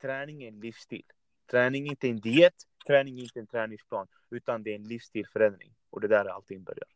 träning 0.00 0.42
är 0.42 0.48
en 0.48 0.60
livsstil. 0.60 1.04
Träning 1.50 1.86
är 1.86 1.90
inte 1.90 2.08
en 2.08 2.20
diet, 2.20 2.54
träning 2.86 3.18
är 3.18 3.22
inte 3.22 3.40
en 3.40 3.46
träningsplan, 3.46 4.06
utan 4.30 4.62
det 4.62 4.70
är 4.70 4.76
en 4.76 4.88
livsstilförändring. 4.88 5.74
Och 5.90 6.00
det 6.00 6.08
där 6.08 6.24
är 6.24 6.30
allting 6.30 6.64
börjar. 6.64 6.88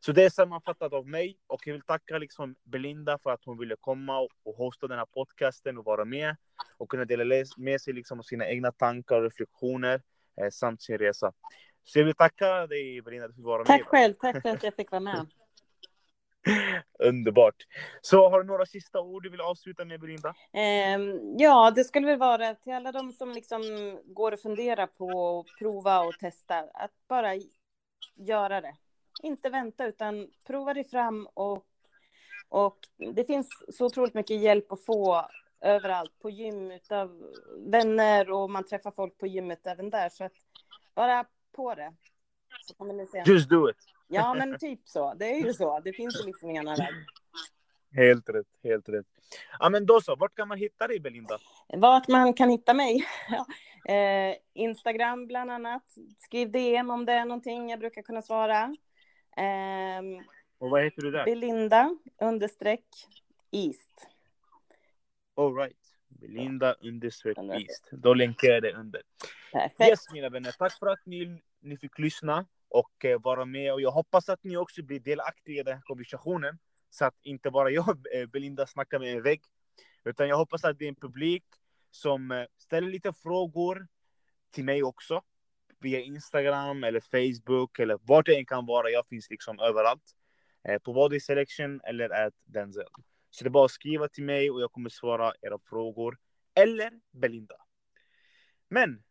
Så 0.00 0.12
det 0.12 0.24
är 0.24 0.30
sammanfattat 0.30 0.92
av 0.92 1.08
mig 1.08 1.38
och 1.46 1.66
jag 1.66 1.72
vill 1.72 1.82
tacka 1.82 2.18
liksom 2.18 2.54
Belinda 2.64 3.18
för 3.18 3.30
att 3.30 3.44
hon 3.44 3.58
ville 3.58 3.76
komma 3.80 4.20
och 4.20 4.56
hosta 4.56 4.86
den 4.86 4.98
här 4.98 5.06
podcasten 5.06 5.78
och 5.78 5.84
vara 5.84 6.04
med 6.04 6.36
och 6.78 6.88
kunna 6.88 7.04
dela 7.04 7.44
med 7.56 7.80
sig 7.80 7.92
liksom 7.92 8.18
av 8.18 8.22
sina 8.22 8.48
egna 8.48 8.72
tankar 8.72 9.16
och 9.16 9.22
reflektioner 9.22 10.02
eh, 10.40 10.50
samt 10.50 10.82
sin 10.82 10.98
resa. 10.98 11.32
Så 11.84 11.98
jag 11.98 12.04
vill 12.04 12.14
tacka 12.14 12.66
dig 12.66 13.02
Belinda 13.02 13.26
för 13.26 13.30
att 13.30 13.36
du 13.36 13.42
vara 13.42 13.64
tack 13.64 13.68
med. 13.68 13.78
Tack 13.78 13.88
själv, 13.88 14.14
tack 14.14 14.42
för 14.42 14.48
att 14.48 14.62
jag 14.62 14.74
fick 14.74 14.90
vara 14.90 15.00
med. 15.00 15.26
Underbart. 16.98 17.54
Så 18.00 18.30
har 18.30 18.40
du 18.40 18.46
några 18.46 18.66
sista 18.66 19.00
ord 19.00 19.22
du 19.22 19.30
vill 19.30 19.40
avsluta 19.40 19.84
med 19.84 20.00
Belinda? 20.00 20.28
Um, 20.28 21.34
ja, 21.38 21.70
det 21.70 21.84
skulle 21.84 22.06
väl 22.06 22.18
vara 22.18 22.54
till 22.54 22.72
alla 22.72 22.92
de 22.92 23.12
som 23.12 23.32
liksom 23.32 23.62
går 24.04 24.32
och 24.32 24.40
funderar 24.40 24.86
på 24.86 25.38
att 25.40 25.58
prova 25.58 26.00
och 26.00 26.18
testa, 26.18 26.58
att 26.58 26.92
bara 27.08 27.32
göra 28.14 28.60
det. 28.60 28.74
Inte 29.26 29.50
vänta, 29.50 29.86
utan 29.86 30.30
prova 30.46 30.74
dig 30.74 30.84
fram 30.84 31.28
och, 31.34 31.64
och 32.48 32.78
det 33.14 33.24
finns 33.24 33.48
så 33.68 33.86
otroligt 33.86 34.14
mycket 34.14 34.40
hjälp 34.40 34.72
att 34.72 34.84
få 34.84 35.28
överallt, 35.60 36.18
på 36.18 36.30
gym, 36.30 36.72
av 36.90 37.32
vänner 37.58 38.30
och 38.30 38.50
man 38.50 38.64
träffar 38.64 38.90
folk 38.90 39.18
på 39.18 39.26
gymmet 39.26 39.66
även 39.66 39.90
där. 39.90 40.08
Så 40.08 40.24
att 40.24 40.32
bara 40.94 41.24
på 41.52 41.74
det. 41.74 41.94
Så 42.68 42.74
kommer 42.74 42.94
ni 42.94 43.06
se. 43.06 43.22
Just 43.26 43.48
do 43.48 43.70
it. 43.70 43.76
Ja, 44.08 44.34
men 44.34 44.58
typ 44.58 44.80
så. 44.84 45.14
Det 45.14 45.24
är 45.24 45.46
ju 45.46 45.52
så. 45.52 45.80
Det 45.80 45.92
finns 45.92 46.20
ju 46.20 46.26
liksom 46.26 46.50
ingen 46.50 46.68
annan 46.68 46.76
väg. 46.76 46.94
Helt 47.92 48.28
rätt, 48.28 48.46
helt 48.62 48.88
rätt. 48.88 49.06
Ja, 49.58 49.68
men 49.68 49.86
då 49.86 50.00
så. 50.00 50.16
Vart 50.16 50.36
kan 50.36 50.48
man 50.48 50.58
hitta 50.58 50.86
dig, 50.86 51.00
Belinda? 51.00 51.38
Vart 51.68 52.08
man 52.08 52.34
kan 52.34 52.50
hitta 52.50 52.74
mig? 52.74 53.04
eh, 53.88 54.36
Instagram 54.54 55.26
bland 55.26 55.50
annat. 55.50 55.84
Skriv 56.18 56.50
DM 56.50 56.90
om 56.90 57.04
det 57.04 57.12
är 57.12 57.24
någonting 57.24 57.70
jag 57.70 57.78
brukar 57.78 58.02
kunna 58.02 58.22
svara. 58.22 58.76
Eh, 59.36 60.22
Och 60.58 60.70
vad 60.70 60.84
heter 60.84 61.02
du 61.02 61.10
där? 61.10 61.24
Belinda 61.24 61.96
understreck 62.20 62.84
East. 63.50 64.06
All 65.34 65.54
right. 65.56 65.76
Belinda 66.08 66.72
understreck 66.72 67.38
East. 67.38 67.88
Då 67.92 68.14
länkar 68.14 68.48
jag 68.48 68.62
det 68.62 68.72
under. 68.72 69.02
Perfekt. 69.52 69.80
Yes, 69.90 70.12
mina 70.12 70.28
vänner. 70.28 70.52
Tack 70.52 70.78
för 70.78 70.86
att 70.86 71.06
ni, 71.06 71.42
ni 71.60 71.76
fick 71.76 71.98
lyssna 71.98 72.46
och 72.68 73.04
eh, 73.04 73.20
vara 73.20 73.44
med. 73.44 73.72
Och 73.72 73.80
jag 73.80 73.90
hoppas 73.90 74.28
att 74.28 74.44
ni 74.44 74.56
också 74.56 74.82
blir 74.82 75.00
delaktiga 75.00 75.60
i 75.60 75.62
den 75.62 75.74
här 75.74 75.82
konversationen. 75.82 76.58
Så 76.90 77.04
att 77.04 77.14
inte 77.22 77.50
bara 77.50 77.70
jag, 77.70 78.06
eh, 78.14 78.26
Belinda, 78.26 78.66
snackar 78.66 78.98
med 78.98 79.12
en 79.16 79.22
vägg. 79.22 79.42
Utan 80.04 80.28
jag 80.28 80.36
hoppas 80.36 80.64
att 80.64 80.78
det 80.78 80.84
är 80.84 80.88
en 80.88 80.94
publik 80.94 81.44
som 81.90 82.30
eh, 82.30 82.44
ställer 82.58 82.88
lite 82.88 83.12
frågor 83.12 83.88
till 84.50 84.64
mig 84.64 84.82
också. 84.82 85.22
Via 85.86 86.00
Instagram 86.00 86.84
eller 86.84 87.00
Facebook 87.00 87.78
eller 87.78 87.98
vart 88.02 88.26
det 88.26 88.36
än 88.36 88.46
kan 88.46 88.66
vara. 88.66 88.90
Jag 88.90 89.06
finns 89.06 89.30
liksom 89.30 89.60
överallt. 89.60 90.02
På 90.82 90.92
Body 90.92 91.20
Selection 91.20 91.80
eller 91.84 92.26
at 92.26 92.34
Denzel. 92.44 92.84
Så 93.30 93.44
det 93.44 93.48
är 93.48 93.50
bara 93.50 93.64
att 93.64 93.70
skriva 93.70 94.08
till 94.08 94.24
mig 94.24 94.50
och 94.50 94.60
jag 94.60 94.72
kommer 94.72 94.90
svara 94.90 95.32
era 95.42 95.58
frågor. 95.58 96.18
Eller 96.54 96.90
Belinda. 97.12 97.54
Men 98.68 99.02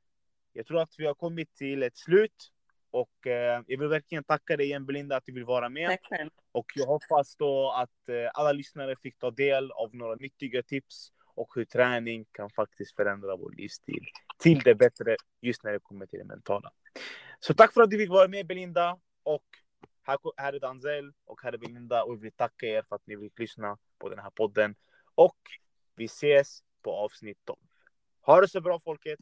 jag 0.54 0.66
tror 0.66 0.82
att 0.82 0.96
vi 0.98 1.06
har 1.06 1.14
kommit 1.14 1.56
till 1.56 1.84
ett 1.84 1.98
slut. 1.98 2.52
Och 2.92 3.28
eh, 3.28 3.64
jag 3.68 3.80
vill 3.80 3.88
verkligen 3.88 4.24
tacka 4.24 4.58
dig 4.58 4.66
igen 4.66 4.86
Belinda 4.86 5.18
att 5.18 5.26
du 5.26 5.32
vill 5.32 5.46
vara 5.46 5.70
med. 5.70 5.90
Tack 5.90 6.06
själv. 6.06 6.30
Och 6.52 6.66
jag 6.76 6.86
hoppas 6.86 7.36
då 7.36 7.72
att 7.72 8.10
eh, 8.10 8.30
alla 8.34 8.52
lyssnare 8.52 8.96
fick 8.96 9.18
ta 9.18 9.32
del 9.32 9.72
av 9.72 9.96
några 9.96 10.16
nyttiga 10.16 10.64
tips 10.64 11.12
och 11.36 11.52
hur 11.56 11.66
träning 11.66 12.26
kan 12.32 12.50
faktiskt 12.50 12.96
förändra 12.96 13.36
vår 13.36 13.52
livsstil 13.52 14.06
till 14.38 14.60
det 14.60 14.76
bättre 14.76 15.16
just 15.42 15.64
när 15.64 15.72
det 15.72 15.80
kommer 15.80 16.06
till 16.06 16.20
det 16.20 16.26
mentala. 16.26 16.72
Så 17.40 17.54
tack 17.54 17.74
för 17.74 17.82
att 17.82 17.90
du 17.90 17.98
fick 17.98 18.10
vara 18.10 18.28
med 18.28 18.48
Belinda 18.48 19.00
och 19.24 19.46
här, 20.04 20.18
är 20.38 20.60
Danzel 20.60 21.14
och 21.26 21.42
här 21.44 21.54
är 21.54 21.58
Belinda 21.58 22.04
och 22.04 22.16
vi 22.16 22.22
vill 22.22 22.32
tacka 22.32 22.66
er 22.66 22.84
för 22.90 22.96
att 22.96 23.08
ni 23.08 23.16
vill 23.16 23.32
lyssna 23.38 23.78
på 23.98 24.10
den 24.10 24.20
här 24.20 24.30
podden. 24.30 24.76
Och 25.16 25.38
vi 25.96 26.06
ses 26.06 26.64
på 26.82 26.92
avsnitt 26.92 27.38
12. 27.46 27.60
Ha 28.22 28.42
det 28.42 28.48
så 28.48 28.62
bra 28.62 28.80
folket! 28.80 29.20